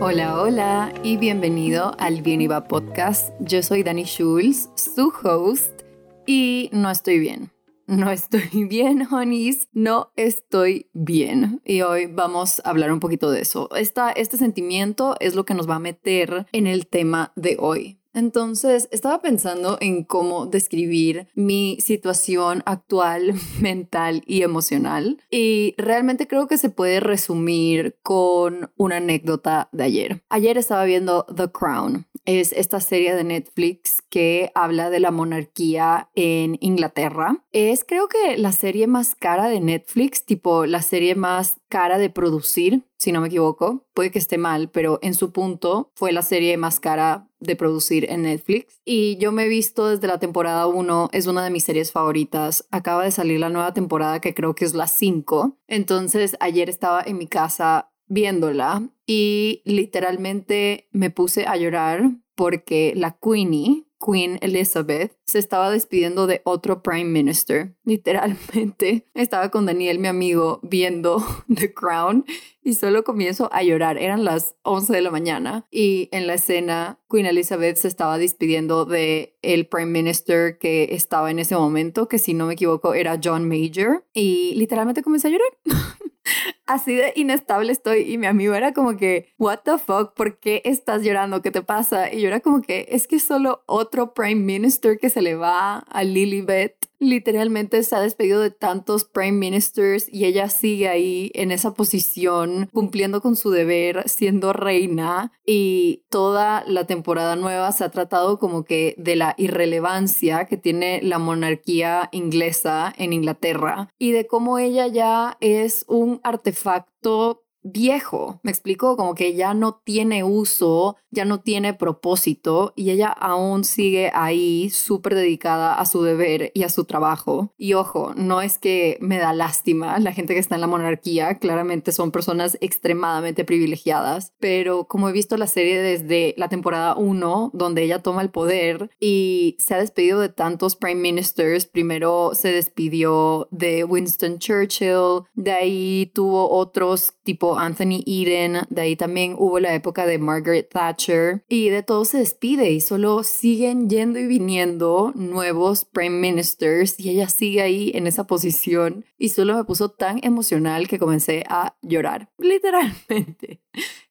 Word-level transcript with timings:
Hola, 0.00 0.40
hola 0.40 0.92
y 1.04 1.16
bienvenido 1.16 1.94
al 1.98 2.20
Bien 2.20 2.40
y 2.40 2.48
Va 2.48 2.64
Podcast. 2.64 3.32
Yo 3.38 3.62
soy 3.62 3.84
Dani 3.84 4.04
Schulz, 4.04 4.68
su 4.74 5.12
host, 5.22 5.82
y 6.26 6.68
no 6.72 6.90
estoy 6.90 7.20
bien. 7.20 7.52
No 7.86 8.10
estoy 8.10 8.64
bien, 8.68 9.06
honeys, 9.10 9.68
no 9.72 10.10
estoy 10.16 10.90
bien. 10.92 11.60
Y 11.64 11.82
hoy 11.82 12.06
vamos 12.06 12.60
a 12.64 12.70
hablar 12.70 12.92
un 12.92 12.98
poquito 13.00 13.30
de 13.30 13.42
eso. 13.42 13.68
Esta, 13.76 14.10
este 14.10 14.36
sentimiento 14.36 15.14
es 15.20 15.36
lo 15.36 15.44
que 15.44 15.54
nos 15.54 15.70
va 15.70 15.76
a 15.76 15.80
meter 15.80 16.46
en 16.52 16.66
el 16.66 16.88
tema 16.88 17.32
de 17.36 17.56
hoy. 17.60 17.98
Entonces, 18.14 18.88
estaba 18.92 19.20
pensando 19.20 19.76
en 19.80 20.04
cómo 20.04 20.46
describir 20.46 21.28
mi 21.34 21.78
situación 21.80 22.62
actual 22.64 23.34
mental 23.60 24.22
y 24.26 24.42
emocional 24.42 25.18
y 25.30 25.74
realmente 25.76 26.28
creo 26.28 26.46
que 26.46 26.58
se 26.58 26.70
puede 26.70 27.00
resumir 27.00 27.98
con 28.02 28.70
una 28.76 28.96
anécdota 28.96 29.68
de 29.72 29.84
ayer. 29.84 30.22
Ayer 30.30 30.56
estaba 30.56 30.84
viendo 30.84 31.26
The 31.34 31.50
Crown. 31.50 32.06
Es 32.24 32.52
esta 32.52 32.80
serie 32.80 33.14
de 33.14 33.24
Netflix 33.24 34.02
que 34.08 34.50
habla 34.54 34.88
de 34.88 35.00
la 35.00 35.10
monarquía 35.10 36.08
en 36.14 36.56
Inglaterra. 36.60 37.44
Es 37.52 37.84
creo 37.84 38.08
que 38.08 38.38
la 38.38 38.52
serie 38.52 38.86
más 38.86 39.14
cara 39.14 39.48
de 39.48 39.60
Netflix, 39.60 40.24
tipo 40.24 40.64
la 40.64 40.80
serie 40.80 41.14
más 41.14 41.56
cara 41.68 41.98
de 41.98 42.08
producir, 42.08 42.84
si 42.96 43.12
no 43.12 43.20
me 43.20 43.26
equivoco. 43.26 43.86
Puede 43.92 44.10
que 44.10 44.18
esté 44.18 44.38
mal, 44.38 44.70
pero 44.70 44.98
en 45.02 45.14
su 45.14 45.32
punto 45.32 45.92
fue 45.94 46.12
la 46.12 46.22
serie 46.22 46.56
más 46.56 46.80
cara 46.80 47.28
de 47.40 47.56
producir 47.56 48.10
en 48.10 48.22
Netflix. 48.22 48.80
Y 48.84 49.18
yo 49.18 49.30
me 49.30 49.44
he 49.44 49.48
visto 49.48 49.88
desde 49.88 50.06
la 50.06 50.18
temporada 50.18 50.66
1, 50.66 51.10
es 51.12 51.26
una 51.26 51.44
de 51.44 51.50
mis 51.50 51.64
series 51.64 51.92
favoritas. 51.92 52.66
Acaba 52.70 53.04
de 53.04 53.10
salir 53.10 53.38
la 53.38 53.50
nueva 53.50 53.74
temporada 53.74 54.20
que 54.20 54.32
creo 54.32 54.54
que 54.54 54.64
es 54.64 54.72
la 54.72 54.86
5. 54.86 55.58
Entonces 55.66 56.36
ayer 56.40 56.70
estaba 56.70 57.02
en 57.04 57.18
mi 57.18 57.26
casa 57.26 57.90
viéndola 58.06 58.88
y 59.06 59.62
literalmente 59.64 60.88
me 60.92 61.10
puse 61.10 61.46
a 61.46 61.56
llorar 61.56 62.10
porque 62.34 62.92
la 62.96 63.16
Queenie, 63.22 63.84
Queen 64.04 64.38
Elizabeth 64.42 65.16
se 65.24 65.38
estaba 65.38 65.70
despidiendo 65.70 66.26
de 66.26 66.42
otro 66.44 66.82
Prime 66.82 67.04
Minister. 67.04 67.74
Literalmente 67.84 69.06
estaba 69.14 69.50
con 69.50 69.66
Daniel, 69.66 69.98
mi 69.98 70.08
amigo, 70.08 70.60
viendo 70.62 71.24
The 71.54 71.72
Crown 71.72 72.24
y 72.62 72.74
solo 72.74 73.04
comienzo 73.04 73.48
a 73.52 73.62
llorar. 73.62 73.98
Eran 73.98 74.24
las 74.24 74.56
11 74.62 74.92
de 74.92 75.00
la 75.00 75.10
mañana 75.10 75.66
y 75.70 76.08
en 76.12 76.26
la 76.26 76.34
escena 76.34 76.98
Queen 77.10 77.26
Elizabeth 77.26 77.76
se 77.76 77.88
estaba 77.88 78.18
despidiendo 78.18 78.84
de 78.84 79.36
el 79.42 79.66
Prime 79.66 79.86
Minister 79.86 80.58
que 80.58 80.88
estaba 80.90 81.30
en 81.30 81.38
ese 81.38 81.56
momento, 81.56 82.08
que 82.08 82.18
si 82.18 82.34
no 82.34 82.46
me 82.46 82.54
equivoco 82.54 82.94
era 82.94 83.20
John 83.22 83.48
Major 83.48 84.04
y 84.12 84.54
literalmente 84.56 85.02
comencé 85.02 85.28
a 85.28 85.30
llorar. 85.30 85.48
así 86.66 86.94
de 86.94 87.12
inestable 87.16 87.72
estoy 87.72 88.12
y 88.12 88.18
mi 88.18 88.26
amigo 88.26 88.54
era 88.54 88.72
como 88.72 88.96
que, 88.96 89.32
what 89.38 89.60
the 89.64 89.78
fuck, 89.78 90.14
¿por 90.14 90.38
qué 90.38 90.62
estás 90.64 91.02
llorando? 91.02 91.42
¿Qué 91.42 91.50
te 91.50 91.62
pasa? 91.62 92.12
Y 92.12 92.20
yo 92.20 92.28
era 92.28 92.40
como 92.40 92.62
que, 92.62 92.86
es 92.90 93.06
que 93.06 93.18
solo 93.18 93.62
otro 93.66 94.14
prime 94.14 94.40
minister 94.40 94.98
que 94.98 95.10
se 95.10 95.22
le 95.22 95.34
va 95.34 95.78
a 95.78 96.04
Lilibet 96.04 96.88
literalmente 97.00 97.82
se 97.82 97.94
ha 97.96 98.00
despedido 98.00 98.40
de 98.40 98.50
tantos 98.50 99.04
prime 99.04 99.32
ministers 99.32 100.06
y 100.10 100.24
ella 100.24 100.48
sigue 100.48 100.88
ahí 100.88 101.30
en 101.34 101.50
esa 101.50 101.74
posición 101.74 102.70
cumpliendo 102.72 103.20
con 103.20 103.36
su 103.36 103.50
deber 103.50 104.08
siendo 104.08 104.54
reina 104.54 105.32
y 105.44 106.04
toda 106.08 106.64
la 106.66 106.86
temporada 106.86 107.36
nueva 107.36 107.72
se 107.72 107.84
ha 107.84 107.90
tratado 107.90 108.38
como 108.38 108.64
que 108.64 108.94
de 108.96 109.16
la 109.16 109.34
irrelevancia 109.36 110.46
que 110.46 110.56
tiene 110.56 111.00
la 111.02 111.18
monarquía 111.18 112.08
inglesa 112.12 112.94
en 112.96 113.12
Inglaterra 113.12 113.90
y 113.98 114.12
de 114.12 114.26
cómo 114.26 114.58
ella 114.58 114.86
ya 114.86 115.36
es 115.40 115.84
un 115.88 116.20
artefacto 116.22 116.53
facto 116.54 117.43
viejo, 117.64 118.40
me 118.42 118.50
explicó, 118.50 118.96
como 118.96 119.14
que 119.14 119.34
ya 119.34 119.54
no 119.54 119.80
tiene 119.84 120.22
uso, 120.22 120.96
ya 121.10 121.24
no 121.24 121.40
tiene 121.40 121.74
propósito 121.74 122.72
y 122.76 122.90
ella 122.90 123.08
aún 123.08 123.64
sigue 123.64 124.10
ahí 124.14 124.68
súper 124.70 125.14
dedicada 125.14 125.74
a 125.74 125.86
su 125.86 126.02
deber 126.02 126.52
y 126.54 126.64
a 126.64 126.68
su 126.68 126.84
trabajo. 126.84 127.52
Y 127.56 127.72
ojo, 127.72 128.12
no 128.14 128.42
es 128.42 128.58
que 128.58 128.98
me 129.00 129.18
da 129.18 129.32
lástima 129.32 129.98
la 129.98 130.12
gente 130.12 130.34
que 130.34 130.40
está 130.40 130.54
en 130.56 130.60
la 130.60 130.66
monarquía, 130.66 131.38
claramente 131.38 131.92
son 131.92 132.10
personas 132.10 132.58
extremadamente 132.60 133.44
privilegiadas, 133.44 134.34
pero 134.38 134.84
como 134.84 135.08
he 135.08 135.12
visto 135.12 135.36
la 135.36 135.46
serie 135.46 135.80
desde 135.80 136.34
la 136.36 136.48
temporada 136.48 136.94
1, 136.96 137.50
donde 137.54 137.82
ella 137.82 138.02
toma 138.02 138.22
el 138.22 138.30
poder 138.30 138.90
y 139.00 139.56
se 139.58 139.74
ha 139.74 139.78
despedido 139.78 140.20
de 140.20 140.28
tantos 140.28 140.76
prime 140.76 141.00
ministers, 141.00 141.66
primero 141.66 142.32
se 142.34 142.52
despidió 142.52 143.48
de 143.50 143.84
Winston 143.84 144.38
Churchill, 144.38 145.22
de 145.34 145.52
ahí 145.52 146.10
tuvo 146.14 146.50
otros 146.50 147.14
tipo 147.22 147.53
Anthony 147.58 148.02
Eden, 148.06 148.62
de 148.68 148.80
ahí 148.82 148.96
también 148.96 149.34
hubo 149.38 149.58
la 149.60 149.74
época 149.74 150.06
de 150.06 150.18
Margaret 150.18 150.68
Thatcher 150.70 151.44
y 151.48 151.68
de 151.68 151.82
todo 151.82 152.04
se 152.04 152.18
despide 152.18 152.70
y 152.70 152.80
solo 152.80 153.22
siguen 153.22 153.88
yendo 153.88 154.18
y 154.18 154.26
viniendo 154.26 155.12
nuevos 155.14 155.84
prime 155.84 156.18
ministers 156.18 156.98
y 156.98 157.10
ella 157.10 157.28
sigue 157.28 157.62
ahí 157.62 157.92
en 157.94 158.06
esa 158.06 158.26
posición 158.26 159.04
y 159.18 159.30
solo 159.30 159.54
me 159.54 159.64
puso 159.64 159.88
tan 159.88 160.20
emocional 160.22 160.88
que 160.88 160.98
comencé 160.98 161.44
a 161.48 161.76
llorar, 161.82 162.30
literalmente. 162.38 163.60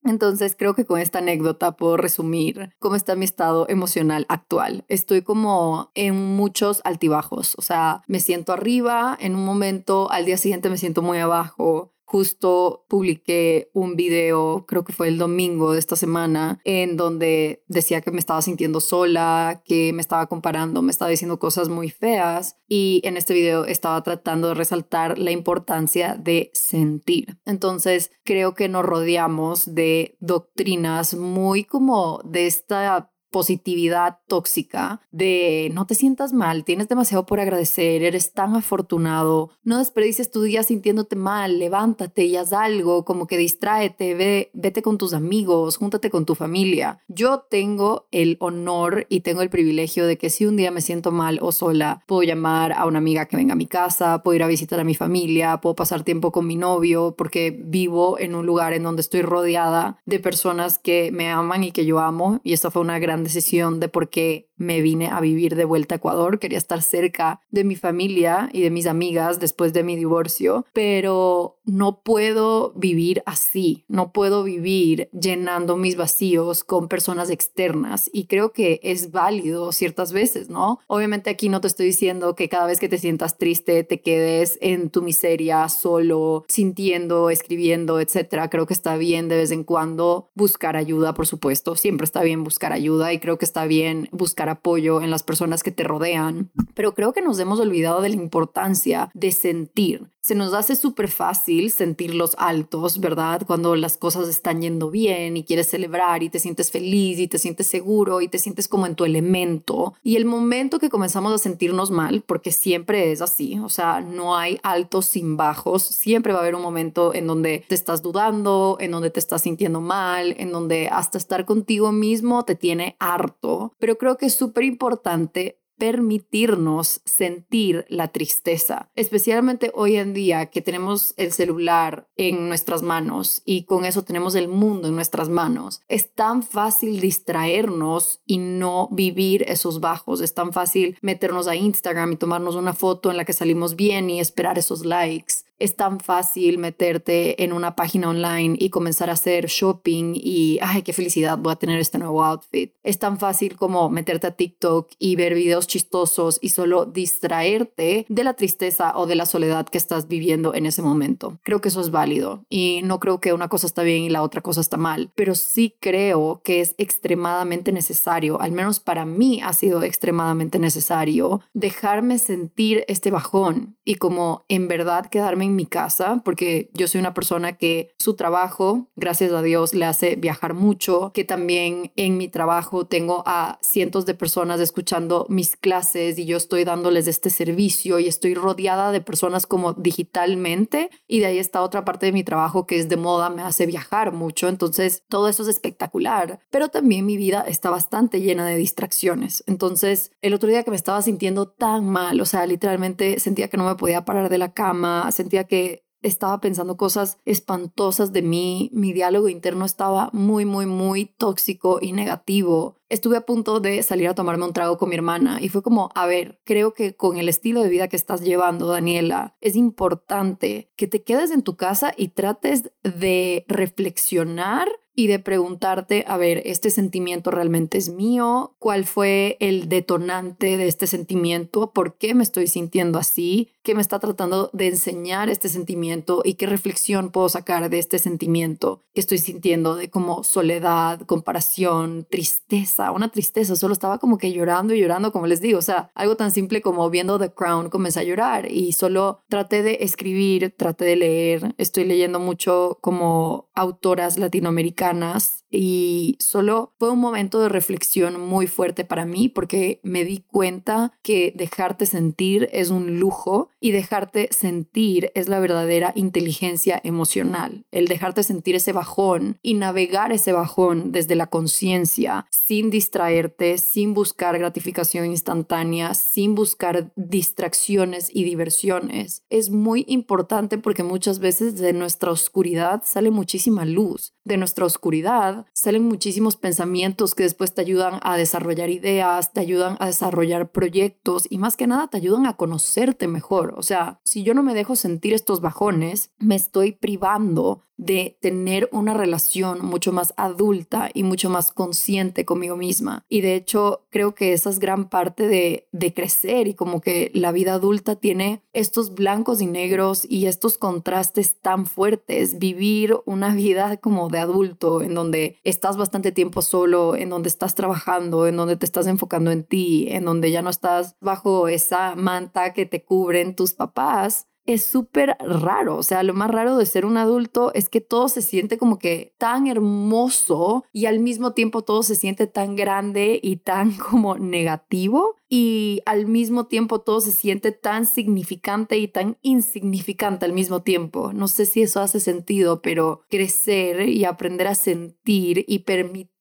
Entonces 0.04 0.56
creo 0.58 0.74
que 0.74 0.86
con 0.86 1.00
esta 1.00 1.20
anécdota 1.20 1.78
puedo 1.78 1.96
resumir 1.96 2.72
cómo 2.80 2.96
está 2.96 3.16
mi 3.16 3.26
estado 3.26 3.68
emocional 3.70 4.26
actual. 4.28 4.84
Estoy 4.90 5.22
como 5.22 5.92
en 5.96 6.16
muchos 6.16 6.82
altibajos, 6.84 7.56
o 7.58 7.62
sea, 7.62 8.02
me 8.08 8.20
siento 8.20 8.52
arriba 8.52 9.18
en 9.20 9.36
un 9.36 9.46
momento, 9.46 10.12
al 10.12 10.26
día 10.26 10.38
siguiente 10.38 10.70
me 10.70 10.78
siento 10.78 11.02
muy 11.02 11.20
abajo, 11.20 11.93
justo 12.14 12.86
publiqué 12.90 13.72
un 13.74 13.96
video, 13.96 14.68
creo 14.68 14.84
que 14.84 14.94
fue 14.94 15.08
el 15.08 15.18
domingo 15.18 15.74
de 15.74 15.80
esta 15.80 15.96
semana, 15.96 16.60
en 16.64 16.96
donde 16.96 17.64
decía 17.68 18.02
que 18.02 18.12
me 18.12 18.20
estaba 18.20 18.44
sintiendo 18.44 18.82
sola, 18.82 19.64
que 19.66 19.92
me 19.94 20.02
estaba 20.02 20.28
comparando, 20.28 20.84
me 20.84 20.92
estaba 20.92 21.10
diciendo 21.10 21.40
cosas 21.40 21.70
muy 21.70 21.90
feas 21.90 22.58
y 22.68 23.02
en 23.04 23.18
este 23.18 23.34
video 23.34 23.66
estaba 23.66 24.04
tratando 24.04 24.50
de 24.50 24.54
resaltar 24.54 25.18
la 25.18 25.32
importancia 25.32 26.16
de 26.16 26.52
sentir. 26.54 27.40
Entonces, 27.46 28.12
creo 28.24 28.54
que 28.54 28.70
nos 28.70 28.86
rodeamos 28.86 29.74
de 29.74 30.16
doctrinas 30.20 31.16
muy 31.16 31.64
como 31.64 32.22
de 32.26 32.46
esta 32.46 33.10
positividad 33.34 34.20
tóxica 34.28 35.02
de 35.12 35.72
no 35.74 35.88
te 35.88 35.96
sientas 35.96 36.32
mal, 36.34 36.64
tienes 36.64 36.88
demasiado 36.88 37.26
por 37.26 37.40
agradecer, 37.40 38.04
eres 38.04 38.32
tan 38.32 38.56
afortunado, 38.56 39.50
no 39.64 39.80
desperdicies 39.80 40.30
tu 40.30 40.44
día 40.44 40.62
sintiéndote 40.64 41.16
mal, 41.16 41.58
levántate 41.58 42.26
y 42.26 42.38
haz 42.38 42.54
algo, 42.54 43.04
como 43.04 43.26
que 43.26 43.38
distráete, 43.38 44.14
ve, 44.14 44.52
vete 44.54 44.84
con 44.84 45.00
tus 45.00 45.14
amigos, 45.14 45.78
júntate 45.78 46.12
con 46.12 46.26
tu 46.26 46.36
familia. 46.36 47.00
Yo 47.08 47.40
tengo 47.50 48.08
el 48.12 48.38
honor 48.40 49.08
y 49.10 49.22
tengo 49.22 49.42
el 49.42 49.50
privilegio 49.50 50.06
de 50.06 50.18
que 50.18 50.30
si 50.30 50.46
un 50.46 50.56
día 50.56 50.70
me 50.70 50.82
siento 50.82 51.12
mal 51.12 51.40
o 51.42 51.52
sola, 51.52 52.04
puedo 52.06 52.22
llamar 52.22 52.72
a 52.74 52.86
una 52.86 53.00
amiga 53.00 53.26
que 53.26 53.36
venga 53.36 53.54
a 53.54 53.58
mi 53.58 53.66
casa, 53.66 54.22
puedo 54.22 54.36
ir 54.36 54.44
a 54.44 54.48
visitar 54.48 54.80
a 54.80 54.84
mi 54.84 54.94
familia, 54.94 55.58
puedo 55.58 55.76
pasar 55.76 56.04
tiempo 56.04 56.32
con 56.32 56.46
mi 56.46 56.56
novio 56.56 57.16
porque 57.18 57.50
vivo 57.66 58.20
en 58.20 58.36
un 58.36 58.46
lugar 58.46 58.74
en 58.74 58.84
donde 58.84 59.02
estoy 59.02 59.24
rodeada 59.24 59.98
de 60.06 60.20
personas 60.20 60.78
que 60.78 61.12
me 61.12 61.32
aman 61.32 61.64
y 61.64 61.72
que 61.72 61.88
yo 61.88 62.00
amo 62.00 62.40
y 62.44 62.54
esta 62.54 62.70
fue 62.70 62.84
una 62.84 63.00
gran 63.00 63.23
decisión 63.24 63.80
de 63.80 63.90
por 63.90 64.10
qué 64.10 64.50
me 64.56 64.82
vine 64.82 65.08
a 65.08 65.20
vivir 65.20 65.56
de 65.56 65.66
vuelta 65.66 65.96
a 65.96 65.98
Ecuador. 65.98 66.40
Quería 66.40 66.58
estar 66.58 66.82
cerca 66.82 67.42
de 67.50 67.64
mi 67.64 67.76
familia 67.76 68.50
y 68.54 68.62
de 68.62 68.70
mis 68.70 68.88
amigas 68.88 69.40
después 69.40 69.74
de 69.74 69.84
mi 69.84 69.96
divorcio, 69.96 70.66
pero 70.74 71.58
no 71.66 72.02
puedo 72.02 72.74
vivir 72.76 73.24
así, 73.26 73.86
no 73.88 74.12
puedo 74.12 74.44
vivir 74.44 75.10
llenando 75.12 75.78
mis 75.78 75.96
vacíos 75.96 76.64
con 76.64 76.88
personas 76.88 77.30
externas 77.30 78.10
y 78.14 78.26
creo 78.26 78.52
que 78.52 78.80
es 78.84 79.12
válido 79.12 79.72
ciertas 79.72 80.12
veces, 80.14 80.50
¿no? 80.50 80.80
Obviamente 80.88 81.30
aquí 81.30 81.50
no 81.50 81.62
te 81.62 81.68
estoy 81.68 81.88
diciendo 81.88 82.36
que 82.36 82.50
cada 82.50 82.68
vez 82.68 82.80
que 82.80 82.90
te 82.90 82.98
sientas 82.98 83.38
triste 83.38 83.84
te 83.84 84.02
quedes 84.02 84.58
en 84.62 84.90
tu 84.90 85.02
miseria 85.02 85.68
solo, 85.70 86.46
sintiendo, 86.48 87.30
escribiendo, 87.30 88.00
etcétera. 88.00 88.50
Creo 88.50 88.66
que 88.66 88.74
está 88.74 88.98
bien 88.98 89.28
de 89.30 89.38
vez 89.38 89.52
en 89.52 89.64
cuando 89.64 90.30
buscar 90.36 90.76
ayuda, 90.76 91.14
por 91.14 91.28
supuesto, 91.28 91.76
siempre 91.76 92.06
está 92.06 92.24
bien 92.24 92.44
buscar 92.44 92.74
ayuda 92.74 93.14
y 93.14 93.20
creo 93.20 93.38
que 93.38 93.46
está 93.46 93.66
bien 93.66 94.10
buscar 94.12 94.43
apoyo 94.50 95.02
en 95.02 95.12
las 95.12 95.24
personas 95.24 95.64
que 95.64 95.72
te 95.72 95.84
rodean, 95.84 96.52
pero 96.74 96.94
creo 96.94 97.14
que 97.14 97.22
nos 97.22 97.40
hemos 97.40 97.60
olvidado 97.60 98.02
de 98.02 98.10
la 98.10 98.16
importancia 98.16 99.12
de 99.14 99.32
sentir. 99.32 100.13
Se 100.26 100.36
nos 100.36 100.54
hace 100.54 100.78
súper 100.78 101.10
fácil 101.10 101.70
sentir 101.70 102.16
los 102.16 102.34
altos, 102.40 103.02
¿verdad? 103.02 103.42
Cuando 103.46 103.76
las 103.76 103.98
cosas 103.98 104.30
están 104.30 104.62
yendo 104.62 104.90
bien 104.90 105.36
y 105.36 105.44
quieres 105.44 105.68
celebrar 105.68 106.24
y 106.24 106.30
te 106.30 106.40
sientes 106.40 106.72
feliz 106.72 107.20
y 107.20 107.28
te 107.28 107.38
sientes 107.38 107.68
seguro 107.68 108.22
y 108.22 108.30
te 108.30 108.40
sientes 108.40 108.70
como 108.70 108.88
en 108.88 108.96
tu 108.96 109.04
elemento. 109.04 109.96
Y 110.02 110.16
el 110.16 110.24
momento 110.24 110.80
que 110.80 110.90
comenzamos 110.90 111.34
a 111.34 111.38
sentirnos 111.38 111.92
mal, 111.92 112.24
porque 112.26 112.54
siempre 112.54 113.12
es 113.12 113.22
así, 113.22 113.60
o 113.60 113.68
sea, 113.68 114.00
no 114.00 114.38
hay 114.38 114.62
altos 114.64 115.08
sin 115.08 115.36
bajos, 115.36 115.84
siempre 115.84 116.32
va 116.32 116.40
a 116.40 116.44
haber 116.44 116.56
un 116.56 116.62
momento 116.62 117.14
en 117.14 117.28
donde 117.28 117.66
te 117.68 117.76
estás 117.76 118.02
dudando, 118.02 118.78
en 118.80 118.92
donde 118.92 119.10
te 119.10 119.20
estás 119.20 119.42
sintiendo 119.42 119.82
mal, 119.82 120.36
en 120.38 120.54
donde 120.54 120.88
hasta 120.88 121.18
estar 121.18 121.44
contigo 121.44 121.92
mismo 121.92 122.46
te 122.46 122.56
tiene 122.56 122.96
harto. 122.98 123.74
Pero 123.78 123.98
creo 123.98 124.16
que 124.16 124.28
es 124.28 124.36
súper 124.36 124.64
importante 124.64 125.58
permitirnos 125.84 127.02
sentir 127.04 127.86
la 127.90 128.08
tristeza, 128.08 128.90
especialmente 128.96 129.70
hoy 129.76 129.98
en 129.98 130.14
día 130.14 130.46
que 130.46 130.62
tenemos 130.62 131.14
el 131.18 131.34
celular 131.34 132.08
en 132.16 132.48
nuestras 132.48 132.84
manos 132.84 133.42
y 133.44 133.66
con 133.66 133.84
eso 133.84 134.06
tenemos 134.06 134.36
el 134.36 134.48
mundo 134.48 134.88
en 134.88 134.96
nuestras 134.96 135.28
manos. 135.28 135.82
Es 135.90 136.14
tan 136.14 136.42
fácil 136.42 137.02
distraernos 137.02 138.22
y 138.26 138.38
no 138.38 138.88
vivir 138.94 139.44
esos 139.50 139.82
bajos, 139.82 140.22
es 140.22 140.34
tan 140.34 140.54
fácil 140.54 140.98
meternos 141.02 141.50
a 141.50 141.58
Instagram 141.58 142.14
y 142.14 142.16
tomarnos 142.16 142.56
una 142.56 142.72
foto 142.72 143.12
en 143.12 143.18
la 143.18 143.26
que 143.26 143.34
salimos 143.34 143.76
bien 143.76 144.10
y 144.10 144.22
esperar 144.22 144.58
esos 144.58 144.86
likes 144.86 145.44
es 145.60 145.76
tan 145.76 146.00
fácil 146.00 146.58
meterte 146.58 147.44
en 147.44 147.54
una 147.54 147.76
página 147.76 148.10
online 148.10 148.56
y 148.60 148.70
comenzar 148.70 149.10
a 149.10 149.14
hacer 149.14 149.48
shopping 149.48 150.14
y, 150.16 150.60
ay, 150.62 150.82
qué 150.82 150.94
felicidad, 150.94 151.38
voy 151.38 151.54
a 151.54 151.58
tener 151.58 151.80
este 151.80 152.00
nuevo 152.00 152.24
outfit. 152.24 152.74
Es 152.84 153.00
tan 153.00 153.20
fácil 153.20 153.56
como 153.56 153.90
meterte 153.90 154.28
a 154.28 154.36
TikTok 154.36 154.92
y 155.00 155.16
ver 155.16 155.34
videos 155.34 155.68
chistosos 155.68 156.40
y 156.42 156.50
solo 156.50 156.86
distraerte 156.86 158.06
de 158.10 158.24
la 158.24 158.34
tristeza 158.34 158.94
o 158.98 159.06
de 159.06 159.16
la 159.16 159.26
soledad 159.26 159.68
que 159.68 159.78
estás 159.78 160.08
viviendo 160.08 160.54
en 160.54 160.66
ese 160.66 160.82
momento. 160.82 161.40
Creo 161.44 161.62
que 161.62 161.70
eso 161.70 161.82
es 161.82 161.92
válido 161.92 162.46
y 162.50 162.82
no 162.84 163.00
creo 163.00 163.20
que 163.20 163.34
una 163.34 163.48
cosa 163.48 163.68
está 163.68 163.84
bien 163.84 164.04
y 164.04 164.10
la 164.10 164.24
otra 164.24 164.42
cosa 164.42 164.62
está 164.62 164.78
mal, 164.78 165.12
pero 165.16 165.36
sí 165.36 165.76
creo 165.80 166.42
que 166.44 166.62
es 166.62 166.76
extremadamente 166.78 167.72
necesario, 167.72 168.42
al 168.42 168.52
menos 168.52 168.80
para 168.80 169.06
mí 169.06 169.42
ha 169.42 169.54
sido 169.54 169.84
extremadamente 169.84 170.60
necesario, 170.60 171.42
dejarme 171.54 172.20
sentir 172.20 172.84
este 172.88 173.12
bajón 173.12 173.78
y 173.86 173.96
como 173.96 174.46
en 174.50 174.68
verdad 174.68 175.08
quedarme 175.08 175.43
en 175.44 175.56
mi 175.56 175.66
casa, 175.66 176.22
porque 176.26 176.70
yo 176.74 176.88
soy 176.88 177.00
una 177.00 177.14
persona 177.14 177.58
que 177.58 177.94
su 178.00 178.16
trabajo, 178.16 178.90
gracias 178.96 179.32
a 179.32 179.42
Dios, 179.42 179.74
le 179.74 179.86
hace 179.86 180.16
viajar 180.16 180.54
mucho, 180.54 181.12
que 181.14 181.24
también 181.24 181.92
en 181.96 182.18
mi 182.18 182.28
trabajo 182.28 182.86
tengo 182.86 183.24
a 183.26 183.60
cientos 183.62 184.06
de 184.06 184.14
personas 184.14 184.60
escuchando 184.60 185.26
mis 185.30 185.56
clases 185.56 186.18
y 186.18 186.26
yo 186.26 186.38
estoy 186.38 186.64
dándoles 186.64 187.08
este 187.08 187.30
servicio 187.30 188.00
y 188.00 188.08
estoy 188.08 188.34
rodeada 188.34 188.92
de 188.92 189.02
personas 189.02 189.46
como 189.48 189.74
digitalmente 189.74 190.90
y 191.08 191.20
de 191.20 191.28
ahí 191.28 191.38
está 191.38 191.62
otra 191.62 191.86
parte 191.86 192.06
de 192.06 192.12
mi 192.12 192.24
trabajo 192.24 192.66
que 192.66 192.80
es 192.80 192.90
de 192.90 192.98
moda, 192.98 193.30
me 193.30 193.42
hace 193.42 193.66
viajar 193.66 194.12
mucho, 194.14 194.48
entonces 194.48 195.04
todo 195.10 195.28
eso 195.28 195.44
es 195.44 195.50
espectacular, 195.50 196.40
pero 196.50 196.70
también 196.70 197.06
mi 197.06 197.18
vida 197.18 197.44
está 197.48 197.70
bastante 197.70 198.22
llena 198.22 198.46
de 198.46 198.56
distracciones, 198.56 199.44
entonces 199.48 200.12
el 200.22 200.34
otro 200.34 200.50
día 200.50 200.64
que 200.64 200.72
me 200.72 200.78
estaba 200.78 201.02
sintiendo 201.02 201.48
tan 201.48 201.88
mal, 201.90 202.20
o 202.22 202.26
sea, 202.26 202.46
literalmente 202.46 203.20
sentía 203.20 203.48
que 203.48 203.58
no 203.58 203.66
me 203.66 203.76
podía 203.76 204.06
parar 204.06 204.30
de 204.30 204.38
la 204.38 204.54
cama, 204.54 205.12
sentía 205.12 205.33
que 205.42 205.84
estaba 206.04 206.40
pensando 206.40 206.78
cosas 206.78 207.18
espantosas 207.26 208.14
de 208.14 208.22
mí, 208.22 208.70
mi 208.74 208.94
diálogo 208.94 209.30
interno 209.30 209.66
estaba 209.66 210.10
muy, 210.14 210.46
muy, 210.46 210.66
muy 210.66 211.06
tóxico 211.06 211.80
y 211.82 211.94
negativo. 211.94 212.78
Estuve 212.90 213.18
a 213.18 213.26
punto 213.26 213.60
de 213.60 213.82
salir 213.82 214.10
a 214.10 214.14
tomarme 214.14 214.46
un 214.46 214.54
trago 214.54 214.78
con 214.78 214.90
mi 214.90 214.96
hermana 214.96 215.40
y 215.42 215.50
fue 215.50 215.64
como, 215.64 215.90
a 215.96 216.06
ver, 216.06 216.40
creo 216.44 216.74
que 216.74 216.96
con 216.96 217.18
el 217.18 217.30
estilo 217.30 217.64
de 217.64 217.70
vida 217.70 217.88
que 217.88 217.96
estás 217.96 218.22
llevando, 218.22 218.68
Daniela, 218.68 219.36
es 219.42 219.56
importante 219.56 220.70
que 220.76 220.88
te 220.88 221.04
quedes 221.04 221.32
en 221.32 221.42
tu 221.42 221.56
casa 221.56 221.94
y 221.98 222.10
trates 222.10 222.72
de 222.84 223.46
reflexionar 223.48 224.68
y 224.96 225.08
de 225.08 225.20
preguntarte, 225.20 226.06
a 226.08 226.18
ver, 226.18 226.42
¿este 226.46 226.70
sentimiento 226.70 227.32
realmente 227.32 227.78
es 227.78 227.90
mío? 227.90 228.56
¿Cuál 228.60 228.86
fue 228.86 229.38
el 229.40 229.70
detonante 229.70 230.58
de 230.58 230.68
este 230.68 230.86
sentimiento? 230.86 231.72
¿Por 231.72 231.96
qué 231.96 232.14
me 232.14 232.24
estoy 232.24 232.48
sintiendo 232.48 233.00
así? 233.00 233.50
¿Qué 233.64 233.74
me 233.74 233.82
está 233.82 234.00
tratando 234.00 234.50
de 234.54 234.68
enseñar 234.68 235.30
este 235.30 235.50
sentimiento? 235.50 236.22
¿Y 236.24 236.36
qué 236.36 236.46
reflexión 236.46 237.10
puedo 237.10 237.30
sacar 237.30 237.70
de 237.70 237.80
este 237.80 237.98
sentimiento 237.98 238.82
que 238.94 239.02
estoy 239.02 239.18
sintiendo 239.18 239.76
de 239.76 239.90
como 239.90 240.24
soledad, 240.24 241.02
comparación, 241.02 242.06
tristeza? 242.10 242.92
Una 242.92 243.10
tristeza, 243.10 243.56
solo 243.56 243.74
estaba 243.74 243.98
como 243.98 244.18
que 244.18 244.32
llorando 244.32 244.76
y 244.76 244.82
llorando, 244.82 245.12
como 245.12 245.28
les 245.28 245.42
digo, 245.42 245.60
o 245.60 245.64
sea, 245.64 245.92
algo 245.96 246.18
tan 246.18 246.32
simple 246.32 246.62
como 246.62 246.90
viendo 246.90 247.18
The 247.18 247.32
Crown, 247.32 247.70
comencé 247.70 248.02
a 248.02 248.04
llorar 248.04 248.52
y 248.52 248.74
solo 248.74 249.22
traté 249.28 249.64
de 249.64 249.80
escribir, 249.82 250.54
traté 250.56 250.86
de 250.86 250.96
leer, 250.98 251.56
estoy 251.58 251.86
leyendo 251.86 252.20
mucho 252.20 252.78
como 252.82 253.50
autoras 253.56 254.20
latinoamericanas 254.20 254.83
cercanas 254.84 255.43
y 255.54 256.18
solo 256.20 256.74
fue 256.80 256.90
un 256.90 257.00
momento 257.00 257.40
de 257.40 257.48
reflexión 257.48 258.20
muy 258.20 258.48
fuerte 258.48 258.86
para 258.86 259.06
mí 259.06 259.30
porque 259.30 259.80
me 259.84 260.04
di 260.04 260.24
cuenta 260.32 260.92
que 261.04 261.32
dejarte 261.36 261.86
sentir 261.86 262.50
es 262.52 262.72
un 262.72 263.00
lujo 263.00 263.50
y 263.60 263.72
dejarte 263.72 264.30
sentir 264.32 265.12
es 265.14 265.30
la 265.30 265.40
verdadera 265.40 265.94
inteligencia 265.96 266.82
emocional. 266.84 267.66
El 267.72 267.88
dejarte 267.88 268.24
sentir 268.24 268.56
ese 268.56 268.74
bajón 268.74 269.38
y 269.44 269.54
navegar 269.54 270.12
ese 270.12 270.34
bajón 270.34 270.92
desde 270.92 271.16
la 271.16 271.28
conciencia 271.28 272.26
sin 272.32 272.72
distraerte, 272.72 273.58
sin 273.60 273.94
buscar 273.94 274.38
gratificación 274.40 275.06
instantánea, 275.06 275.94
sin 275.94 276.34
buscar 276.34 276.92
distracciones 276.96 278.10
y 278.12 278.24
diversiones. 278.24 279.24
Es 279.30 279.50
muy 279.52 279.86
importante 279.88 280.58
porque 280.58 280.84
muchas 280.84 281.20
veces 281.20 281.56
de 281.58 281.74
nuestra 281.74 282.12
oscuridad 282.12 282.82
sale 282.86 283.12
muchísima 283.12 283.66
luz. 283.66 284.14
De 284.26 284.38
nuestra 284.38 284.66
oscuridad 284.66 285.43
salen 285.54 285.84
muchísimos 285.84 286.38
pensamientos 286.38 287.16
que 287.16 287.24
después 287.24 287.54
te 287.54 287.62
ayudan 287.62 288.00
a 288.04 288.18
desarrollar 288.18 288.70
ideas, 288.70 289.34
te 289.34 289.42
ayudan 289.42 289.78
a 289.80 289.88
desarrollar 289.88 290.52
proyectos 290.52 291.28
y 291.30 291.38
más 291.38 291.58
que 291.58 291.68
nada 291.68 291.88
te 291.88 291.98
ayudan 291.98 292.26
a 292.26 292.38
conocerte 292.38 293.08
mejor. 293.08 293.54
O 293.58 293.64
sea, 293.64 294.00
si 294.04 294.24
yo 294.24 294.34
no 294.34 294.44
me 294.44 294.54
dejo 294.54 294.76
sentir 294.76 295.14
estos 295.14 295.42
bajones, 295.42 296.12
me 296.20 296.36
estoy 296.36 296.72
privando 296.72 297.64
de 297.78 298.18
tener 298.22 298.70
una 298.72 298.94
relación 298.94 299.66
mucho 299.66 299.92
más 299.92 300.14
adulta 300.18 300.90
y 300.94 301.04
mucho 301.04 301.30
más 301.30 301.52
consciente 301.52 302.26
conmigo 302.26 302.56
misma. 302.56 303.06
Y 303.10 303.22
de 303.22 303.36
hecho, 303.36 303.84
creo 303.90 304.14
que 304.16 304.34
esa 304.34 304.50
es 304.50 304.60
gran 304.60 304.90
parte 304.90 305.28
de, 305.28 305.68
de 305.72 305.94
crecer 305.94 306.48
y 306.48 306.54
como 306.54 306.82
que 306.82 307.12
la 307.14 307.32
vida 307.32 307.54
adulta 307.54 307.96
tiene 307.96 308.42
estos 308.54 308.94
blancos 308.94 309.42
y 309.42 309.48
negros 309.48 310.06
y 310.08 310.28
estos 310.28 310.58
contrastes 310.58 311.36
tan 311.42 311.66
fuertes. 311.66 312.40
Vivir 312.40 312.98
una 313.06 313.34
vida 313.36 313.78
como 313.78 314.10
de 314.10 314.20
adulto 314.20 314.82
en 314.82 314.94
donde 314.94 315.38
estás 315.44 315.78
bastante 315.78 316.12
tiempo 316.12 316.42
solo, 316.42 316.96
en 316.96 317.10
donde 317.10 317.30
estás 317.30 317.56
trabajando, 317.56 318.28
en 318.28 318.38
donde 318.38 318.56
te 318.56 318.66
estás 318.66 318.88
enfocando 318.88 319.32
en 319.32 319.44
ti, 319.44 319.88
en 319.90 320.06
donde 320.06 320.32
ya 320.32 320.42
no 320.42 320.50
estás 320.50 320.96
bajo 321.02 321.48
esa 321.48 321.96
manta 321.96 322.54
que 322.54 322.66
te 322.66 322.84
cubren 322.84 323.36
tus 323.36 323.54
papás 323.54 324.28
es 324.46 324.66
súper 324.66 325.16
raro. 325.20 325.78
O 325.78 325.84
sea, 325.84 326.04
lo 326.04 326.14
más 326.14 326.30
raro 326.30 326.58
de 326.58 326.66
ser 326.66 326.86
un 326.86 326.98
adulto 326.98 327.54
es 327.54 327.70
que 327.70 327.82
todo 327.82 328.10
se 328.10 328.22
siente 328.22 328.58
como 328.58 328.80
que 328.80 329.14
tan 329.18 329.48
hermoso 329.48 330.66
y 330.72 330.86
al 330.86 331.00
mismo 331.00 331.34
tiempo 331.34 331.64
todo 331.64 331.84
se 331.84 331.96
siente 331.96 332.28
tan 332.28 332.56
grande 332.56 333.20
y 333.22 333.38
tan 333.38 333.72
como 333.78 334.18
negativo 334.18 335.16
y 335.30 335.82
al 335.86 336.06
mismo 336.06 336.46
tiempo 336.48 336.82
todo 336.82 337.02
se 337.02 337.12
siente 337.12 337.52
tan 337.52 337.86
significante 337.86 338.78
y 338.78 338.88
tan 338.88 339.18
insignificante 339.22 340.26
al 340.26 340.34
mismo 340.34 340.62
tiempo. 340.62 341.14
No 341.14 341.28
sé 341.28 341.46
si 341.46 341.62
eso 341.62 341.82
hace 341.82 342.00
sentido, 342.00 342.62
pero 342.62 343.02
crecer 343.10 343.90
y 343.90 344.06
aprender 344.06 344.48
a 344.48 344.56
sentir 344.56 345.44
y 345.48 345.60
permitir 345.60 346.13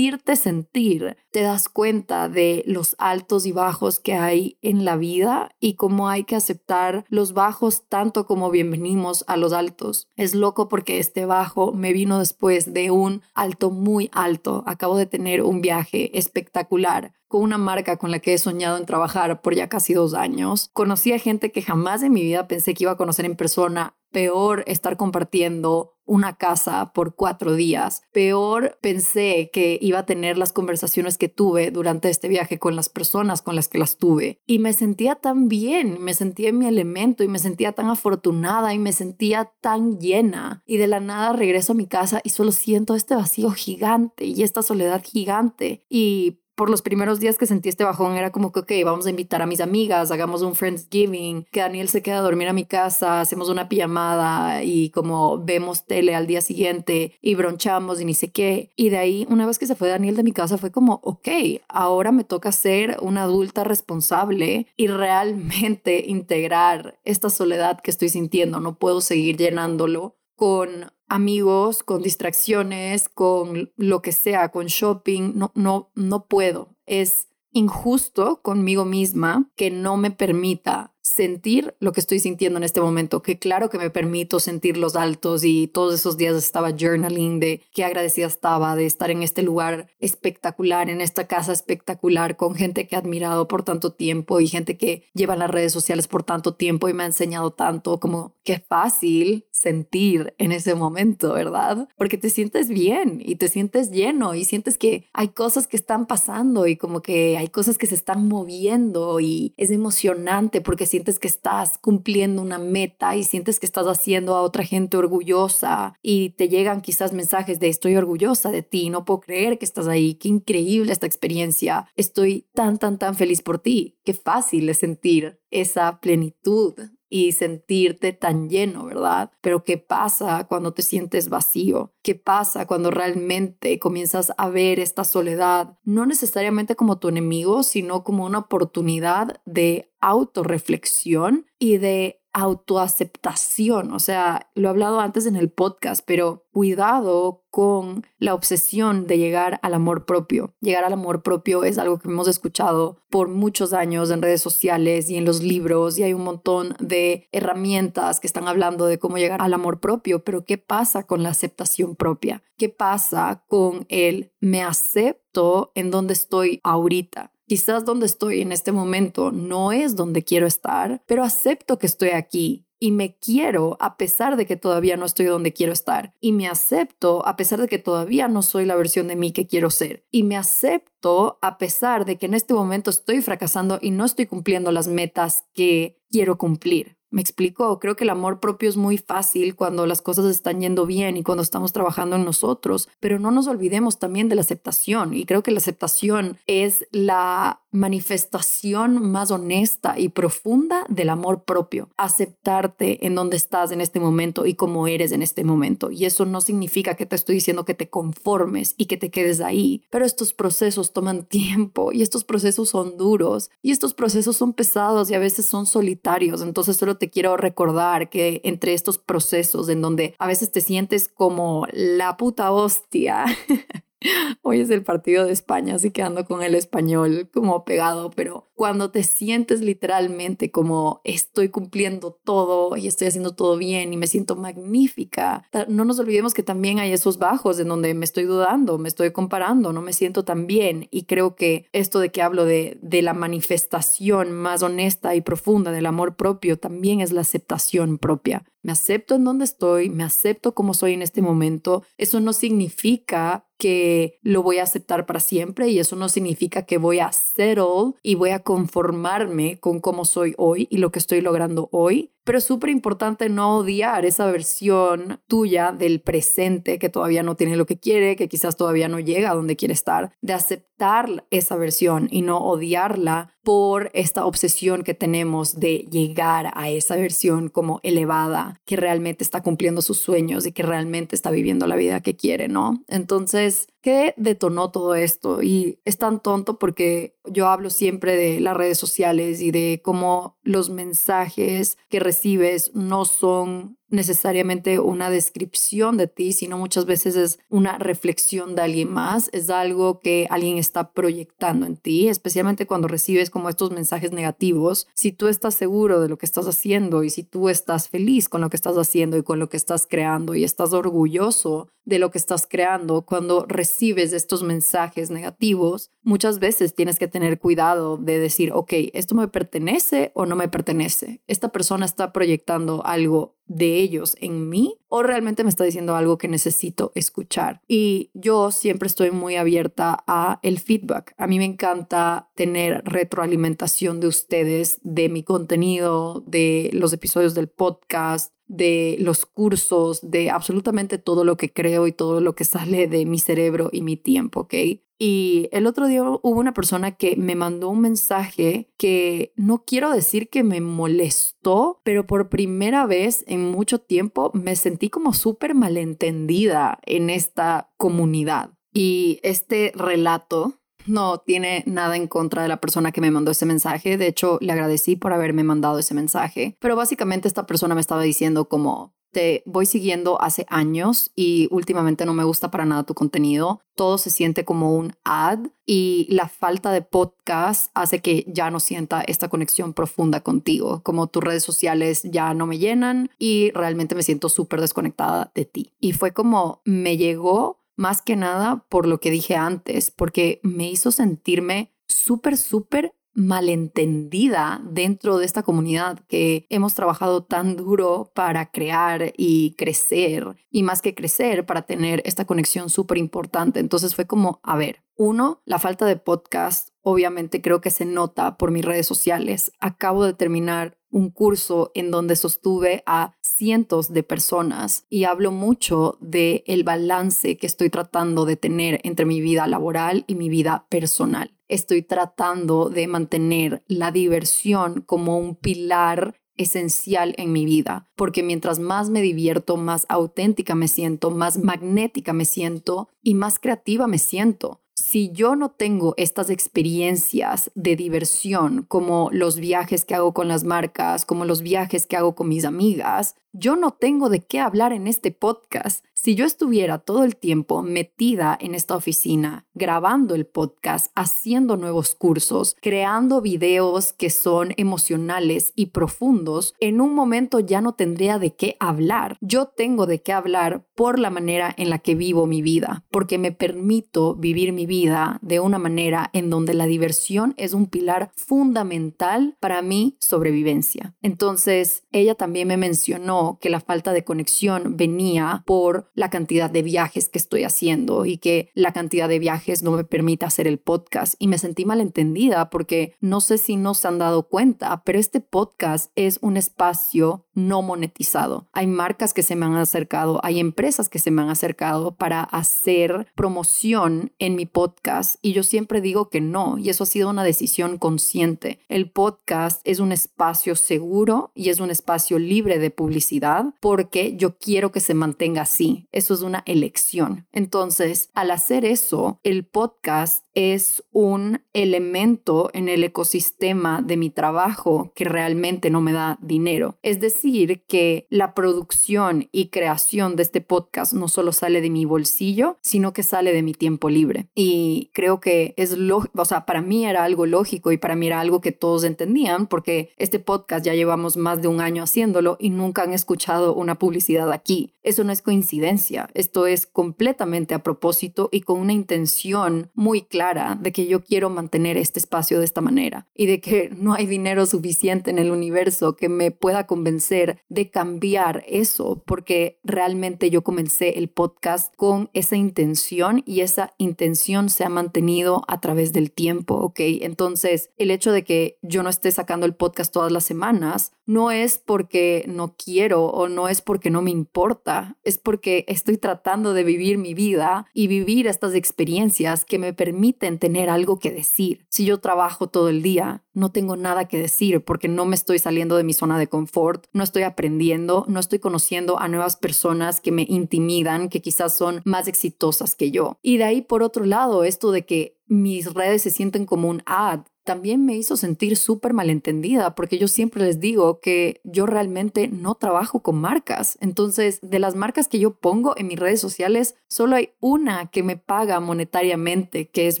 sentir, 0.36 1.16
te 1.30 1.42
das 1.42 1.68
cuenta 1.68 2.28
de 2.28 2.62
los 2.66 2.96
altos 2.98 3.46
y 3.46 3.52
bajos 3.52 4.00
que 4.00 4.14
hay 4.14 4.58
en 4.62 4.84
la 4.84 4.96
vida 4.96 5.50
y 5.60 5.74
cómo 5.74 6.08
hay 6.08 6.24
que 6.24 6.36
aceptar 6.36 7.04
los 7.08 7.32
bajos 7.32 7.88
tanto 7.88 8.26
como 8.26 8.50
bienvenimos 8.50 9.24
a 9.26 9.36
los 9.36 9.52
altos. 9.52 10.08
Es 10.16 10.34
loco 10.34 10.68
porque 10.68 10.98
este 10.98 11.24
bajo 11.24 11.72
me 11.72 11.92
vino 11.92 12.18
después 12.18 12.72
de 12.72 12.90
un 12.90 13.22
alto 13.34 13.70
muy 13.70 14.10
alto. 14.12 14.62
Acabo 14.66 14.96
de 14.96 15.06
tener 15.06 15.42
un 15.42 15.60
viaje 15.60 16.16
espectacular 16.18 17.12
una 17.38 17.58
marca 17.58 17.96
con 17.96 18.10
la 18.10 18.18
que 18.18 18.34
he 18.34 18.38
soñado 18.38 18.76
en 18.76 18.86
trabajar 18.86 19.40
por 19.42 19.54
ya 19.54 19.68
casi 19.68 19.94
dos 19.94 20.14
años. 20.14 20.70
Conocí 20.72 21.12
a 21.12 21.18
gente 21.18 21.52
que 21.52 21.62
jamás 21.62 22.02
en 22.02 22.12
mi 22.12 22.22
vida 22.22 22.48
pensé 22.48 22.74
que 22.74 22.84
iba 22.84 22.92
a 22.92 22.96
conocer 22.96 23.24
en 23.24 23.36
persona. 23.36 23.96
Peor 24.12 24.64
estar 24.66 24.96
compartiendo 24.96 25.96
una 26.06 26.36
casa 26.36 26.92
por 26.94 27.14
cuatro 27.14 27.54
días. 27.54 28.02
Peor 28.12 28.78
pensé 28.80 29.50
que 29.52 29.78
iba 29.82 29.98
a 29.98 30.06
tener 30.06 30.38
las 30.38 30.52
conversaciones 30.52 31.18
que 31.18 31.28
tuve 31.28 31.70
durante 31.70 32.08
este 32.08 32.28
viaje 32.28 32.58
con 32.58 32.76
las 32.76 32.88
personas 32.88 33.42
con 33.42 33.56
las 33.56 33.68
que 33.68 33.78
las 33.78 33.98
tuve. 33.98 34.40
Y 34.46 34.60
me 34.60 34.72
sentía 34.72 35.16
tan 35.16 35.48
bien, 35.48 36.00
me 36.00 36.14
sentía 36.14 36.50
en 36.50 36.58
mi 36.58 36.66
elemento 36.66 37.24
y 37.24 37.28
me 37.28 37.38
sentía 37.38 37.72
tan 37.72 37.90
afortunada 37.90 38.72
y 38.72 38.78
me 38.78 38.92
sentía 38.92 39.52
tan 39.60 39.98
llena. 39.98 40.62
Y 40.64 40.78
de 40.78 40.86
la 40.86 41.00
nada 41.00 41.32
regreso 41.32 41.72
a 41.72 41.76
mi 41.76 41.86
casa 41.86 42.20
y 42.24 42.30
solo 42.30 42.52
siento 42.52 42.94
este 42.94 43.16
vacío 43.16 43.50
gigante 43.50 44.24
y 44.24 44.42
esta 44.42 44.62
soledad 44.62 45.02
gigante. 45.04 45.84
Y 45.90 46.40
por 46.56 46.70
los 46.70 46.82
primeros 46.82 47.20
días 47.20 47.36
que 47.38 47.46
sentí 47.46 47.68
este 47.68 47.84
bajón 47.84 48.16
era 48.16 48.32
como 48.32 48.50
que, 48.50 48.60
ok, 48.60 48.72
vamos 48.84 49.06
a 49.06 49.10
invitar 49.10 49.42
a 49.42 49.46
mis 49.46 49.60
amigas, 49.60 50.10
hagamos 50.10 50.42
un 50.42 50.54
Friendsgiving, 50.54 51.46
que 51.52 51.60
Daniel 51.60 51.88
se 51.90 52.02
queda 52.02 52.18
a 52.18 52.22
dormir 52.22 52.48
a 52.48 52.54
mi 52.54 52.64
casa, 52.64 53.20
hacemos 53.20 53.50
una 53.50 53.68
pijamada 53.68 54.64
y 54.64 54.88
como 54.90 55.38
vemos 55.44 55.84
tele 55.86 56.14
al 56.14 56.26
día 56.26 56.40
siguiente 56.40 57.12
y 57.20 57.34
bronchamos 57.34 58.00
y 58.00 58.06
ni 58.06 58.14
sé 58.14 58.32
qué. 58.32 58.72
Y 58.74 58.88
de 58.88 58.96
ahí, 58.96 59.26
una 59.28 59.46
vez 59.46 59.58
que 59.58 59.66
se 59.66 59.74
fue 59.74 59.88
Daniel 59.88 60.16
de 60.16 60.22
mi 60.22 60.32
casa, 60.32 60.56
fue 60.56 60.72
como, 60.72 61.00
ok, 61.02 61.28
ahora 61.68 62.10
me 62.10 62.24
toca 62.24 62.50
ser 62.52 62.96
una 63.02 63.24
adulta 63.24 63.62
responsable 63.62 64.66
y 64.76 64.86
realmente 64.86 66.04
integrar 66.08 66.98
esta 67.04 67.28
soledad 67.28 67.80
que 67.80 67.90
estoy 67.90 68.08
sintiendo. 68.08 68.60
No 68.60 68.76
puedo 68.76 69.02
seguir 69.02 69.36
llenándolo 69.36 70.16
con 70.36 70.92
amigos, 71.08 71.82
con 71.82 72.02
distracciones, 72.02 73.08
con 73.08 73.72
lo 73.76 74.02
que 74.02 74.12
sea, 74.12 74.50
con 74.50 74.66
shopping, 74.66 75.32
no, 75.34 75.52
no, 75.54 75.90
no 75.94 76.26
puedo. 76.26 76.76
Es 76.86 77.28
injusto 77.50 78.42
conmigo 78.42 78.84
misma 78.84 79.50
que 79.56 79.70
no 79.70 79.96
me 79.96 80.10
permita 80.10 80.94
sentir 81.16 81.74
lo 81.80 81.92
que 81.92 82.00
estoy 82.00 82.18
sintiendo 82.18 82.58
en 82.58 82.64
este 82.64 82.80
momento, 82.80 83.22
que 83.22 83.38
claro 83.38 83.70
que 83.70 83.78
me 83.78 83.88
permito 83.88 84.38
sentir 84.38 84.76
los 84.76 84.96
altos 84.96 85.44
y 85.44 85.66
todos 85.66 85.94
esos 85.94 86.18
días 86.18 86.36
estaba 86.36 86.72
journaling 86.78 87.40
de 87.40 87.62
qué 87.72 87.84
agradecida 87.84 88.26
estaba 88.26 88.76
de 88.76 88.84
estar 88.84 89.10
en 89.10 89.22
este 89.22 89.42
lugar 89.42 89.88
espectacular, 89.98 90.90
en 90.90 91.00
esta 91.00 91.26
casa 91.26 91.52
espectacular, 91.52 92.36
con 92.36 92.54
gente 92.54 92.86
que 92.86 92.96
he 92.96 92.98
admirado 92.98 93.48
por 93.48 93.62
tanto 93.62 93.92
tiempo 93.92 94.40
y 94.40 94.48
gente 94.48 94.76
que 94.76 95.04
lleva 95.14 95.36
las 95.36 95.50
redes 95.50 95.72
sociales 95.72 96.06
por 96.06 96.22
tanto 96.22 96.54
tiempo 96.54 96.88
y 96.88 96.92
me 96.92 97.04
ha 97.04 97.06
enseñado 97.06 97.50
tanto, 97.50 97.98
como 97.98 98.34
qué 98.44 98.58
fácil 98.58 99.46
sentir 99.50 100.34
en 100.36 100.52
ese 100.52 100.74
momento, 100.74 101.32
¿verdad? 101.32 101.88
Porque 101.96 102.18
te 102.18 102.28
sientes 102.28 102.68
bien 102.68 103.22
y 103.24 103.36
te 103.36 103.48
sientes 103.48 103.90
lleno 103.90 104.34
y 104.34 104.44
sientes 104.44 104.76
que 104.76 105.06
hay 105.14 105.28
cosas 105.28 105.66
que 105.66 105.76
están 105.78 106.06
pasando 106.06 106.66
y 106.66 106.76
como 106.76 107.00
que 107.00 107.38
hay 107.38 107.48
cosas 107.48 107.78
que 107.78 107.86
se 107.86 107.94
están 107.94 108.28
moviendo 108.28 109.18
y 109.18 109.54
es 109.56 109.70
emocionante 109.70 110.60
porque 110.60 110.84
si 110.84 111.05
sientes 111.06 111.18
que 111.20 111.28
estás 111.28 111.78
cumpliendo 111.78 112.42
una 112.42 112.58
meta 112.58 113.14
y 113.14 113.22
sientes 113.22 113.60
que 113.60 113.66
estás 113.66 113.86
haciendo 113.86 114.34
a 114.34 114.42
otra 114.42 114.64
gente 114.64 114.96
orgullosa 114.96 115.94
y 116.02 116.30
te 116.30 116.48
llegan 116.48 116.80
quizás 116.80 117.12
mensajes 117.12 117.60
de 117.60 117.68
estoy 117.68 117.94
orgullosa 117.94 118.50
de 118.50 118.64
ti, 118.64 118.90
no 118.90 119.04
puedo 119.04 119.20
creer 119.20 119.56
que 119.56 119.64
estás 119.64 119.86
ahí, 119.86 120.14
qué 120.14 120.26
increíble 120.26 120.90
esta 120.90 121.06
experiencia, 121.06 121.86
estoy 121.94 122.48
tan, 122.54 122.78
tan, 122.78 122.98
tan 122.98 123.14
feliz 123.14 123.40
por 123.40 123.60
ti, 123.60 123.96
qué 124.04 124.14
fácil 124.14 124.68
es 124.68 124.78
sentir 124.78 125.38
esa 125.52 126.00
plenitud 126.00 126.74
y 127.08 127.32
sentirte 127.32 128.12
tan 128.12 128.48
lleno, 128.48 128.86
¿verdad? 128.86 129.30
Pero 129.40 129.64
¿qué 129.64 129.78
pasa 129.78 130.46
cuando 130.48 130.72
te 130.72 130.82
sientes 130.82 131.28
vacío? 131.28 131.92
¿Qué 132.02 132.14
pasa 132.14 132.66
cuando 132.66 132.90
realmente 132.90 133.78
comienzas 133.78 134.32
a 134.36 134.48
ver 134.48 134.80
esta 134.80 135.04
soledad, 135.04 135.78
no 135.84 136.06
necesariamente 136.06 136.76
como 136.76 136.98
tu 136.98 137.08
enemigo, 137.08 137.62
sino 137.62 138.04
como 138.04 138.24
una 138.24 138.38
oportunidad 138.38 139.40
de 139.44 139.90
autorreflexión 140.00 141.46
y 141.58 141.78
de 141.78 142.20
autoaceptación. 142.36 143.92
O 143.92 143.98
sea, 143.98 144.50
lo 144.54 144.68
he 144.68 144.70
hablado 144.70 145.00
antes 145.00 145.24
en 145.24 145.36
el 145.36 145.50
podcast, 145.50 146.04
pero 146.06 146.44
cuidado 146.52 147.44
con 147.50 148.06
la 148.18 148.34
obsesión 148.34 149.06
de 149.06 149.16
llegar 149.16 149.58
al 149.62 149.72
amor 149.72 150.04
propio. 150.04 150.54
Llegar 150.60 150.84
al 150.84 150.92
amor 150.92 151.22
propio 151.22 151.64
es 151.64 151.78
algo 151.78 151.98
que 151.98 152.08
hemos 152.08 152.28
escuchado 152.28 152.98
por 153.08 153.28
muchos 153.28 153.72
años 153.72 154.10
en 154.10 154.20
redes 154.20 154.42
sociales 154.42 155.08
y 155.08 155.16
en 155.16 155.24
los 155.24 155.42
libros 155.42 155.98
y 155.98 156.02
hay 156.02 156.12
un 156.12 156.24
montón 156.24 156.76
de 156.78 157.26
herramientas 157.32 158.20
que 158.20 158.26
están 158.26 158.48
hablando 158.48 158.84
de 158.84 158.98
cómo 158.98 159.16
llegar 159.16 159.40
al 159.40 159.54
amor 159.54 159.80
propio, 159.80 160.22
pero 160.22 160.44
¿qué 160.44 160.58
pasa 160.58 161.04
con 161.04 161.22
la 161.22 161.30
aceptación 161.30 161.96
propia? 161.96 162.42
¿Qué 162.58 162.68
pasa 162.68 163.44
con 163.48 163.86
el 163.88 164.30
me 164.40 164.62
acepto 164.62 165.72
en 165.74 165.90
donde 165.90 166.12
estoy 166.12 166.60
ahorita? 166.64 167.32
Quizás 167.46 167.84
donde 167.84 168.06
estoy 168.06 168.40
en 168.40 168.50
este 168.50 168.72
momento 168.72 169.30
no 169.30 169.70
es 169.70 169.94
donde 169.94 170.24
quiero 170.24 170.48
estar, 170.48 171.02
pero 171.06 171.22
acepto 171.22 171.78
que 171.78 171.86
estoy 171.86 172.08
aquí 172.08 172.66
y 172.78 172.90
me 172.90 173.16
quiero 173.16 173.76
a 173.80 173.96
pesar 173.96 174.36
de 174.36 174.46
que 174.46 174.56
todavía 174.56 174.96
no 174.96 175.06
estoy 175.06 175.26
donde 175.26 175.52
quiero 175.52 175.72
estar 175.72 176.12
y 176.20 176.32
me 176.32 176.48
acepto 176.48 177.26
a 177.26 177.36
pesar 177.36 177.60
de 177.60 177.68
que 177.68 177.78
todavía 177.78 178.28
no 178.28 178.42
soy 178.42 178.66
la 178.66 178.74
versión 178.74 179.08
de 179.08 179.16
mí 179.16 179.32
que 179.32 179.46
quiero 179.46 179.70
ser 179.70 180.04
y 180.10 180.24
me 180.24 180.36
acepto 180.36 181.38
a 181.40 181.56
pesar 181.56 182.04
de 182.04 182.18
que 182.18 182.26
en 182.26 182.34
este 182.34 182.52
momento 182.52 182.90
estoy 182.90 183.22
fracasando 183.22 183.78
y 183.80 183.92
no 183.92 184.04
estoy 184.04 184.26
cumpliendo 184.26 184.72
las 184.72 184.88
metas 184.88 185.44
que 185.54 186.02
quiero 186.10 186.38
cumplir. 186.38 186.95
Me 187.10 187.20
explico, 187.20 187.78
creo 187.78 187.94
que 187.94 188.04
el 188.04 188.10
amor 188.10 188.40
propio 188.40 188.68
es 188.68 188.76
muy 188.76 188.98
fácil 188.98 189.54
cuando 189.54 189.86
las 189.86 190.02
cosas 190.02 190.26
están 190.26 190.60
yendo 190.60 190.86
bien 190.86 191.16
y 191.16 191.22
cuando 191.22 191.42
estamos 191.42 191.72
trabajando 191.72 192.16
en 192.16 192.24
nosotros, 192.24 192.88
pero 192.98 193.18
no 193.18 193.30
nos 193.30 193.46
olvidemos 193.46 193.98
también 193.98 194.28
de 194.28 194.34
la 194.34 194.40
aceptación 194.40 195.14
y 195.14 195.24
creo 195.24 195.42
que 195.42 195.52
la 195.52 195.58
aceptación 195.58 196.38
es 196.46 196.86
la 196.90 197.60
manifestación 197.76 199.10
más 199.10 199.30
honesta 199.30 199.98
y 199.98 200.08
profunda 200.08 200.84
del 200.88 201.10
amor 201.10 201.44
propio. 201.44 201.90
Aceptarte 201.96 203.06
en 203.06 203.14
donde 203.14 203.36
estás 203.36 203.70
en 203.70 203.80
este 203.80 204.00
momento 204.00 204.46
y 204.46 204.54
como 204.54 204.88
eres 204.88 205.12
en 205.12 205.22
este 205.22 205.44
momento. 205.44 205.90
Y 205.90 206.04
eso 206.04 206.24
no 206.24 206.40
significa 206.40 206.94
que 206.94 207.06
te 207.06 207.16
estoy 207.16 207.36
diciendo 207.36 207.64
que 207.64 207.74
te 207.74 207.88
conformes 207.88 208.74
y 208.76 208.86
que 208.86 208.96
te 208.96 209.10
quedes 209.10 209.40
ahí, 209.40 209.82
pero 209.90 210.04
estos 210.04 210.32
procesos 210.32 210.92
toman 210.92 211.24
tiempo 211.28 211.92
y 211.92 212.02
estos 212.02 212.24
procesos 212.24 212.68
son 212.68 212.96
duros 212.96 213.50
y 213.62 213.70
estos 213.70 213.94
procesos 213.94 214.36
son 214.36 214.52
pesados 214.52 215.10
y 215.10 215.14
a 215.14 215.18
veces 215.18 215.46
son 215.46 215.66
solitarios. 215.66 216.42
Entonces 216.42 216.76
solo 216.76 216.96
te 216.96 217.10
quiero 217.10 217.36
recordar 217.36 218.10
que 218.10 218.40
entre 218.44 218.74
estos 218.74 218.98
procesos 218.98 219.68
en 219.68 219.80
donde 219.80 220.14
a 220.18 220.26
veces 220.26 220.50
te 220.50 220.60
sientes 220.60 221.08
como 221.08 221.66
la 221.72 222.16
puta 222.16 222.50
hostia, 222.50 223.24
Hoy 224.42 224.60
es 224.60 224.70
el 224.70 224.82
partido 224.82 225.24
de 225.24 225.32
España, 225.32 225.74
así 225.74 225.90
que 225.90 226.02
ando 226.02 226.24
con 226.24 226.42
el 226.42 226.54
español 226.54 227.28
como 227.32 227.64
pegado, 227.64 228.10
pero 228.10 228.48
cuando 228.54 228.90
te 228.90 229.02
sientes 229.02 229.60
literalmente 229.60 230.50
como 230.50 231.00
estoy 231.04 231.48
cumpliendo 231.48 232.18
todo 232.24 232.76
y 232.76 232.86
estoy 232.86 233.08
haciendo 233.08 233.34
todo 233.34 233.56
bien 233.56 233.92
y 233.92 233.96
me 233.96 234.06
siento 234.06 234.36
magnífica, 234.36 235.48
no 235.68 235.84
nos 235.84 235.98
olvidemos 235.98 236.34
que 236.34 236.42
también 236.42 236.78
hay 236.78 236.92
esos 236.92 237.18
bajos 237.18 237.58
en 237.58 237.68
donde 237.68 237.94
me 237.94 238.04
estoy 238.04 238.24
dudando, 238.24 238.78
me 238.78 238.88
estoy 238.88 239.12
comparando, 239.12 239.72
no 239.72 239.82
me 239.82 239.92
siento 239.92 240.24
tan 240.24 240.46
bien 240.46 240.88
y 240.90 241.04
creo 241.04 241.34
que 241.34 241.66
esto 241.72 242.00
de 242.00 242.10
que 242.10 242.22
hablo 242.22 242.44
de, 242.44 242.78
de 242.82 243.02
la 243.02 243.14
manifestación 243.14 244.32
más 244.32 244.62
honesta 244.62 245.14
y 245.14 245.20
profunda 245.20 245.72
del 245.72 245.86
amor 245.86 246.16
propio 246.16 246.58
también 246.58 247.00
es 247.00 247.12
la 247.12 247.22
aceptación 247.22 247.98
propia 247.98 248.44
me 248.66 248.72
acepto 248.72 249.14
en 249.14 249.22
donde 249.22 249.44
estoy, 249.44 249.90
me 249.90 250.02
acepto 250.02 250.52
como 250.52 250.74
soy 250.74 250.94
en 250.94 251.02
este 251.02 251.22
momento. 251.22 251.84
Eso 251.98 252.18
no 252.18 252.32
significa 252.32 253.45
que 253.58 254.18
lo 254.22 254.42
voy 254.42 254.58
a 254.58 254.64
aceptar 254.64 255.06
para 255.06 255.20
siempre 255.20 255.68
y 255.68 255.78
eso 255.78 255.96
no 255.96 256.08
significa 256.08 256.62
que 256.62 256.78
voy 256.78 257.00
a 257.00 257.12
settle 257.12 257.94
y 258.02 258.14
voy 258.14 258.30
a 258.30 258.40
conformarme 258.40 259.58
con 259.58 259.80
cómo 259.80 260.04
soy 260.04 260.34
hoy 260.36 260.66
y 260.70 260.78
lo 260.78 260.90
que 260.90 260.98
estoy 260.98 261.20
logrando 261.20 261.68
hoy. 261.72 262.12
Pero 262.24 262.38
es 262.38 262.44
súper 262.44 262.70
importante 262.70 263.28
no 263.28 263.58
odiar 263.58 264.04
esa 264.04 264.26
versión 264.30 265.20
tuya 265.28 265.70
del 265.70 266.00
presente 266.00 266.80
que 266.80 266.88
todavía 266.88 267.22
no 267.22 267.36
tiene 267.36 267.56
lo 267.56 267.66
que 267.66 267.78
quiere, 267.78 268.16
que 268.16 268.28
quizás 268.28 268.56
todavía 268.56 268.88
no 268.88 268.98
llega 268.98 269.30
a 269.30 269.34
donde 269.34 269.54
quiere 269.54 269.74
estar, 269.74 270.12
de 270.22 270.32
aceptar 270.32 271.24
esa 271.30 271.56
versión 271.56 272.08
y 272.10 272.22
no 272.22 272.38
odiarla 272.38 273.35
por 273.46 273.92
esta 273.94 274.26
obsesión 274.26 274.82
que 274.82 274.92
tenemos 274.92 275.60
de 275.60 275.86
llegar 275.88 276.50
a 276.56 276.68
esa 276.68 276.96
versión 276.96 277.48
como 277.48 277.78
elevada, 277.84 278.60
que 278.64 278.74
realmente 278.74 279.22
está 279.22 279.40
cumpliendo 279.40 279.82
sus 279.82 279.98
sueños 279.98 280.44
y 280.46 280.50
que 280.50 280.64
realmente 280.64 281.14
está 281.14 281.30
viviendo 281.30 281.68
la 281.68 281.76
vida 281.76 282.00
que 282.00 282.16
quiere, 282.16 282.48
¿no? 282.48 282.82
Entonces, 282.88 283.68
¿qué 283.82 284.14
detonó 284.16 284.72
todo 284.72 284.96
esto? 284.96 285.44
Y 285.44 285.78
es 285.84 285.96
tan 285.96 286.18
tonto 286.18 286.58
porque 286.58 287.14
yo 287.24 287.46
hablo 287.46 287.70
siempre 287.70 288.16
de 288.16 288.40
las 288.40 288.56
redes 288.56 288.78
sociales 288.78 289.40
y 289.40 289.52
de 289.52 289.80
cómo 289.80 290.36
los 290.42 290.68
mensajes 290.68 291.78
que 291.88 292.00
recibes 292.00 292.74
no 292.74 293.04
son 293.04 293.78
necesariamente 293.88 294.78
una 294.78 295.10
descripción 295.10 295.96
de 295.96 296.08
ti, 296.08 296.32
sino 296.32 296.58
muchas 296.58 296.86
veces 296.86 297.16
es 297.16 297.38
una 297.48 297.78
reflexión 297.78 298.54
de 298.54 298.62
alguien 298.62 298.92
más, 298.92 299.30
es 299.32 299.50
algo 299.50 300.00
que 300.00 300.26
alguien 300.30 300.58
está 300.58 300.92
proyectando 300.92 301.66
en 301.66 301.76
ti, 301.76 302.08
especialmente 302.08 302.66
cuando 302.66 302.88
recibes 302.88 303.30
como 303.30 303.48
estos 303.48 303.70
mensajes 303.70 304.12
negativos. 304.12 304.88
Si 304.94 305.12
tú 305.12 305.28
estás 305.28 305.54
seguro 305.54 306.00
de 306.00 306.08
lo 306.08 306.18
que 306.18 306.26
estás 306.26 306.46
haciendo 306.46 307.04
y 307.04 307.10
si 307.10 307.22
tú 307.22 307.48
estás 307.48 307.88
feliz 307.88 308.28
con 308.28 308.40
lo 308.40 308.50
que 308.50 308.56
estás 308.56 308.76
haciendo 308.76 309.16
y 309.16 309.22
con 309.22 309.38
lo 309.38 309.48
que 309.48 309.56
estás 309.56 309.86
creando 309.88 310.34
y 310.34 310.44
estás 310.44 310.72
orgulloso 310.72 311.68
de 311.86 311.98
lo 312.00 312.10
que 312.10 312.18
estás 312.18 312.46
creando, 312.46 313.02
cuando 313.06 313.46
recibes 313.48 314.12
estos 314.12 314.42
mensajes 314.42 315.10
negativos, 315.10 315.92
muchas 316.02 316.40
veces 316.40 316.74
tienes 316.74 316.98
que 316.98 317.08
tener 317.08 317.38
cuidado 317.38 317.96
de 317.96 318.18
decir, 318.18 318.52
ok, 318.52 318.72
¿esto 318.92 319.14
me 319.14 319.28
pertenece 319.28 320.10
o 320.14 320.26
no 320.26 320.36
me 320.36 320.48
pertenece? 320.48 321.22
Esta 321.28 321.48
persona 321.50 321.86
está 321.86 322.12
proyectando 322.12 322.84
algo 322.84 323.36
de 323.46 323.76
ellos 323.76 324.16
en 324.20 324.48
mí 324.48 324.80
o 324.88 325.04
realmente 325.04 325.44
me 325.44 325.50
está 325.50 325.62
diciendo 325.62 325.94
algo 325.94 326.18
que 326.18 326.26
necesito 326.26 326.90
escuchar. 326.96 327.62
Y 327.68 328.10
yo 328.14 328.50
siempre 328.50 328.88
estoy 328.88 329.12
muy 329.12 329.36
abierta 329.36 330.02
a 330.08 330.40
el 330.42 330.58
feedback. 330.58 331.14
A 331.16 331.28
mí 331.28 331.38
me 331.38 331.44
encanta 331.44 332.30
tener 332.34 332.82
retroalimentación 332.84 334.00
de 334.00 334.08
ustedes, 334.08 334.80
de 334.82 335.08
mi 335.08 335.22
contenido, 335.22 336.24
de 336.26 336.70
los 336.72 336.92
episodios 336.92 337.34
del 337.34 337.48
podcast, 337.48 338.32
de 338.46 338.96
los 339.00 339.26
cursos, 339.26 340.00
de 340.02 340.30
absolutamente 340.30 340.98
todo 340.98 341.24
lo 341.24 341.36
que 341.36 341.52
creo 341.52 341.86
y 341.86 341.92
todo 341.92 342.20
lo 342.20 342.34
que 342.34 342.44
sale 342.44 342.86
de 342.86 343.06
mi 343.06 343.18
cerebro 343.18 343.70
y 343.72 343.82
mi 343.82 343.96
tiempo, 343.96 344.40
¿ok? 344.40 344.54
Y 344.98 345.48
el 345.52 345.66
otro 345.66 345.88
día 345.88 346.02
hubo 346.02 346.40
una 346.40 346.54
persona 346.54 346.92
que 346.92 347.16
me 347.16 347.34
mandó 347.34 347.68
un 347.68 347.80
mensaje 347.80 348.70
que 348.78 349.32
no 349.36 349.64
quiero 349.66 349.90
decir 349.90 350.30
que 350.30 350.42
me 350.42 350.60
molestó, 350.62 351.80
pero 351.84 352.06
por 352.06 352.30
primera 352.30 352.86
vez 352.86 353.22
en 353.26 353.50
mucho 353.50 353.78
tiempo 353.78 354.30
me 354.32 354.56
sentí 354.56 354.88
como 354.88 355.12
súper 355.12 355.54
malentendida 355.54 356.78
en 356.86 357.10
esta 357.10 357.70
comunidad. 357.76 358.52
Y 358.72 359.20
este 359.22 359.72
relato 359.74 360.60
no 360.86 361.18
tiene 361.18 361.62
nada 361.66 361.96
en 361.96 362.06
contra 362.06 362.42
de 362.42 362.48
la 362.48 362.60
persona 362.60 362.92
que 362.92 363.00
me 363.00 363.10
mandó 363.10 363.30
ese 363.30 363.46
mensaje. 363.46 363.96
De 363.96 364.06
hecho, 364.06 364.38
le 364.40 364.52
agradecí 364.52 364.96
por 364.96 365.12
haberme 365.12 365.44
mandado 365.44 365.78
ese 365.78 365.94
mensaje. 365.94 366.56
Pero 366.60 366.76
básicamente 366.76 367.28
esta 367.28 367.46
persona 367.46 367.74
me 367.74 367.80
estaba 367.80 368.02
diciendo 368.02 368.48
como, 368.48 368.96
te 369.16 369.42
voy 369.46 369.64
siguiendo 369.64 370.20
hace 370.20 370.44
años 370.50 371.10
y 371.16 371.48
últimamente 371.50 372.04
no 372.04 372.12
me 372.12 372.24
gusta 372.24 372.50
para 372.50 372.66
nada 372.66 372.84
tu 372.84 372.92
contenido. 372.92 373.62
Todo 373.74 373.96
se 373.96 374.10
siente 374.10 374.44
como 374.44 374.76
un 374.76 374.92
ad 375.04 375.38
y 375.64 376.06
la 376.10 376.28
falta 376.28 376.70
de 376.70 376.82
podcast 376.82 377.70
hace 377.72 378.00
que 378.00 378.26
ya 378.28 378.50
no 378.50 378.60
sienta 378.60 379.00
esta 379.00 379.30
conexión 379.30 379.72
profunda 379.72 380.20
contigo, 380.20 380.82
como 380.82 381.06
tus 381.06 381.24
redes 381.24 381.42
sociales 381.42 382.02
ya 382.04 382.34
no 382.34 382.46
me 382.46 382.58
llenan 382.58 383.10
y 383.18 383.52
realmente 383.52 383.94
me 383.94 384.02
siento 384.02 384.28
súper 384.28 384.60
desconectada 384.60 385.32
de 385.34 385.46
ti. 385.46 385.72
Y 385.80 385.92
fue 385.92 386.12
como 386.12 386.60
me 386.66 386.98
llegó 386.98 387.62
más 387.76 388.02
que 388.02 388.16
nada 388.16 388.64
por 388.68 388.86
lo 388.86 388.98
que 388.98 389.10
dije 389.10 389.36
antes, 389.36 389.90
porque 389.90 390.40
me 390.42 390.68
hizo 390.68 390.90
sentirme 390.90 391.72
súper, 391.86 392.36
súper 392.36 392.94
malentendida 393.16 394.60
dentro 394.62 395.16
de 395.16 395.24
esta 395.24 395.42
comunidad 395.42 396.00
que 396.06 396.46
hemos 396.50 396.74
trabajado 396.74 397.24
tan 397.24 397.56
duro 397.56 398.12
para 398.14 398.50
crear 398.50 399.14
y 399.16 399.54
crecer 399.56 400.36
y 400.50 400.62
más 400.62 400.82
que 400.82 400.94
crecer 400.94 401.46
para 401.46 401.62
tener 401.62 402.02
esta 402.04 402.26
conexión 402.26 402.68
súper 402.68 402.98
importante. 402.98 403.58
Entonces 403.58 403.94
fue 403.94 404.06
como, 404.06 404.38
a 404.42 404.56
ver, 404.56 404.82
uno, 404.96 405.40
la 405.46 405.58
falta 405.58 405.86
de 405.86 405.96
podcast 405.96 406.70
obviamente 406.82 407.40
creo 407.42 407.60
que 407.60 407.70
se 407.70 407.84
nota 407.84 408.36
por 408.36 408.50
mis 408.50 408.64
redes 408.64 408.86
sociales. 408.86 409.50
Acabo 409.60 410.04
de 410.04 410.12
terminar 410.12 410.78
un 410.96 411.10
curso 411.10 411.72
en 411.74 411.90
donde 411.90 412.16
sostuve 412.16 412.82
a 412.86 413.12
cientos 413.20 413.92
de 413.92 414.02
personas 414.02 414.86
y 414.88 415.04
hablo 415.04 415.30
mucho 415.30 415.98
de 416.00 416.42
el 416.46 416.64
balance 416.64 417.36
que 417.36 417.46
estoy 417.46 417.68
tratando 417.68 418.24
de 418.24 418.36
tener 418.36 418.80
entre 418.82 419.04
mi 419.04 419.20
vida 419.20 419.46
laboral 419.46 420.04
y 420.06 420.14
mi 420.14 420.30
vida 420.30 420.66
personal. 420.70 421.36
Estoy 421.48 421.82
tratando 421.82 422.70
de 422.70 422.86
mantener 422.86 423.62
la 423.68 423.90
diversión 423.90 424.80
como 424.80 425.18
un 425.18 425.36
pilar 425.36 426.18
esencial 426.38 427.14
en 427.18 427.30
mi 427.30 427.44
vida, 427.44 427.90
porque 427.94 428.22
mientras 428.22 428.58
más 428.58 428.88
me 428.88 429.02
divierto, 429.02 429.58
más 429.58 429.84
auténtica 429.90 430.54
me 430.54 430.66
siento, 430.66 431.10
más 431.10 431.36
magnética 431.36 432.14
me 432.14 432.24
siento 432.24 432.88
y 433.02 433.12
más 433.12 433.38
creativa 433.38 433.86
me 433.86 433.98
siento 433.98 434.62
si 434.76 435.10
yo 435.10 435.36
no 435.36 435.50
tengo 435.50 435.94
estas 435.96 436.28
experiencias 436.28 437.50
de 437.54 437.76
diversión, 437.76 438.62
como 438.68 439.08
los 439.10 439.36
viajes 439.36 439.86
que 439.86 439.94
hago 439.94 440.12
con 440.12 440.28
las 440.28 440.44
marcas, 440.44 441.06
como 441.06 441.24
los 441.24 441.40
viajes 441.40 441.86
que 441.86 441.96
hago 441.96 442.14
con 442.14 442.28
mis 442.28 442.44
amigas, 442.44 443.16
yo 443.38 443.56
no 443.56 443.72
tengo 443.72 444.08
de 444.08 444.20
qué 444.20 444.40
hablar 444.40 444.72
en 444.72 444.86
este 444.86 445.10
podcast. 445.10 445.84
Si 445.92 446.14
yo 446.14 446.24
estuviera 446.24 446.78
todo 446.78 447.04
el 447.04 447.16
tiempo 447.16 447.62
metida 447.62 448.36
en 448.40 448.54
esta 448.54 448.76
oficina, 448.76 449.46
grabando 449.54 450.14
el 450.14 450.26
podcast, 450.26 450.92
haciendo 450.94 451.56
nuevos 451.56 451.94
cursos, 451.94 452.54
creando 452.60 453.20
videos 453.20 453.92
que 453.92 454.10
son 454.10 454.52
emocionales 454.56 455.52
y 455.56 455.66
profundos, 455.66 456.54
en 456.60 456.80
un 456.80 456.94
momento 456.94 457.40
ya 457.40 457.60
no 457.60 457.74
tendría 457.74 458.18
de 458.18 458.34
qué 458.34 458.56
hablar. 458.60 459.16
Yo 459.20 459.46
tengo 459.46 459.86
de 459.86 460.02
qué 460.02 460.12
hablar 460.12 460.66
por 460.74 460.98
la 460.98 461.10
manera 461.10 461.52
en 461.56 461.70
la 461.70 461.78
que 461.78 461.94
vivo 461.94 462.26
mi 462.26 462.42
vida, 462.42 462.84
porque 462.90 463.18
me 463.18 463.32
permito 463.32 464.14
vivir 464.14 464.52
mi 464.52 464.66
vida 464.66 465.18
de 465.22 465.40
una 465.40 465.58
manera 465.58 466.10
en 466.12 466.30
donde 466.30 466.54
la 466.54 466.66
diversión 466.66 467.34
es 467.38 467.54
un 467.54 467.66
pilar 467.66 468.10
fundamental 468.14 469.36
para 469.40 469.62
mi 469.62 469.96
sobrevivencia. 469.98 470.94
Entonces, 471.00 471.84
ella 471.90 472.14
también 472.14 472.48
me 472.48 472.58
mencionó 472.58 473.25
que 473.40 473.50
la 473.50 473.60
falta 473.60 473.92
de 473.92 474.04
conexión 474.04 474.76
venía 474.76 475.42
por 475.46 475.90
la 475.94 476.10
cantidad 476.10 476.50
de 476.50 476.62
viajes 476.62 477.08
que 477.08 477.18
estoy 477.18 477.44
haciendo 477.44 478.06
y 478.06 478.18
que 478.18 478.50
la 478.54 478.72
cantidad 478.72 479.08
de 479.08 479.18
viajes 479.18 479.62
no 479.62 479.72
me 479.72 479.84
permite 479.84 480.26
hacer 480.26 480.46
el 480.46 480.58
podcast. 480.58 481.14
Y 481.18 481.28
me 481.28 481.38
sentí 481.38 481.64
malentendida 481.64 482.50
porque 482.50 482.94
no 483.00 483.20
sé 483.20 483.38
si 483.38 483.56
no 483.56 483.74
se 483.74 483.88
han 483.88 483.98
dado 483.98 484.24
cuenta, 484.28 484.82
pero 484.84 484.98
este 484.98 485.20
podcast 485.20 485.90
es 485.96 486.18
un 486.22 486.36
espacio 486.36 487.24
no 487.34 487.62
monetizado. 487.62 488.48
Hay 488.52 488.66
marcas 488.66 489.12
que 489.12 489.22
se 489.22 489.36
me 489.36 489.46
han 489.46 489.54
acercado, 489.56 490.20
hay 490.22 490.40
empresas 490.40 490.88
que 490.88 490.98
se 490.98 491.10
me 491.10 491.22
han 491.22 491.28
acercado 491.28 491.94
para 491.94 492.22
hacer 492.22 493.06
promoción 493.14 494.12
en 494.18 494.36
mi 494.36 494.46
podcast 494.46 495.16
y 495.20 495.32
yo 495.32 495.42
siempre 495.42 495.80
digo 495.80 496.08
que 496.08 496.20
no 496.20 496.56
y 496.58 496.70
eso 496.70 496.84
ha 496.84 496.86
sido 496.86 497.10
una 497.10 497.24
decisión 497.24 497.78
consciente. 497.78 498.60
El 498.68 498.90
podcast 498.90 499.60
es 499.64 499.80
un 499.80 499.92
espacio 499.92 500.56
seguro 500.56 501.30
y 501.34 501.50
es 501.50 501.60
un 501.60 501.70
espacio 501.70 502.18
libre 502.18 502.58
de 502.58 502.70
publicidad 502.70 503.15
porque 503.60 504.16
yo 504.16 504.38
quiero 504.38 504.72
que 504.72 504.80
se 504.80 504.94
mantenga 504.94 505.42
así. 505.42 505.88
Eso 505.92 506.14
es 506.14 506.22
una 506.22 506.42
elección. 506.46 507.26
Entonces, 507.32 508.10
al 508.14 508.30
hacer 508.30 508.64
eso, 508.64 509.20
el 509.22 509.46
podcast 509.46 510.25
es 510.36 510.84
un 510.92 511.40
elemento 511.52 512.50
en 512.52 512.68
el 512.68 512.84
ecosistema 512.84 513.82
de 513.82 513.96
mi 513.96 514.10
trabajo 514.10 514.92
que 514.94 515.04
realmente 515.04 515.70
no 515.70 515.80
me 515.80 515.92
da 515.92 516.18
dinero. 516.22 516.78
Es 516.82 517.00
decir, 517.00 517.64
que 517.66 518.06
la 518.10 518.34
producción 518.34 519.28
y 519.32 519.48
creación 519.48 520.14
de 520.14 520.22
este 520.22 520.40
podcast 520.40 520.92
no 520.92 521.08
solo 521.08 521.32
sale 521.32 521.60
de 521.60 521.70
mi 521.70 521.84
bolsillo, 521.84 522.58
sino 522.60 522.92
que 522.92 523.02
sale 523.02 523.32
de 523.32 523.42
mi 523.42 523.54
tiempo 523.54 523.88
libre. 523.88 524.28
Y 524.34 524.90
creo 524.92 525.18
que 525.18 525.54
es 525.56 525.76
lógico, 525.76 526.22
o 526.22 526.24
sea, 526.24 526.46
para 526.46 526.62
mí 526.62 526.86
era 526.86 527.02
algo 527.02 527.26
lógico 527.26 527.72
y 527.72 527.78
para 527.78 527.96
mí 527.96 528.06
era 528.06 528.20
algo 528.20 528.40
que 528.40 528.52
todos 528.52 528.84
entendían 528.84 529.48
porque 529.48 529.90
este 529.96 530.20
podcast 530.20 530.64
ya 530.64 530.74
llevamos 530.74 531.16
más 531.16 531.42
de 531.42 531.48
un 531.48 531.60
año 531.60 531.82
haciéndolo 531.82 532.36
y 532.38 532.50
nunca 532.50 532.82
han 532.82 532.92
escuchado 532.92 533.54
una 533.54 533.78
publicidad 533.78 534.30
aquí. 534.30 534.74
Eso 534.82 535.02
no 535.02 535.10
es 535.10 535.22
coincidencia 535.22 535.96
esto 536.14 536.46
es 536.46 536.66
completamente 536.66 537.54
a 537.54 537.62
propósito 537.62 538.28
y 538.32 538.42
con 538.42 538.58
una 538.60 538.72
intención 538.72 539.70
muy 539.74 540.02
clara 540.02 540.25
de 540.34 540.72
que 540.72 540.86
yo 540.86 541.04
quiero 541.04 541.30
mantener 541.30 541.76
este 541.76 542.00
espacio 542.00 542.38
de 542.38 542.44
esta 542.44 542.60
manera 542.60 543.06
y 543.14 543.26
de 543.26 543.40
que 543.40 543.70
no 543.76 543.94
hay 543.94 544.06
dinero 544.06 544.44
suficiente 544.46 545.10
en 545.10 545.18
el 545.18 545.30
universo 545.30 545.94
que 545.94 546.08
me 546.08 546.30
pueda 546.30 546.66
convencer 546.66 547.38
de 547.48 547.70
cambiar 547.70 548.44
eso, 548.48 549.02
porque 549.06 549.58
realmente 549.62 550.30
yo 550.30 550.42
comencé 550.42 550.98
el 550.98 551.08
podcast 551.08 551.74
con 551.76 552.10
esa 552.12 552.36
intención 552.36 553.22
y 553.24 553.40
esa 553.40 553.72
intención 553.78 554.50
se 554.50 554.64
ha 554.64 554.68
mantenido 554.68 555.44
a 555.48 555.60
través 555.60 555.92
del 555.92 556.10
tiempo, 556.10 556.54
¿ok? 556.54 556.80
Entonces, 556.80 557.70
el 557.76 557.90
hecho 557.90 558.10
de 558.10 558.24
que 558.24 558.58
yo 558.62 558.82
no 558.82 558.90
esté 558.90 559.12
sacando 559.12 559.46
el 559.46 559.54
podcast 559.54 559.92
todas 559.92 560.10
las 560.10 560.24
semanas 560.24 560.92
no 561.06 561.30
es 561.30 561.58
porque 561.58 562.24
no 562.26 562.56
quiero 562.56 563.06
o 563.06 563.28
no 563.28 563.48
es 563.48 563.60
porque 563.60 563.90
no 563.90 564.02
me 564.02 564.10
importa, 564.10 564.96
es 565.04 565.18
porque 565.18 565.64
estoy 565.68 565.98
tratando 565.98 566.52
de 566.52 566.64
vivir 566.64 566.98
mi 566.98 567.14
vida 567.14 567.66
y 567.72 567.86
vivir 567.86 568.26
estas 568.26 568.54
experiencias 568.54 569.44
que 569.44 569.58
me 569.58 569.72
permiten 569.72 570.15
tener 570.18 570.70
algo 570.70 570.98
que 570.98 571.10
decir. 571.10 571.66
Si 571.68 571.84
yo 571.84 571.98
trabajo 571.98 572.48
todo 572.48 572.68
el 572.68 572.82
día, 572.82 573.24
no 573.32 573.52
tengo 573.52 573.76
nada 573.76 574.08
que 574.08 574.18
decir 574.18 574.64
porque 574.64 574.88
no 574.88 575.04
me 575.04 575.14
estoy 575.14 575.38
saliendo 575.38 575.76
de 575.76 575.84
mi 575.84 575.92
zona 575.92 576.18
de 576.18 576.26
confort, 576.26 576.86
no 576.92 577.04
estoy 577.04 577.22
aprendiendo, 577.22 578.04
no 578.08 578.20
estoy 578.20 578.38
conociendo 578.38 578.98
a 578.98 579.08
nuevas 579.08 579.36
personas 579.36 580.00
que 580.00 580.12
me 580.12 580.26
intimidan, 580.28 581.08
que 581.08 581.22
quizás 581.22 581.56
son 581.56 581.82
más 581.84 582.08
exitosas 582.08 582.74
que 582.74 582.90
yo. 582.90 583.18
Y 583.22 583.38
de 583.38 583.44
ahí, 583.44 583.62
por 583.62 583.82
otro 583.82 584.04
lado, 584.04 584.44
esto 584.44 584.72
de 584.72 584.86
que 584.86 585.18
mis 585.26 585.72
redes 585.74 586.02
se 586.02 586.10
sienten 586.10 586.46
como 586.46 586.68
un 586.68 586.82
ad 586.86 587.20
también 587.46 587.86
me 587.86 587.96
hizo 587.96 588.16
sentir 588.16 588.56
súper 588.56 588.92
malentendida 588.92 589.74
porque 589.74 589.96
yo 589.98 590.08
siempre 590.08 590.44
les 590.44 590.60
digo 590.60 591.00
que 591.00 591.40
yo 591.44 591.64
realmente 591.64 592.28
no 592.28 592.56
trabajo 592.56 593.00
con 593.00 593.20
marcas. 593.20 593.78
Entonces, 593.80 594.40
de 594.42 594.58
las 594.58 594.74
marcas 594.74 595.08
que 595.08 595.20
yo 595.20 595.34
pongo 595.34 595.74
en 595.78 595.86
mis 595.86 595.98
redes 595.98 596.20
sociales, 596.20 596.74
solo 596.88 597.16
hay 597.16 597.30
una 597.40 597.86
que 597.86 598.02
me 598.02 598.16
paga 598.16 598.60
monetariamente, 598.60 599.68
que 599.68 599.86
es 599.86 600.00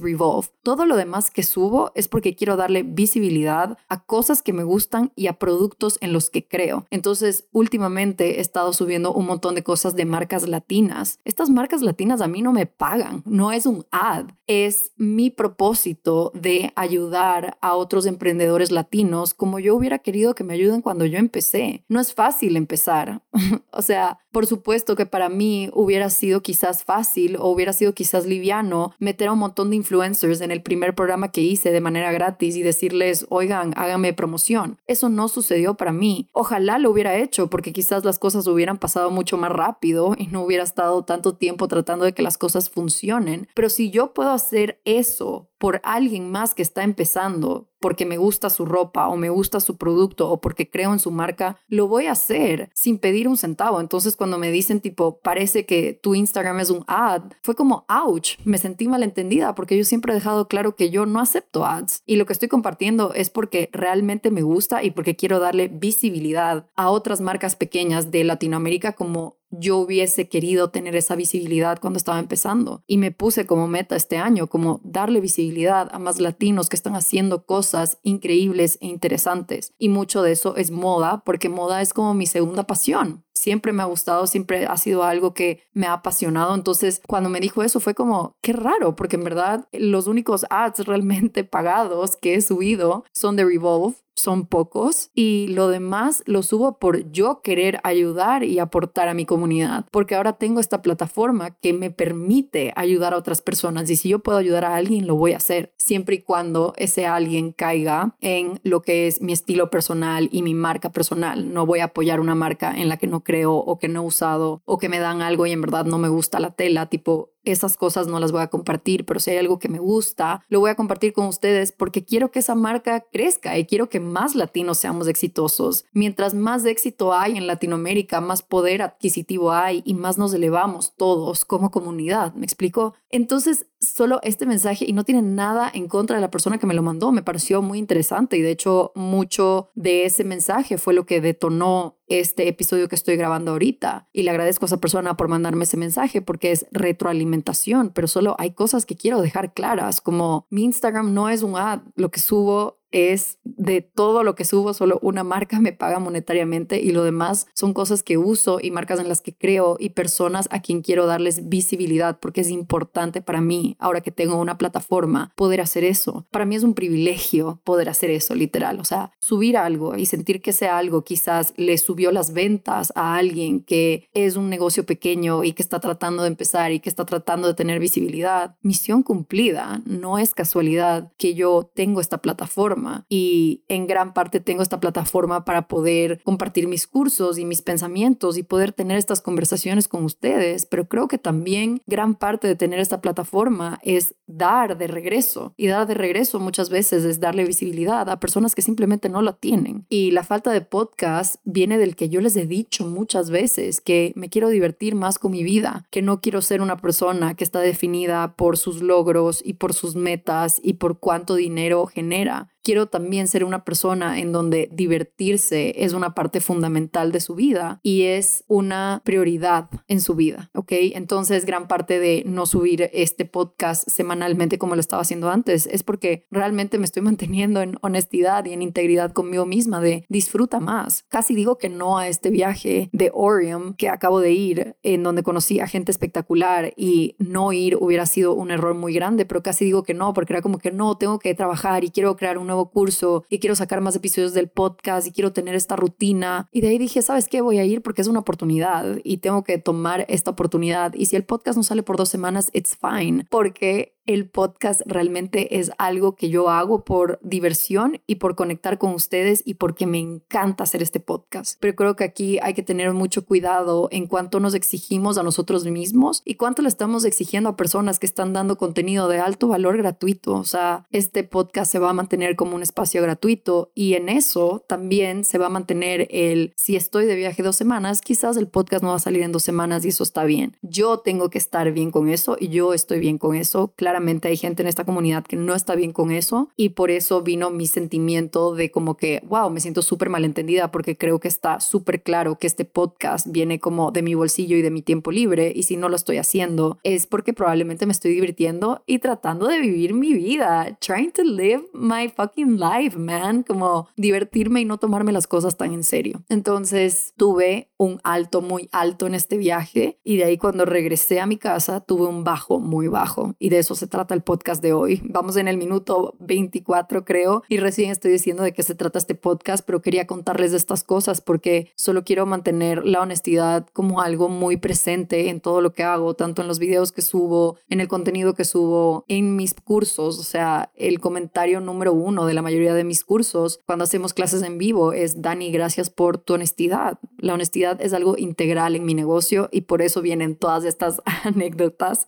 Revolve. 0.00 0.48
Todo 0.62 0.84
lo 0.84 0.96
demás 0.96 1.30
que 1.30 1.44
subo 1.44 1.92
es 1.94 2.08
porque 2.08 2.34
quiero 2.34 2.56
darle 2.56 2.82
visibilidad 2.82 3.78
a 3.88 4.04
cosas 4.04 4.42
que 4.42 4.52
me 4.52 4.64
gustan 4.64 5.12
y 5.14 5.28
a 5.28 5.38
productos 5.38 5.98
en 6.00 6.12
los 6.12 6.30
que 6.30 6.46
creo. 6.46 6.84
Entonces, 6.90 7.46
últimamente 7.52 8.38
he 8.38 8.40
estado 8.40 8.72
subiendo 8.72 9.14
un 9.14 9.26
montón 9.26 9.54
de 9.54 9.62
cosas 9.62 9.94
de 9.94 10.04
marcas 10.04 10.48
latinas. 10.48 11.20
Estas 11.24 11.48
marcas 11.48 11.82
latinas 11.82 12.20
a 12.20 12.26
mí 12.26 12.42
no 12.42 12.52
me 12.52 12.66
pagan, 12.66 13.22
no 13.24 13.52
es 13.52 13.66
un 13.66 13.86
ad, 13.92 14.26
es 14.48 14.90
mi 14.96 15.30
propósito 15.30 16.32
de 16.34 16.72
ayudar 16.74 17.35
a 17.60 17.74
otros 17.74 18.06
emprendedores 18.06 18.70
latinos 18.70 19.34
como 19.34 19.58
yo 19.58 19.74
hubiera 19.74 19.98
querido 19.98 20.34
que 20.34 20.44
me 20.44 20.54
ayuden 20.54 20.82
cuando 20.82 21.04
yo 21.04 21.18
empecé. 21.18 21.84
No 21.88 22.00
es 22.00 22.14
fácil 22.14 22.56
empezar. 22.56 23.22
o 23.70 23.82
sea, 23.82 24.18
por 24.32 24.46
supuesto 24.46 24.96
que 24.96 25.06
para 25.06 25.28
mí 25.28 25.70
hubiera 25.72 26.10
sido 26.10 26.42
quizás 26.42 26.84
fácil 26.84 27.36
o 27.36 27.48
hubiera 27.48 27.72
sido 27.72 27.94
quizás 27.94 28.26
liviano 28.26 28.92
meter 28.98 29.28
a 29.28 29.32
un 29.32 29.38
montón 29.38 29.70
de 29.70 29.76
influencers 29.76 30.40
en 30.40 30.50
el 30.50 30.62
primer 30.62 30.94
programa 30.94 31.32
que 31.32 31.40
hice 31.40 31.72
de 31.72 31.80
manera 31.80 32.12
gratis 32.12 32.56
y 32.56 32.62
decirles, 32.62 33.26
oigan, 33.30 33.72
háganme 33.76 34.12
promoción. 34.12 34.78
Eso 34.86 35.08
no 35.08 35.28
sucedió 35.28 35.74
para 35.74 35.92
mí. 35.92 36.28
Ojalá 36.32 36.78
lo 36.78 36.90
hubiera 36.90 37.16
hecho 37.16 37.48
porque 37.48 37.72
quizás 37.72 38.04
las 38.04 38.18
cosas 38.18 38.46
hubieran 38.46 38.78
pasado 38.78 39.10
mucho 39.10 39.36
más 39.38 39.52
rápido 39.52 40.14
y 40.18 40.26
no 40.26 40.42
hubiera 40.42 40.64
estado 40.64 41.02
tanto 41.04 41.34
tiempo 41.34 41.68
tratando 41.68 42.04
de 42.04 42.12
que 42.12 42.22
las 42.22 42.38
cosas 42.38 42.68
funcionen. 42.68 43.48
Pero 43.54 43.70
si 43.70 43.90
yo 43.90 44.12
puedo 44.12 44.30
hacer 44.30 44.80
eso 44.84 45.48
por 45.58 45.80
alguien 45.84 46.30
más 46.30 46.54
que 46.54 46.62
está 46.62 46.82
empezando, 46.82 47.70
porque 47.80 48.06
me 48.06 48.18
gusta 48.18 48.50
su 48.50 48.64
ropa 48.64 49.08
o 49.08 49.16
me 49.16 49.30
gusta 49.30 49.60
su 49.60 49.76
producto 49.76 50.30
o 50.30 50.40
porque 50.40 50.70
creo 50.70 50.92
en 50.92 50.98
su 50.98 51.10
marca, 51.10 51.58
lo 51.68 51.88
voy 51.88 52.06
a 52.06 52.12
hacer 52.12 52.70
sin 52.74 52.98
pedir 52.98 53.28
un 53.28 53.36
centavo. 53.36 53.80
Entonces 53.80 54.16
cuando 54.16 54.38
me 54.38 54.50
dicen 54.50 54.80
tipo, 54.80 55.20
parece 55.20 55.66
que 55.66 55.92
tu 55.92 56.14
Instagram 56.14 56.60
es 56.60 56.70
un 56.70 56.84
ad, 56.86 57.22
fue 57.42 57.54
como, 57.54 57.84
ouch, 57.88 58.38
me 58.44 58.58
sentí 58.58 58.88
malentendida 58.88 59.54
porque 59.54 59.76
yo 59.76 59.84
siempre 59.84 60.12
he 60.12 60.16
dejado 60.16 60.48
claro 60.48 60.76
que 60.76 60.90
yo 60.90 61.06
no 61.06 61.20
acepto 61.20 61.64
ads 61.64 62.02
y 62.06 62.16
lo 62.16 62.26
que 62.26 62.32
estoy 62.32 62.48
compartiendo 62.48 63.12
es 63.14 63.30
porque 63.30 63.68
realmente 63.72 64.30
me 64.30 64.42
gusta 64.42 64.82
y 64.82 64.90
porque 64.90 65.16
quiero 65.16 65.38
darle 65.38 65.68
visibilidad 65.68 66.66
a 66.76 66.90
otras 66.90 67.20
marcas 67.20 67.56
pequeñas 67.56 68.10
de 68.10 68.24
Latinoamérica 68.24 68.92
como 68.92 69.36
yo 69.50 69.78
hubiese 69.78 70.28
querido 70.28 70.70
tener 70.70 70.96
esa 70.96 71.14
visibilidad 71.14 71.78
cuando 71.80 71.98
estaba 71.98 72.18
empezando. 72.18 72.82
Y 72.86 72.98
me 72.98 73.12
puse 73.12 73.46
como 73.46 73.68
meta 73.68 73.94
este 73.94 74.16
año, 74.16 74.48
como 74.48 74.80
darle 74.82 75.20
visibilidad 75.20 75.88
a 75.92 75.98
más 76.00 76.18
latinos 76.18 76.68
que 76.68 76.76
están 76.76 76.96
haciendo 76.96 77.46
cosas 77.46 77.65
increíbles 78.02 78.78
e 78.80 78.86
interesantes. 78.86 79.74
Y 79.78 79.88
mucho 79.88 80.22
de 80.22 80.32
eso 80.32 80.56
es 80.56 80.70
moda, 80.70 81.22
porque 81.24 81.48
moda 81.48 81.82
es 81.82 81.92
como 81.92 82.14
mi 82.14 82.26
segunda 82.26 82.66
pasión. 82.66 83.24
Siempre 83.34 83.72
me 83.72 83.82
ha 83.82 83.86
gustado, 83.86 84.26
siempre 84.26 84.66
ha 84.66 84.76
sido 84.76 85.04
algo 85.04 85.34
que 85.34 85.62
me 85.72 85.86
ha 85.86 85.92
apasionado. 85.92 86.54
Entonces, 86.54 87.02
cuando 87.06 87.28
me 87.28 87.40
dijo 87.40 87.62
eso 87.62 87.80
fue 87.80 87.94
como, 87.94 88.36
qué 88.42 88.52
raro, 88.52 88.96
porque 88.96 89.16
en 89.16 89.24
verdad 89.24 89.68
los 89.72 90.06
únicos 90.06 90.46
ads 90.50 90.86
realmente 90.86 91.44
pagados 91.44 92.16
que 92.16 92.34
he 92.34 92.40
subido 92.40 93.04
son 93.12 93.36
de 93.36 93.44
Revolve 93.44 93.96
son 94.16 94.46
pocos 94.46 95.10
y 95.14 95.48
lo 95.48 95.68
demás 95.68 96.22
lo 96.26 96.42
subo 96.42 96.78
por 96.78 97.12
yo 97.12 97.40
querer 97.42 97.78
ayudar 97.84 98.42
y 98.42 98.58
aportar 98.58 99.08
a 99.08 99.14
mi 99.14 99.26
comunidad, 99.26 99.86
porque 99.90 100.14
ahora 100.14 100.32
tengo 100.32 100.58
esta 100.58 100.82
plataforma 100.82 101.50
que 101.50 101.72
me 101.72 101.90
permite 101.90 102.72
ayudar 102.76 103.14
a 103.14 103.18
otras 103.18 103.42
personas 103.42 103.88
y 103.90 103.96
si 103.96 104.08
yo 104.08 104.20
puedo 104.20 104.38
ayudar 104.38 104.64
a 104.64 104.74
alguien, 104.76 105.06
lo 105.06 105.14
voy 105.16 105.32
a 105.32 105.36
hacer, 105.36 105.72
siempre 105.76 106.16
y 106.16 106.22
cuando 106.22 106.72
ese 106.76 107.06
alguien 107.06 107.52
caiga 107.52 108.16
en 108.20 108.60
lo 108.62 108.82
que 108.82 109.06
es 109.06 109.20
mi 109.20 109.32
estilo 109.32 109.70
personal 109.70 110.28
y 110.32 110.42
mi 110.42 110.54
marca 110.54 110.90
personal. 110.90 111.52
No 111.52 111.66
voy 111.66 111.80
a 111.80 111.84
apoyar 111.84 112.20
una 112.20 112.34
marca 112.34 112.74
en 112.74 112.88
la 112.88 112.96
que 112.96 113.06
no 113.06 113.22
creo 113.22 113.54
o 113.54 113.78
que 113.78 113.88
no 113.88 114.02
he 114.02 114.06
usado 114.06 114.62
o 114.64 114.78
que 114.78 114.88
me 114.88 114.98
dan 114.98 115.22
algo 115.22 115.46
y 115.46 115.52
en 115.52 115.60
verdad 115.60 115.84
no 115.84 115.98
me 115.98 116.08
gusta 116.08 116.40
la 116.40 116.50
tela, 116.50 116.86
tipo 116.86 117.35
esas 117.46 117.76
cosas 117.76 118.06
no 118.06 118.20
las 118.20 118.32
voy 118.32 118.42
a 118.42 118.48
compartir, 118.48 119.04
pero 119.04 119.20
si 119.20 119.30
hay 119.30 119.38
algo 119.38 119.58
que 119.58 119.68
me 119.68 119.78
gusta, 119.78 120.44
lo 120.48 120.60
voy 120.60 120.70
a 120.70 120.74
compartir 120.74 121.12
con 121.12 121.26
ustedes 121.26 121.72
porque 121.72 122.04
quiero 122.04 122.30
que 122.30 122.40
esa 122.40 122.54
marca 122.54 123.04
crezca 123.12 123.58
y 123.58 123.66
quiero 123.66 123.88
que 123.88 124.00
más 124.00 124.34
latinos 124.34 124.78
seamos 124.78 125.08
exitosos. 125.08 125.84
Mientras 125.92 126.34
más 126.34 126.64
éxito 126.64 127.12
hay 127.12 127.36
en 127.36 127.46
Latinoamérica, 127.46 128.20
más 128.20 128.42
poder 128.42 128.82
adquisitivo 128.82 129.52
hay 129.52 129.82
y 129.84 129.94
más 129.94 130.18
nos 130.18 130.34
elevamos 130.34 130.94
todos 130.96 131.44
como 131.44 131.70
comunidad. 131.70 132.34
¿Me 132.34 132.44
explico? 132.44 132.94
Entonces, 133.10 133.66
solo 133.80 134.20
este 134.22 134.46
mensaje 134.46 134.84
y 134.86 134.92
no 134.92 135.04
tiene 135.04 135.22
nada 135.22 135.70
en 135.72 135.88
contra 135.88 136.16
de 136.16 136.22
la 136.22 136.30
persona 136.30 136.58
que 136.58 136.66
me 136.66 136.74
lo 136.74 136.82
mandó, 136.82 137.12
me 137.12 137.22
pareció 137.22 137.62
muy 137.62 137.78
interesante 137.78 138.36
y 138.36 138.42
de 138.42 138.50
hecho 138.50 138.92
mucho 138.94 139.70
de 139.74 140.04
ese 140.04 140.24
mensaje 140.24 140.78
fue 140.78 140.94
lo 140.94 141.06
que 141.06 141.20
detonó 141.20 141.95
este 142.08 142.48
episodio 142.48 142.88
que 142.88 142.94
estoy 142.94 143.16
grabando 143.16 143.52
ahorita 143.52 144.08
y 144.12 144.22
le 144.22 144.30
agradezco 144.30 144.64
a 144.64 144.68
esa 144.68 144.78
persona 144.78 145.16
por 145.16 145.28
mandarme 145.28 145.64
ese 145.64 145.76
mensaje 145.76 146.22
porque 146.22 146.52
es 146.52 146.66
retroalimentación, 146.70 147.90
pero 147.90 148.08
solo 148.08 148.36
hay 148.38 148.52
cosas 148.52 148.86
que 148.86 148.96
quiero 148.96 149.20
dejar 149.20 149.54
claras, 149.54 150.00
como 150.00 150.46
mi 150.50 150.64
Instagram 150.64 151.14
no 151.14 151.28
es 151.28 151.42
un 151.42 151.56
ad, 151.56 151.80
lo 151.94 152.10
que 152.10 152.20
subo 152.20 152.80
es 152.92 153.38
de 153.44 153.82
todo 153.82 154.22
lo 154.22 154.34
que 154.34 154.44
subo, 154.44 154.72
solo 154.74 154.98
una 155.02 155.24
marca 155.24 155.60
me 155.60 155.72
paga 155.72 155.98
monetariamente 155.98 156.80
y 156.80 156.92
lo 156.92 157.04
demás 157.04 157.46
son 157.54 157.72
cosas 157.72 158.02
que 158.02 158.18
uso 158.18 158.58
y 158.62 158.70
marcas 158.70 159.00
en 159.00 159.08
las 159.08 159.20
que 159.20 159.34
creo 159.34 159.76
y 159.78 159.90
personas 159.90 160.48
a 160.50 160.60
quien 160.60 160.82
quiero 160.82 161.06
darles 161.06 161.48
visibilidad 161.48 162.18
porque 162.20 162.40
es 162.40 162.50
importante 162.50 163.22
para 163.22 163.40
mí, 163.40 163.76
ahora 163.78 164.00
que 164.00 164.10
tengo 164.10 164.40
una 164.40 164.58
plataforma, 164.58 165.32
poder 165.36 165.60
hacer 165.60 165.84
eso. 165.84 166.26
Para 166.30 166.44
mí 166.44 166.54
es 166.54 166.62
un 166.62 166.74
privilegio 166.74 167.60
poder 167.64 167.88
hacer 167.88 168.10
eso, 168.10 168.34
literal. 168.34 168.80
O 168.80 168.84
sea, 168.84 169.12
subir 169.18 169.56
algo 169.56 169.96
y 169.96 170.06
sentir 170.06 170.40
que 170.40 170.50
ese 170.50 170.68
algo 170.68 171.02
quizás 171.04 171.54
le 171.56 171.78
subió 171.78 172.12
las 172.12 172.32
ventas 172.32 172.92
a 172.94 173.16
alguien 173.16 173.60
que 173.60 174.08
es 174.14 174.36
un 174.36 174.48
negocio 174.48 174.84
pequeño 174.84 175.44
y 175.44 175.52
que 175.52 175.62
está 175.62 175.80
tratando 175.80 176.22
de 176.22 176.28
empezar 176.28 176.72
y 176.72 176.80
que 176.80 176.88
está 176.88 177.04
tratando 177.04 177.48
de 177.48 177.54
tener 177.54 177.80
visibilidad. 177.80 178.56
Misión 178.62 179.02
cumplida. 179.02 179.82
No 179.84 180.18
es 180.18 180.34
casualidad 180.34 181.12
que 181.18 181.34
yo 181.34 181.70
tengo 181.74 182.00
esta 182.00 182.18
plataforma 182.18 182.75
y 183.08 183.64
en 183.68 183.86
gran 183.86 184.14
parte 184.14 184.40
tengo 184.40 184.62
esta 184.62 184.80
plataforma 184.80 185.44
para 185.44 185.68
poder 185.68 186.20
compartir 186.24 186.68
mis 186.68 186.86
cursos 186.86 187.38
y 187.38 187.44
mis 187.44 187.62
pensamientos 187.62 188.36
y 188.36 188.42
poder 188.42 188.72
tener 188.72 188.98
estas 188.98 189.20
conversaciones 189.20 189.88
con 189.88 190.04
ustedes, 190.04 190.66
pero 190.66 190.88
creo 190.88 191.08
que 191.08 191.18
también 191.18 191.82
gran 191.86 192.14
parte 192.14 192.46
de 192.48 192.56
tener 192.56 192.80
esta 192.80 193.00
plataforma 193.00 193.78
es 193.82 194.14
dar 194.26 194.76
de 194.76 194.86
regreso 194.86 195.54
y 195.56 195.68
dar 195.68 195.86
de 195.86 195.94
regreso 195.94 196.40
muchas 196.40 196.70
veces 196.70 197.04
es 197.04 197.20
darle 197.20 197.44
visibilidad 197.44 198.08
a 198.08 198.20
personas 198.20 198.54
que 198.54 198.62
simplemente 198.62 199.08
no 199.08 199.22
la 199.22 199.32
tienen. 199.32 199.86
Y 199.88 200.10
la 200.10 200.24
falta 200.24 200.50
de 200.50 200.60
podcast 200.60 201.36
viene 201.44 201.78
del 201.78 201.96
que 201.96 202.08
yo 202.08 202.20
les 202.20 202.36
he 202.36 202.46
dicho 202.46 202.86
muchas 202.86 203.30
veces 203.30 203.80
que 203.80 204.12
me 204.16 204.28
quiero 204.28 204.48
divertir 204.48 204.94
más 204.94 205.18
con 205.18 205.32
mi 205.32 205.42
vida, 205.42 205.86
que 205.90 206.02
no 206.02 206.20
quiero 206.20 206.42
ser 206.42 206.60
una 206.60 206.76
persona 206.76 207.34
que 207.34 207.44
está 207.44 207.60
definida 207.60 208.34
por 208.36 208.56
sus 208.56 208.82
logros 208.82 209.42
y 209.44 209.54
por 209.54 209.74
sus 209.74 209.96
metas 209.96 210.60
y 210.62 210.74
por 210.74 210.98
cuánto 210.98 211.34
dinero 211.34 211.86
genera 211.86 212.48
quiero 212.66 212.88
también 212.88 213.28
ser 213.28 213.44
una 213.44 213.64
persona 213.64 214.18
en 214.18 214.32
donde 214.32 214.68
divertirse 214.72 215.84
es 215.84 215.92
una 215.92 216.16
parte 216.16 216.40
fundamental 216.40 217.12
de 217.12 217.20
su 217.20 217.36
vida 217.36 217.78
y 217.84 218.02
es 218.02 218.42
una 218.48 219.02
prioridad 219.04 219.70
en 219.86 220.00
su 220.00 220.16
vida, 220.16 220.50
¿ok? 220.52 220.72
Entonces, 220.72 221.46
gran 221.46 221.68
parte 221.68 222.00
de 222.00 222.24
no 222.26 222.44
subir 222.44 222.90
este 222.92 223.24
podcast 223.24 223.88
semanalmente 223.88 224.58
como 224.58 224.74
lo 224.74 224.80
estaba 224.80 225.02
haciendo 225.02 225.30
antes 225.30 225.68
es 225.70 225.84
porque 225.84 226.26
realmente 226.28 226.78
me 226.78 226.86
estoy 226.86 227.02
manteniendo 227.10 227.62
en 227.62 227.78
honestidad 227.82 228.44
y 228.46 228.52
en 228.52 228.62
integridad 228.62 229.12
conmigo 229.12 229.46
misma 229.46 229.80
de 229.80 230.04
disfruta 230.08 230.58
más. 230.58 231.04
Casi 231.08 231.36
digo 231.36 231.58
que 231.58 231.68
no 231.68 231.98
a 231.98 232.08
este 232.08 232.30
viaje 232.30 232.90
de 232.92 233.12
Orium 233.14 233.74
que 233.74 233.88
acabo 233.90 234.18
de 234.18 234.32
ir, 234.32 234.74
en 234.82 235.04
donde 235.04 235.22
conocí 235.22 235.60
a 235.60 235.68
gente 235.68 235.92
espectacular 235.92 236.72
y 236.76 237.14
no 237.20 237.52
ir 237.52 237.76
hubiera 237.76 238.06
sido 238.06 238.34
un 238.34 238.50
error 238.50 238.74
muy 238.74 238.92
grande, 238.92 239.24
pero 239.24 239.44
casi 239.44 239.64
digo 239.64 239.84
que 239.84 239.94
no, 239.94 240.12
porque 240.14 240.32
era 240.32 240.42
como 240.42 240.58
que 240.58 240.72
no, 240.72 240.96
tengo 240.98 241.20
que 241.20 241.32
trabajar 241.36 241.84
y 241.84 241.90
quiero 241.90 242.16
crear 242.16 242.38
un 242.38 242.48
nuevo 242.48 242.55
curso 242.70 243.24
y 243.28 243.38
quiero 243.38 243.54
sacar 243.54 243.80
más 243.80 243.96
episodios 243.96 244.34
del 244.34 244.48
podcast 244.48 245.06
y 245.06 245.12
quiero 245.12 245.32
tener 245.32 245.54
esta 245.54 245.76
rutina. 245.76 246.48
Y 246.52 246.60
de 246.60 246.68
ahí 246.68 246.78
dije, 246.78 247.02
¿sabes 247.02 247.28
qué? 247.28 247.40
Voy 247.40 247.58
a 247.58 247.64
ir 247.64 247.82
porque 247.82 248.02
es 248.02 248.08
una 248.08 248.20
oportunidad 248.20 248.98
y 249.04 249.18
tengo 249.18 249.44
que 249.44 249.58
tomar 249.58 250.06
esta 250.08 250.30
oportunidad. 250.30 250.94
Y 250.94 251.06
si 251.06 251.16
el 251.16 251.24
podcast 251.24 251.56
no 251.56 251.62
sale 251.62 251.82
por 251.82 251.96
dos 251.96 252.08
semanas, 252.08 252.50
it's 252.52 252.76
fine, 252.76 253.26
porque 253.30 253.95
el 254.06 254.28
podcast 254.28 254.80
realmente 254.86 255.58
es 255.58 255.72
algo 255.78 256.14
que 256.14 256.30
yo 256.30 256.48
hago 256.48 256.84
por 256.84 257.18
diversión 257.22 258.00
y 258.06 258.16
por 258.16 258.36
conectar 258.36 258.78
con 258.78 258.94
ustedes 258.94 259.42
y 259.44 259.54
porque 259.54 259.86
me 259.86 259.98
encanta 259.98 260.64
hacer 260.64 260.82
este 260.82 261.00
podcast. 261.00 261.58
Pero 261.60 261.74
creo 261.74 261.96
que 261.96 262.04
aquí 262.04 262.38
hay 262.40 262.54
que 262.54 262.62
tener 262.62 262.92
mucho 262.92 263.26
cuidado 263.26 263.88
en 263.90 264.06
cuanto 264.06 264.40
nos 264.40 264.54
exigimos 264.54 265.18
a 265.18 265.24
nosotros 265.24 265.64
mismos 265.64 266.22
y 266.24 266.36
cuánto 266.36 266.62
le 266.62 266.68
estamos 266.68 267.04
exigiendo 267.04 267.48
a 267.48 267.56
personas 267.56 267.98
que 267.98 268.06
están 268.06 268.32
dando 268.32 268.56
contenido 268.56 269.08
de 269.08 269.18
alto 269.18 269.48
valor 269.48 269.76
gratuito. 269.76 270.34
O 270.34 270.44
sea, 270.44 270.86
este 270.92 271.24
podcast 271.24 271.70
se 271.72 271.80
va 271.80 271.90
a 271.90 271.94
mantener 271.94 272.36
como 272.36 272.54
un 272.54 272.62
espacio 272.62 273.02
gratuito 273.02 273.72
y 273.74 273.94
en 273.94 274.08
eso 274.08 274.64
también 274.68 275.24
se 275.24 275.38
va 275.38 275.46
a 275.46 275.50
mantener 275.50 276.06
el, 276.10 276.52
si 276.56 276.76
estoy 276.76 277.06
de 277.06 277.16
viaje 277.16 277.42
dos 277.42 277.56
semanas, 277.56 278.00
quizás 278.00 278.36
el 278.36 278.46
podcast 278.46 278.82
no 278.84 278.90
va 278.90 278.96
a 278.96 279.00
salir 279.00 279.22
en 279.22 279.32
dos 279.32 279.42
semanas 279.42 279.84
y 279.84 279.88
eso 279.88 280.04
está 280.04 280.24
bien. 280.24 280.56
Yo 280.62 280.98
tengo 280.98 281.28
que 281.28 281.38
estar 281.38 281.72
bien 281.72 281.90
con 281.90 282.08
eso 282.08 282.36
y 282.38 282.48
yo 282.48 282.72
estoy 282.72 283.00
bien 283.00 283.18
con 283.18 283.34
eso. 283.34 283.72
Claro 283.76 283.95
claramente 283.96 284.28
hay 284.28 284.36
gente 284.36 284.60
en 284.60 284.68
esta 284.68 284.84
comunidad 284.84 285.24
que 285.24 285.36
no 285.36 285.54
está 285.54 285.74
bien 285.74 285.94
con 285.94 286.10
eso 286.10 286.50
y 286.54 286.70
por 286.70 286.90
eso 286.90 287.22
vino 287.22 287.48
mi 287.48 287.66
sentimiento 287.66 288.54
de 288.54 288.70
como 288.70 288.98
que, 288.98 289.22
wow, 289.26 289.48
me 289.48 289.60
siento 289.60 289.80
súper 289.80 290.10
malentendida 290.10 290.70
porque 290.70 290.98
creo 290.98 291.18
que 291.18 291.28
está 291.28 291.60
súper 291.60 292.02
claro 292.02 292.38
que 292.38 292.46
este 292.46 292.66
podcast 292.66 293.26
viene 293.30 293.58
como 293.58 293.92
de 293.92 294.02
mi 294.02 294.14
bolsillo 294.14 294.54
y 294.54 294.60
de 294.60 294.70
mi 294.70 294.82
tiempo 294.82 295.10
libre 295.10 295.50
y 295.56 295.62
si 295.62 295.78
no 295.78 295.88
lo 295.88 295.96
estoy 295.96 296.18
haciendo 296.18 296.78
es 296.82 297.06
porque 297.06 297.32
probablemente 297.32 297.86
me 297.86 297.92
estoy 297.92 298.12
divirtiendo 298.12 298.82
y 298.84 298.98
tratando 298.98 299.46
de 299.46 299.60
vivir 299.60 299.94
mi 299.94 300.12
vida, 300.12 300.76
trying 300.78 301.10
to 301.12 301.22
live 301.22 301.62
my 301.72 302.10
fucking 302.10 302.60
life, 302.60 302.98
man, 302.98 303.44
como 303.44 303.88
divertirme 303.96 304.60
y 304.60 304.66
no 304.66 304.76
tomarme 304.76 305.12
las 305.12 305.26
cosas 305.26 305.56
tan 305.56 305.72
en 305.72 305.84
serio. 305.84 306.22
Entonces 306.28 307.14
tuve 307.16 307.70
un 307.78 307.98
alto 308.04 308.42
muy 308.42 308.68
alto 308.72 309.06
en 309.06 309.14
este 309.14 309.38
viaje 309.38 309.98
y 310.04 310.18
de 310.18 310.24
ahí 310.24 310.36
cuando 310.36 310.66
regresé 310.66 311.18
a 311.18 311.26
mi 311.26 311.38
casa 311.38 311.80
tuve 311.80 312.06
un 312.06 312.24
bajo 312.24 312.60
muy 312.60 312.88
bajo 312.88 313.34
y 313.38 313.48
de 313.48 313.60
eso 313.60 313.74
se 313.74 313.85
trata 313.86 314.14
el 314.14 314.22
podcast 314.22 314.62
de 314.62 314.72
hoy. 314.72 315.00
Vamos 315.04 315.36
en 315.36 315.48
el 315.48 315.56
minuto 315.56 316.14
24 316.20 317.04
creo 317.04 317.42
y 317.48 317.58
recién 317.58 317.90
estoy 317.90 318.12
diciendo 318.12 318.42
de 318.42 318.52
qué 318.52 318.62
se 318.62 318.74
trata 318.74 318.98
este 318.98 319.14
podcast, 319.14 319.64
pero 319.64 319.82
quería 319.82 320.06
contarles 320.06 320.50
de 320.50 320.56
estas 320.56 320.84
cosas 320.84 321.20
porque 321.20 321.70
solo 321.74 322.04
quiero 322.04 322.26
mantener 322.26 322.84
la 322.84 323.00
honestidad 323.00 323.66
como 323.72 324.00
algo 324.00 324.28
muy 324.28 324.56
presente 324.56 325.28
en 325.28 325.40
todo 325.40 325.60
lo 325.60 325.72
que 325.72 325.82
hago, 325.82 326.14
tanto 326.14 326.42
en 326.42 326.48
los 326.48 326.58
videos 326.58 326.92
que 326.92 327.02
subo, 327.02 327.58
en 327.68 327.80
el 327.80 327.88
contenido 327.88 328.34
que 328.34 328.44
subo, 328.44 329.04
en 329.08 329.36
mis 329.36 329.54
cursos. 329.54 330.18
O 330.18 330.24
sea, 330.24 330.70
el 330.74 331.00
comentario 331.00 331.60
número 331.60 331.92
uno 331.92 332.26
de 332.26 332.34
la 332.34 332.42
mayoría 332.42 332.74
de 332.74 332.84
mis 332.84 333.04
cursos 333.04 333.60
cuando 333.66 333.84
hacemos 333.84 334.14
clases 334.14 334.42
en 334.42 334.58
vivo 334.58 334.92
es, 334.92 335.22
Dani, 335.22 335.50
gracias 335.50 335.90
por 335.90 336.18
tu 336.18 336.34
honestidad. 336.34 336.98
La 337.18 337.34
honestidad 337.34 337.80
es 337.80 337.92
algo 337.92 338.16
integral 338.18 338.76
en 338.76 338.84
mi 338.84 338.94
negocio 338.94 339.48
y 339.52 339.62
por 339.62 339.82
eso 339.82 340.02
vienen 340.02 340.36
todas 340.36 340.64
estas 340.64 341.00
anécdotas 341.24 342.06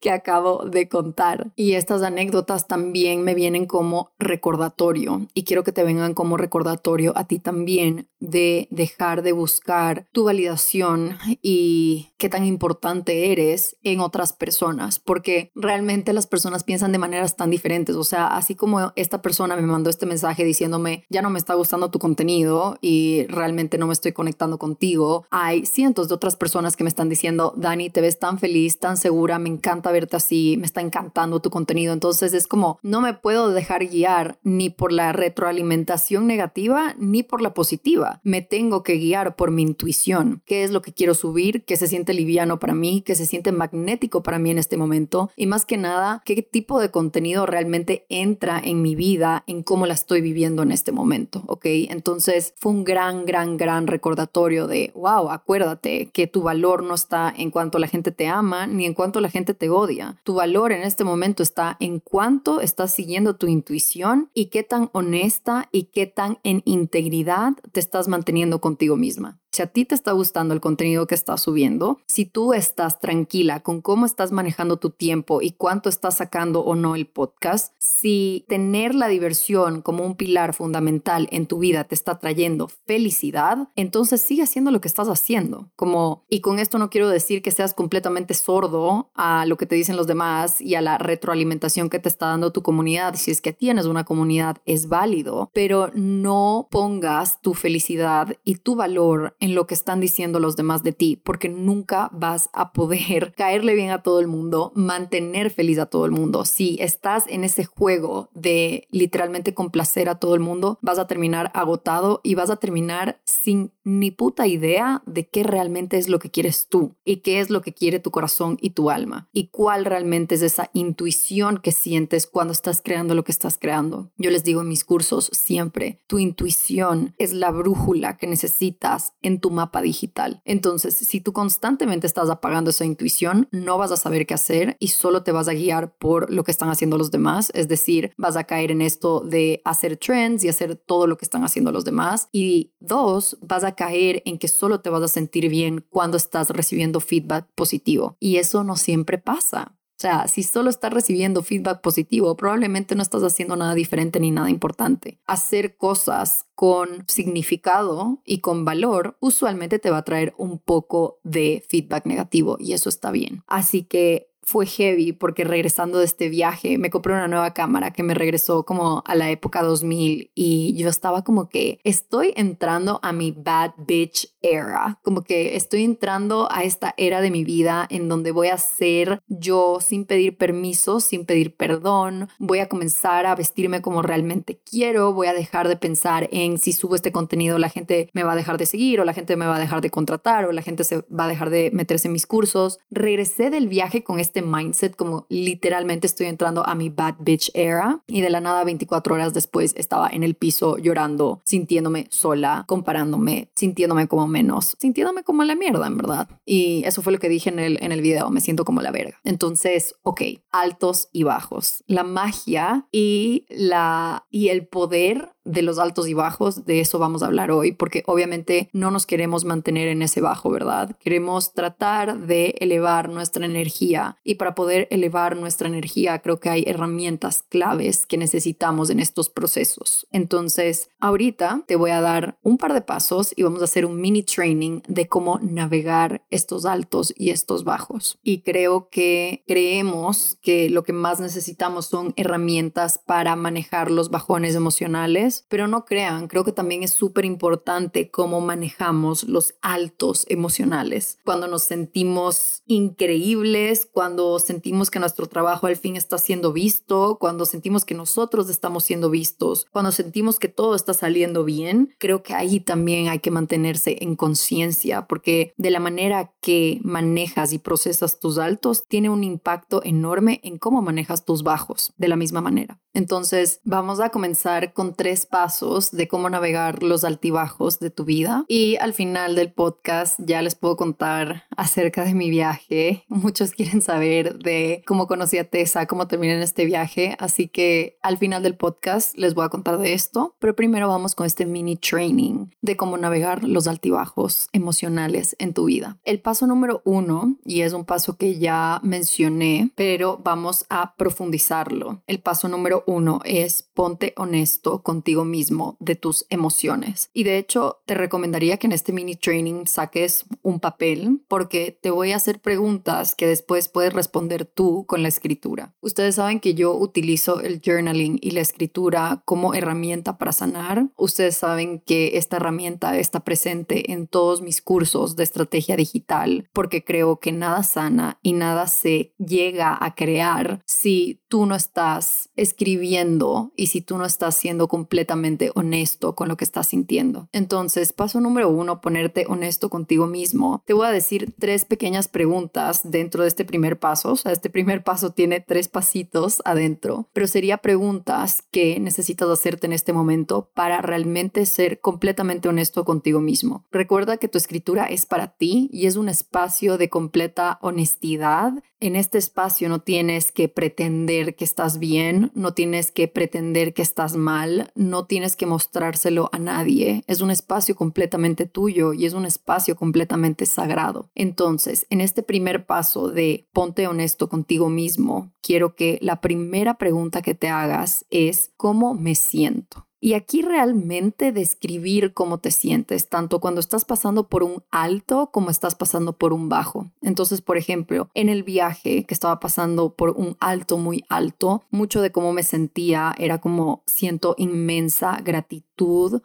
que 0.00 0.10
acabo 0.10 0.64
de 0.64 0.88
contar 0.88 1.17
contar. 1.18 1.50
Y 1.56 1.74
estas 1.74 2.02
anécdotas 2.02 2.68
también 2.68 3.22
me 3.22 3.34
vienen 3.34 3.66
como 3.66 4.10
recordatorio 4.18 5.26
y 5.34 5.44
quiero 5.44 5.64
que 5.64 5.72
te 5.72 5.84
vengan 5.84 6.14
como 6.14 6.36
recordatorio 6.36 7.12
a 7.16 7.24
ti 7.24 7.38
también 7.38 8.08
de 8.20 8.68
dejar 8.70 9.22
de 9.22 9.32
buscar 9.32 10.06
tu 10.12 10.24
validación 10.24 11.18
y 11.42 12.08
qué 12.18 12.28
tan 12.28 12.44
importante 12.44 13.32
eres 13.32 13.76
en 13.82 14.00
otras 14.00 14.32
personas, 14.32 14.98
porque 14.98 15.50
realmente 15.54 16.12
las 16.12 16.26
personas 16.26 16.64
piensan 16.64 16.92
de 16.92 16.98
maneras 16.98 17.36
tan 17.36 17.50
diferentes. 17.50 17.96
O 17.96 18.04
sea, 18.04 18.26
así 18.26 18.54
como 18.54 18.92
esta 18.96 19.22
persona 19.22 19.56
me 19.56 19.62
mandó 19.62 19.90
este 19.90 20.06
mensaje 20.06 20.44
diciéndome, 20.44 21.04
ya 21.08 21.22
no 21.22 21.30
me 21.30 21.38
está 21.38 21.54
gustando 21.54 21.90
tu 21.90 21.98
contenido 21.98 22.76
y 22.80 23.26
realmente 23.28 23.78
no 23.78 23.86
me 23.86 23.92
estoy 23.92 24.12
conectando 24.12 24.58
contigo, 24.58 25.26
hay 25.30 25.64
cientos 25.66 26.08
de 26.08 26.14
otras 26.14 26.36
personas 26.36 26.76
que 26.76 26.84
me 26.84 26.90
están 26.90 27.08
diciendo, 27.08 27.54
Dani, 27.56 27.90
te 27.90 28.00
ves 28.00 28.18
tan 28.18 28.38
feliz, 28.38 28.78
tan 28.78 28.96
segura, 28.96 29.38
me 29.38 29.48
encanta 29.48 29.92
verte 29.92 30.16
así, 30.16 30.56
me 30.58 30.66
está 30.66 30.80
encantando 30.80 31.07
tu 31.42 31.50
contenido. 31.50 31.92
Entonces 31.92 32.32
es 32.32 32.46
como, 32.46 32.78
no 32.82 33.00
me 33.00 33.14
puedo 33.14 33.50
dejar 33.50 33.86
guiar 33.86 34.38
ni 34.42 34.70
por 34.70 34.92
la 34.92 35.12
retroalimentación 35.12 36.26
negativa 36.26 36.94
ni 36.98 37.22
por 37.22 37.42
la 37.42 37.54
positiva. 37.54 38.20
Me 38.22 38.42
tengo 38.42 38.82
que 38.82 38.94
guiar 38.94 39.36
por 39.36 39.50
mi 39.50 39.62
intuición. 39.62 40.42
¿Qué 40.46 40.64
es 40.64 40.70
lo 40.70 40.80
que 40.82 40.92
quiero 40.92 41.14
subir? 41.14 41.64
¿Qué 41.64 41.76
se 41.76 41.88
siente 41.88 42.14
liviano 42.14 42.58
para 42.58 42.74
mí? 42.74 43.02
¿Qué 43.04 43.14
se 43.14 43.26
siente 43.26 43.52
magnético 43.52 44.22
para 44.22 44.38
mí 44.38 44.50
en 44.50 44.58
este 44.58 44.76
momento? 44.76 45.30
Y 45.36 45.46
más 45.46 45.66
que 45.66 45.76
nada, 45.76 46.22
¿qué 46.24 46.42
tipo 46.42 46.80
de 46.80 46.90
contenido 46.90 47.46
realmente 47.46 48.06
entra 48.08 48.60
en 48.62 48.82
mi 48.82 48.94
vida, 48.94 49.44
en 49.46 49.62
cómo 49.62 49.86
la 49.86 49.94
estoy 49.94 50.20
viviendo 50.20 50.62
en 50.62 50.72
este 50.72 50.92
momento? 50.92 51.42
¿Ok? 51.46 51.66
Entonces 51.66 52.54
fue 52.56 52.72
un 52.72 52.84
gran, 52.84 53.26
gran, 53.26 53.56
gran 53.56 53.86
recordatorio 53.86 54.66
de, 54.66 54.92
wow, 54.94 55.30
acuérdate 55.30 56.10
que 56.12 56.26
tu 56.26 56.42
valor 56.42 56.82
no 56.82 56.94
está 56.94 57.32
en 57.36 57.50
cuanto 57.50 57.78
la 57.78 57.88
gente 57.88 58.12
te 58.12 58.28
ama 58.28 58.66
ni 58.66 58.86
en 58.86 58.94
cuanto 58.94 59.20
la 59.20 59.30
gente 59.30 59.54
te 59.54 59.68
odia. 59.68 60.16
Tu 60.24 60.34
valor 60.34 60.72
en 60.72 60.82
este 60.88 61.04
momento 61.04 61.42
está 61.42 61.76
en 61.78 62.00
cuánto 62.00 62.60
estás 62.60 62.92
siguiendo 62.92 63.36
tu 63.36 63.46
intuición 63.46 64.30
y 64.34 64.46
qué 64.46 64.64
tan 64.64 64.90
honesta 64.92 65.68
y 65.70 65.84
qué 65.84 66.06
tan 66.06 66.38
en 66.42 66.62
integridad 66.64 67.52
te 67.72 67.80
estás 67.80 68.08
manteniendo 68.08 68.60
contigo 68.60 68.96
misma. 68.96 69.38
Si 69.50 69.62
a 69.62 69.66
ti 69.66 69.84
te 69.84 69.94
está 69.94 70.12
gustando 70.12 70.54
el 70.54 70.60
contenido 70.60 71.06
que 71.06 71.14
estás 71.14 71.42
subiendo, 71.42 71.98
si 72.06 72.26
tú 72.26 72.52
estás 72.52 73.00
tranquila 73.00 73.60
con 73.60 73.80
cómo 73.80 74.06
estás 74.06 74.30
manejando 74.30 74.76
tu 74.76 74.90
tiempo 74.90 75.42
y 75.42 75.52
cuánto 75.52 75.88
estás 75.88 76.18
sacando 76.18 76.60
o 76.60 76.74
no 76.74 76.94
el 76.94 77.06
podcast, 77.06 77.72
si 77.78 78.44
tener 78.48 78.94
la 78.94 79.08
diversión 79.08 79.82
como 79.82 80.04
un 80.04 80.16
pilar 80.16 80.54
fundamental 80.54 81.28
en 81.30 81.46
tu 81.46 81.58
vida 81.58 81.84
te 81.84 81.94
está 81.94 82.18
trayendo 82.18 82.68
felicidad, 82.86 83.68
entonces 83.74 84.20
sigue 84.20 84.42
haciendo 84.42 84.70
lo 84.70 84.80
que 84.80 84.88
estás 84.88 85.08
haciendo. 85.08 85.70
Como 85.76 86.24
y 86.28 86.40
con 86.40 86.58
esto 86.58 86.78
no 86.78 86.90
quiero 86.90 87.08
decir 87.08 87.42
que 87.42 87.50
seas 87.50 87.74
completamente 87.74 88.34
sordo 88.34 89.10
a 89.14 89.46
lo 89.46 89.56
que 89.56 89.66
te 89.66 89.74
dicen 89.74 89.96
los 89.96 90.06
demás 90.06 90.60
y 90.60 90.74
a 90.74 90.80
la 90.80 90.98
retroalimentación 90.98 91.90
que 91.90 91.98
te 91.98 92.08
está 92.08 92.26
dando 92.26 92.52
tu 92.52 92.62
comunidad. 92.62 93.14
Si 93.16 93.30
es 93.30 93.40
que 93.40 93.52
tienes 93.52 93.86
una 93.86 94.04
comunidad 94.04 94.58
es 94.66 94.88
válido, 94.88 95.50
pero 95.54 95.90
no 95.94 96.68
pongas 96.70 97.40
tu 97.40 97.54
felicidad 97.54 98.36
y 98.44 98.56
tu 98.56 98.76
valor 98.76 99.36
en 99.40 99.54
lo 99.54 99.66
que 99.66 99.74
están 99.74 100.00
diciendo 100.00 100.40
los 100.40 100.56
demás 100.56 100.82
de 100.82 100.92
ti, 100.92 101.20
porque 101.22 101.48
nunca 101.48 102.10
vas 102.12 102.50
a 102.52 102.72
poder 102.72 103.34
caerle 103.36 103.74
bien 103.74 103.90
a 103.90 104.02
todo 104.02 104.20
el 104.20 104.26
mundo, 104.26 104.72
mantener 104.74 105.50
feliz 105.50 105.78
a 105.78 105.86
todo 105.86 106.04
el 106.04 106.12
mundo. 106.12 106.44
Si 106.44 106.76
estás 106.80 107.24
en 107.28 107.44
ese 107.44 107.64
juego 107.64 108.28
de 108.34 108.86
literalmente 108.90 109.54
complacer 109.54 110.08
a 110.08 110.16
todo 110.16 110.34
el 110.34 110.40
mundo, 110.40 110.78
vas 110.82 110.98
a 110.98 111.06
terminar 111.06 111.50
agotado 111.54 112.20
y 112.22 112.34
vas 112.34 112.50
a 112.50 112.56
terminar 112.56 113.20
sin 113.24 113.72
ni 113.84 114.10
puta 114.10 114.46
idea 114.46 115.02
de 115.06 115.26
qué 115.26 115.42
realmente 115.42 115.96
es 115.96 116.08
lo 116.08 116.18
que 116.18 116.30
quieres 116.30 116.68
tú 116.68 116.96
y 117.04 117.16
qué 117.16 117.40
es 117.40 117.48
lo 117.48 117.62
que 117.62 117.72
quiere 117.72 118.00
tu 118.00 118.10
corazón 118.10 118.58
y 118.60 118.70
tu 118.70 118.90
alma 118.90 119.28
y 119.32 119.48
cuál 119.48 119.86
realmente 119.86 120.34
es 120.34 120.42
esa 120.42 120.70
intuición 120.74 121.58
que 121.58 121.72
sientes 121.72 122.26
cuando 122.26 122.52
estás 122.52 122.82
creando 122.82 123.14
lo 123.14 123.24
que 123.24 123.32
estás 123.32 123.56
creando. 123.58 124.10
Yo 124.18 124.30
les 124.30 124.44
digo 124.44 124.60
en 124.60 124.68
mis 124.68 124.84
cursos 124.84 125.30
siempre, 125.32 126.00
tu 126.06 126.18
intuición 126.18 127.14
es 127.18 127.32
la 127.32 127.50
brújula 127.50 128.16
que 128.18 128.26
necesitas 128.26 129.14
tu 129.36 129.50
mapa 129.50 129.82
digital. 129.82 130.40
Entonces, 130.46 130.94
si 130.94 131.20
tú 131.20 131.34
constantemente 131.34 132.06
estás 132.06 132.30
apagando 132.30 132.70
esa 132.70 132.86
intuición, 132.86 133.48
no 133.50 133.76
vas 133.76 133.92
a 133.92 133.98
saber 133.98 134.24
qué 134.24 134.32
hacer 134.32 134.76
y 134.80 134.88
solo 134.88 135.22
te 135.22 135.32
vas 135.32 135.48
a 135.48 135.52
guiar 135.52 135.94
por 135.98 136.32
lo 136.32 136.44
que 136.44 136.50
están 136.50 136.70
haciendo 136.70 136.96
los 136.96 137.10
demás. 137.10 137.50
Es 137.54 137.68
decir, 137.68 138.12
vas 138.16 138.36
a 138.36 138.44
caer 138.44 138.70
en 138.70 138.80
esto 138.80 139.20
de 139.20 139.60
hacer 139.66 139.98
trends 139.98 140.42
y 140.44 140.48
hacer 140.48 140.76
todo 140.76 141.06
lo 141.06 141.18
que 141.18 141.26
están 141.26 141.44
haciendo 141.44 141.70
los 141.70 141.84
demás. 141.84 142.30
Y 142.32 142.72
dos, 142.80 143.36
vas 143.42 143.64
a 143.64 143.72
caer 143.72 144.22
en 144.24 144.38
que 144.38 144.48
solo 144.48 144.80
te 144.80 144.88
vas 144.88 145.02
a 145.02 145.08
sentir 145.08 145.50
bien 145.50 145.84
cuando 145.90 146.16
estás 146.16 146.48
recibiendo 146.50 147.00
feedback 147.00 147.46
positivo. 147.54 148.16
Y 148.20 148.36
eso 148.36 148.64
no 148.64 148.76
siempre 148.76 149.18
pasa. 149.18 149.77
O 149.98 150.00
sea, 150.00 150.28
si 150.28 150.44
solo 150.44 150.70
estás 150.70 150.92
recibiendo 150.92 151.42
feedback 151.42 151.80
positivo, 151.80 152.36
probablemente 152.36 152.94
no 152.94 153.02
estás 153.02 153.24
haciendo 153.24 153.56
nada 153.56 153.74
diferente 153.74 154.20
ni 154.20 154.30
nada 154.30 154.48
importante. 154.48 155.18
Hacer 155.26 155.76
cosas 155.76 156.46
con 156.54 157.04
significado 157.08 158.22
y 158.24 158.38
con 158.38 158.64
valor 158.64 159.16
usualmente 159.18 159.80
te 159.80 159.90
va 159.90 159.98
a 159.98 160.04
traer 160.04 160.34
un 160.38 160.60
poco 160.60 161.18
de 161.24 161.64
feedback 161.68 162.06
negativo 162.06 162.58
y 162.60 162.74
eso 162.74 162.88
está 162.88 163.10
bien. 163.10 163.42
Así 163.48 163.82
que 163.82 164.27
fue 164.48 164.64
heavy 164.64 165.12
porque 165.12 165.44
regresando 165.44 165.98
de 165.98 166.06
este 166.06 166.30
viaje 166.30 166.78
me 166.78 166.88
compré 166.88 167.12
una 167.12 167.28
nueva 167.28 167.52
cámara 167.52 167.92
que 167.92 168.02
me 168.02 168.14
regresó 168.14 168.64
como 168.64 169.02
a 169.06 169.14
la 169.14 169.30
época 169.30 169.62
2000 169.62 170.30
y 170.34 170.74
yo 170.74 170.88
estaba 170.88 171.22
como 171.22 171.50
que 171.50 171.80
estoy 171.84 172.32
entrando 172.34 172.98
a 173.02 173.12
mi 173.12 173.32
bad 173.32 173.72
bitch 173.76 174.32
era, 174.40 175.00
como 175.02 175.22
que 175.22 175.56
estoy 175.56 175.84
entrando 175.84 176.48
a 176.50 176.62
esta 176.62 176.94
era 176.96 177.20
de 177.20 177.30
mi 177.30 177.44
vida 177.44 177.86
en 177.90 178.08
donde 178.08 178.30
voy 178.30 178.48
a 178.48 178.56
ser 178.56 179.20
yo 179.26 179.78
sin 179.80 180.06
pedir 180.06 180.38
permiso, 180.38 181.00
sin 181.00 181.26
pedir 181.26 181.54
perdón, 181.54 182.28
voy 182.38 182.60
a 182.60 182.68
comenzar 182.68 183.26
a 183.26 183.34
vestirme 183.34 183.82
como 183.82 184.00
realmente 184.00 184.62
quiero, 184.64 185.12
voy 185.12 185.26
a 185.26 185.34
dejar 185.34 185.68
de 185.68 185.76
pensar 185.76 186.28
en 186.32 186.56
si 186.58 186.72
subo 186.72 186.94
este 186.94 187.12
contenido 187.12 187.58
la 187.58 187.68
gente 187.68 188.08
me 188.14 188.22
va 188.22 188.32
a 188.32 188.36
dejar 188.36 188.56
de 188.56 188.64
seguir 188.64 189.00
o 189.00 189.04
la 189.04 189.12
gente 189.12 189.36
me 189.36 189.46
va 189.46 189.56
a 189.56 189.60
dejar 189.60 189.82
de 189.82 189.90
contratar 189.90 190.46
o 190.46 190.52
la 190.52 190.62
gente 190.62 190.84
se 190.84 191.04
va 191.08 191.24
a 191.24 191.28
dejar 191.28 191.50
de 191.50 191.70
meterse 191.72 192.08
en 192.08 192.12
mis 192.12 192.26
cursos. 192.26 192.78
Regresé 192.90 193.50
del 193.50 193.68
viaje 193.68 194.02
con 194.02 194.20
este 194.20 194.37
este 194.38 194.42
mindset 194.48 194.94
como 194.94 195.26
literalmente 195.28 196.06
estoy 196.06 196.26
entrando 196.26 196.64
a 196.64 196.76
mi 196.76 196.90
bad 196.90 197.16
bitch 197.18 197.50
era 197.54 198.02
y 198.06 198.20
de 198.20 198.30
la 198.30 198.40
nada 198.40 198.62
24 198.62 199.14
horas 199.14 199.34
después 199.34 199.74
estaba 199.76 200.08
en 200.08 200.22
el 200.22 200.36
piso 200.36 200.78
llorando, 200.78 201.40
sintiéndome 201.44 202.06
sola, 202.10 202.64
comparándome, 202.68 203.50
sintiéndome 203.56 204.06
como 204.06 204.28
menos, 204.28 204.76
sintiéndome 204.78 205.24
como 205.24 205.42
la 205.42 205.56
mierda 205.56 205.88
en 205.88 205.96
verdad. 205.96 206.28
Y 206.46 206.84
eso 206.84 207.02
fue 207.02 207.12
lo 207.12 207.18
que 207.18 207.28
dije 207.28 207.50
en 207.50 207.58
el, 207.58 207.78
en 207.82 207.90
el 207.90 208.00
video, 208.00 208.30
me 208.30 208.40
siento 208.40 208.64
como 208.64 208.80
la 208.80 208.92
verga. 208.92 209.18
Entonces, 209.24 209.96
ok, 210.02 210.22
altos 210.52 211.08
y 211.12 211.24
bajos. 211.24 211.82
La 211.88 212.04
magia 212.04 212.86
y, 212.92 213.44
la, 213.48 214.24
y 214.30 214.48
el 214.48 214.68
poder 214.68 215.32
de 215.48 215.62
los 215.62 215.78
altos 215.78 216.08
y 216.08 216.14
bajos, 216.14 216.66
de 216.66 216.80
eso 216.80 216.98
vamos 216.98 217.22
a 217.22 217.26
hablar 217.26 217.50
hoy, 217.50 217.72
porque 217.72 218.02
obviamente 218.06 218.68
no 218.72 218.90
nos 218.90 219.06
queremos 219.06 219.44
mantener 219.44 219.88
en 219.88 220.02
ese 220.02 220.20
bajo, 220.20 220.50
¿verdad? 220.50 220.96
Queremos 221.00 221.54
tratar 221.54 222.18
de 222.26 222.54
elevar 222.60 223.08
nuestra 223.08 223.46
energía 223.46 224.18
y 224.24 224.34
para 224.34 224.54
poder 224.54 224.86
elevar 224.90 225.36
nuestra 225.36 225.68
energía 225.68 226.18
creo 226.20 226.38
que 226.38 226.50
hay 226.50 226.64
herramientas 226.66 227.44
claves 227.48 228.06
que 228.06 228.18
necesitamos 228.18 228.90
en 228.90 229.00
estos 229.00 229.30
procesos. 229.30 230.06
Entonces, 230.12 230.90
ahorita 231.00 231.62
te 231.66 231.76
voy 231.76 231.90
a 231.90 232.00
dar 232.00 232.38
un 232.42 232.58
par 232.58 232.74
de 232.74 232.82
pasos 232.82 233.32
y 233.34 233.42
vamos 233.42 233.62
a 233.62 233.64
hacer 233.64 233.86
un 233.86 234.00
mini 234.00 234.22
training 234.22 234.82
de 234.86 235.08
cómo 235.08 235.38
navegar 235.42 236.22
estos 236.30 236.66
altos 236.66 237.14
y 237.16 237.30
estos 237.30 237.64
bajos. 237.64 238.18
Y 238.22 238.42
creo 238.42 238.88
que 238.90 239.44
creemos 239.46 240.36
que 240.42 240.68
lo 240.68 240.82
que 240.82 240.92
más 240.92 241.20
necesitamos 241.20 241.86
son 241.86 242.12
herramientas 242.16 242.98
para 242.98 243.34
manejar 243.36 243.90
los 243.90 244.10
bajones 244.10 244.54
emocionales 244.54 245.37
pero 245.48 245.68
no 245.68 245.84
crean, 245.84 246.28
creo 246.28 246.44
que 246.44 246.52
también 246.52 246.82
es 246.82 246.92
súper 246.92 247.24
importante 247.24 248.10
cómo 248.10 248.40
manejamos 248.40 249.24
los 249.24 249.54
altos 249.62 250.24
emocionales. 250.28 251.18
Cuando 251.24 251.48
nos 251.48 251.62
sentimos 251.62 252.62
increíbles, 252.66 253.86
cuando 253.90 254.38
sentimos 254.38 254.90
que 254.90 254.98
nuestro 254.98 255.26
trabajo 255.26 255.66
al 255.66 255.76
fin 255.76 255.96
está 255.96 256.18
siendo 256.18 256.52
visto, 256.52 257.18
cuando 257.20 257.44
sentimos 257.44 257.84
que 257.84 257.94
nosotros 257.94 258.48
estamos 258.48 258.84
siendo 258.84 259.10
vistos, 259.10 259.66
cuando 259.70 259.92
sentimos 259.92 260.38
que 260.38 260.48
todo 260.48 260.74
está 260.74 260.94
saliendo 260.94 261.44
bien, 261.44 261.94
creo 261.98 262.22
que 262.22 262.34
ahí 262.34 262.60
también 262.60 263.08
hay 263.08 263.18
que 263.18 263.30
mantenerse 263.30 263.98
en 264.00 264.16
conciencia, 264.16 265.06
porque 265.06 265.52
de 265.56 265.70
la 265.70 265.80
manera 265.80 266.32
que 266.40 266.80
manejas 266.82 267.52
y 267.52 267.58
procesas 267.58 268.18
tus 268.20 268.38
altos 268.38 268.84
tiene 268.88 269.10
un 269.10 269.24
impacto 269.24 269.82
enorme 269.84 270.40
en 270.42 270.58
cómo 270.58 270.82
manejas 270.82 271.24
tus 271.24 271.42
bajos 271.42 271.92
de 271.96 272.08
la 272.08 272.16
misma 272.16 272.40
manera. 272.40 272.80
Entonces, 272.94 273.60
vamos 273.64 274.00
a 274.00 274.10
comenzar 274.10 274.72
con 274.72 274.94
tres 274.94 275.17
pasos 275.26 275.90
de 275.90 276.08
cómo 276.08 276.30
navegar 276.30 276.82
los 276.82 277.04
altibajos 277.04 277.78
de 277.80 277.90
tu 277.90 278.04
vida. 278.04 278.44
Y 278.48 278.76
al 278.76 278.94
final 278.94 279.34
del 279.34 279.52
podcast 279.52 280.18
ya 280.22 280.42
les 280.42 280.54
puedo 280.54 280.76
contar 280.76 281.44
acerca 281.56 282.04
de 282.04 282.14
mi 282.14 282.30
viaje. 282.30 283.04
Muchos 283.08 283.52
quieren 283.52 283.82
saber 283.82 284.38
de 284.38 284.82
cómo 284.86 285.06
conocí 285.06 285.38
a 285.38 285.48
Tessa, 285.48 285.86
cómo 285.86 286.06
terminé 286.06 286.34
en 286.34 286.42
este 286.42 286.64
viaje. 286.64 287.16
Así 287.18 287.48
que 287.48 287.98
al 288.02 288.18
final 288.18 288.42
del 288.42 288.56
podcast 288.56 289.16
les 289.16 289.34
voy 289.34 289.44
a 289.44 289.48
contar 289.48 289.78
de 289.78 289.94
esto. 289.94 290.34
Pero 290.38 290.54
primero 290.54 290.88
vamos 290.88 291.14
con 291.14 291.26
este 291.26 291.46
mini 291.46 291.76
training 291.76 292.46
de 292.60 292.76
cómo 292.76 292.96
navegar 292.96 293.44
los 293.44 293.66
altibajos 293.66 294.48
emocionales 294.52 295.36
en 295.38 295.54
tu 295.54 295.64
vida. 295.64 295.98
El 296.04 296.20
paso 296.20 296.46
número 296.46 296.82
uno, 296.84 297.36
y 297.44 297.62
es 297.62 297.72
un 297.72 297.84
paso 297.84 298.16
que 298.16 298.38
ya 298.38 298.80
mencioné, 298.82 299.70
pero 299.74 300.20
vamos 300.22 300.66
a 300.68 300.94
profundizarlo. 300.96 302.02
El 302.06 302.20
paso 302.20 302.48
número 302.48 302.84
uno 302.86 303.20
es 303.24 303.62
ponte 303.74 304.14
honesto 304.16 304.82
contigo 304.82 305.07
mismo 305.16 305.76
de 305.80 305.96
tus 305.96 306.26
emociones. 306.30 307.10
Y 307.12 307.24
de 307.24 307.38
hecho, 307.38 307.78
te 307.86 307.94
recomendaría 307.94 308.56
que 308.58 308.66
en 308.66 308.72
este 308.72 308.92
mini 308.92 309.16
training 309.16 309.66
saques 309.66 310.26
un 310.42 310.60
papel 310.60 311.22
porque 311.28 311.78
te 311.80 311.90
voy 311.90 312.12
a 312.12 312.16
hacer 312.16 312.40
preguntas 312.40 313.14
que 313.14 313.26
después 313.26 313.68
puedes 313.68 313.92
responder 313.92 314.44
tú 314.44 314.84
con 314.86 315.02
la 315.02 315.08
escritura. 315.08 315.74
Ustedes 315.80 316.16
saben 316.16 316.40
que 316.40 316.54
yo 316.54 316.74
utilizo 316.74 317.40
el 317.40 317.60
journaling 317.64 318.18
y 318.20 318.32
la 318.32 318.40
escritura 318.40 319.22
como 319.24 319.54
herramienta 319.54 320.18
para 320.18 320.32
sanar. 320.32 320.88
Ustedes 320.96 321.36
saben 321.36 321.80
que 321.80 322.18
esta 322.18 322.36
herramienta 322.36 322.98
está 322.98 323.20
presente 323.20 323.92
en 323.92 324.06
todos 324.06 324.42
mis 324.42 324.62
cursos 324.62 325.16
de 325.16 325.24
estrategia 325.24 325.76
digital 325.76 326.48
porque 326.52 326.84
creo 326.84 327.18
que 327.18 327.32
nada 327.32 327.62
sana 327.62 328.18
y 328.22 328.32
nada 328.32 328.66
se 328.66 329.14
llega 329.18 329.76
a 329.80 329.94
crear 329.94 330.62
si 330.66 331.20
tú 331.28 331.46
no 331.46 331.54
estás 331.54 332.30
escribiendo 332.36 333.52
y 333.56 333.68
si 333.68 333.80
tú 333.80 333.98
no 333.98 334.04
estás 334.04 334.34
siendo 334.34 334.66
completamente 334.68 335.50
honesto 335.54 336.14
con 336.14 336.28
lo 336.28 336.36
que 336.36 336.44
estás 336.44 336.68
sintiendo. 336.68 337.28
Entonces, 337.32 337.92
paso 337.92 338.20
número 338.20 338.48
uno, 338.48 338.80
ponerte 338.80 339.26
honesto 339.28 339.70
contigo 339.70 340.06
mismo. 340.06 340.62
Te 340.66 340.72
voy 340.72 340.86
a 340.86 340.90
decir 340.92 341.34
tres 341.38 341.64
pequeñas 341.64 342.08
preguntas 342.08 342.80
dentro 342.84 343.22
de 343.22 343.28
este 343.28 343.44
primer 343.44 343.78
paso. 343.78 344.12
O 344.12 344.16
sea, 344.16 344.32
este 344.32 344.50
primer 344.50 344.82
paso 344.82 345.10
tiene 345.10 345.40
tres 345.40 345.68
pasitos 345.68 346.42
adentro, 346.44 347.08
pero 347.12 347.26
sería 347.26 347.58
preguntas 347.58 348.42
que 348.50 348.80
necesitas 348.80 349.28
hacerte 349.28 349.66
en 349.66 349.72
este 349.72 349.92
momento 349.92 350.50
para 350.54 350.80
realmente 350.80 351.44
ser 351.46 351.80
completamente 351.80 352.48
honesto 352.48 352.84
contigo 352.84 353.20
mismo. 353.20 353.64
Recuerda 353.70 354.16
que 354.16 354.28
tu 354.28 354.38
escritura 354.38 354.86
es 354.86 355.06
para 355.06 355.28
ti 355.28 355.68
y 355.72 355.86
es 355.86 355.96
un 355.96 356.08
espacio 356.08 356.78
de 356.78 356.88
completa 356.88 357.58
honestidad. 357.60 358.52
En 358.80 358.94
este 358.94 359.18
espacio 359.18 359.68
no 359.68 359.80
tienes 359.80 360.30
que 360.30 360.48
pretender 360.48 361.34
que 361.34 361.44
estás 361.44 361.80
bien, 361.80 362.30
no 362.36 362.54
tienes 362.54 362.92
que 362.92 363.08
pretender 363.08 363.74
que 363.74 363.82
estás 363.82 364.14
mal, 364.14 364.70
no 364.76 365.04
tienes 365.04 365.34
que 365.34 365.46
mostrárselo 365.46 366.30
a 366.30 366.38
nadie. 366.38 367.02
Es 367.08 367.20
un 367.20 367.32
espacio 367.32 367.74
completamente 367.74 368.46
tuyo 368.46 368.92
y 368.92 369.04
es 369.04 369.14
un 369.14 369.26
espacio 369.26 369.74
completamente 369.74 370.46
sagrado. 370.46 371.10
Entonces, 371.16 371.88
en 371.90 372.00
este 372.00 372.22
primer 372.22 372.66
paso 372.66 373.08
de 373.08 373.48
ponte 373.52 373.88
honesto 373.88 374.28
contigo 374.28 374.68
mismo, 374.68 375.32
quiero 375.42 375.74
que 375.74 375.98
la 376.00 376.20
primera 376.20 376.78
pregunta 376.78 377.20
que 377.20 377.34
te 377.34 377.48
hagas 377.48 378.06
es 378.10 378.52
¿cómo 378.56 378.94
me 378.94 379.16
siento? 379.16 379.87
Y 380.00 380.14
aquí 380.14 380.42
realmente 380.42 381.32
describir 381.32 382.14
cómo 382.14 382.38
te 382.38 382.50
sientes, 382.50 383.08
tanto 383.08 383.40
cuando 383.40 383.60
estás 383.60 383.84
pasando 383.84 384.28
por 384.28 384.42
un 384.42 384.62
alto 384.70 385.30
como 385.32 385.50
estás 385.50 385.74
pasando 385.74 386.12
por 386.12 386.32
un 386.32 386.48
bajo. 386.48 386.90
Entonces, 387.02 387.40
por 387.40 387.56
ejemplo, 387.56 388.08
en 388.14 388.28
el 388.28 388.42
viaje 388.42 389.04
que 389.04 389.14
estaba 389.14 389.40
pasando 389.40 389.94
por 389.94 390.10
un 390.10 390.36
alto 390.40 390.78
muy 390.78 391.04
alto, 391.08 391.64
mucho 391.70 392.00
de 392.00 392.12
cómo 392.12 392.32
me 392.32 392.42
sentía 392.42 393.14
era 393.18 393.38
como 393.38 393.82
siento 393.86 394.34
inmensa 394.38 395.20
gratitud 395.24 395.68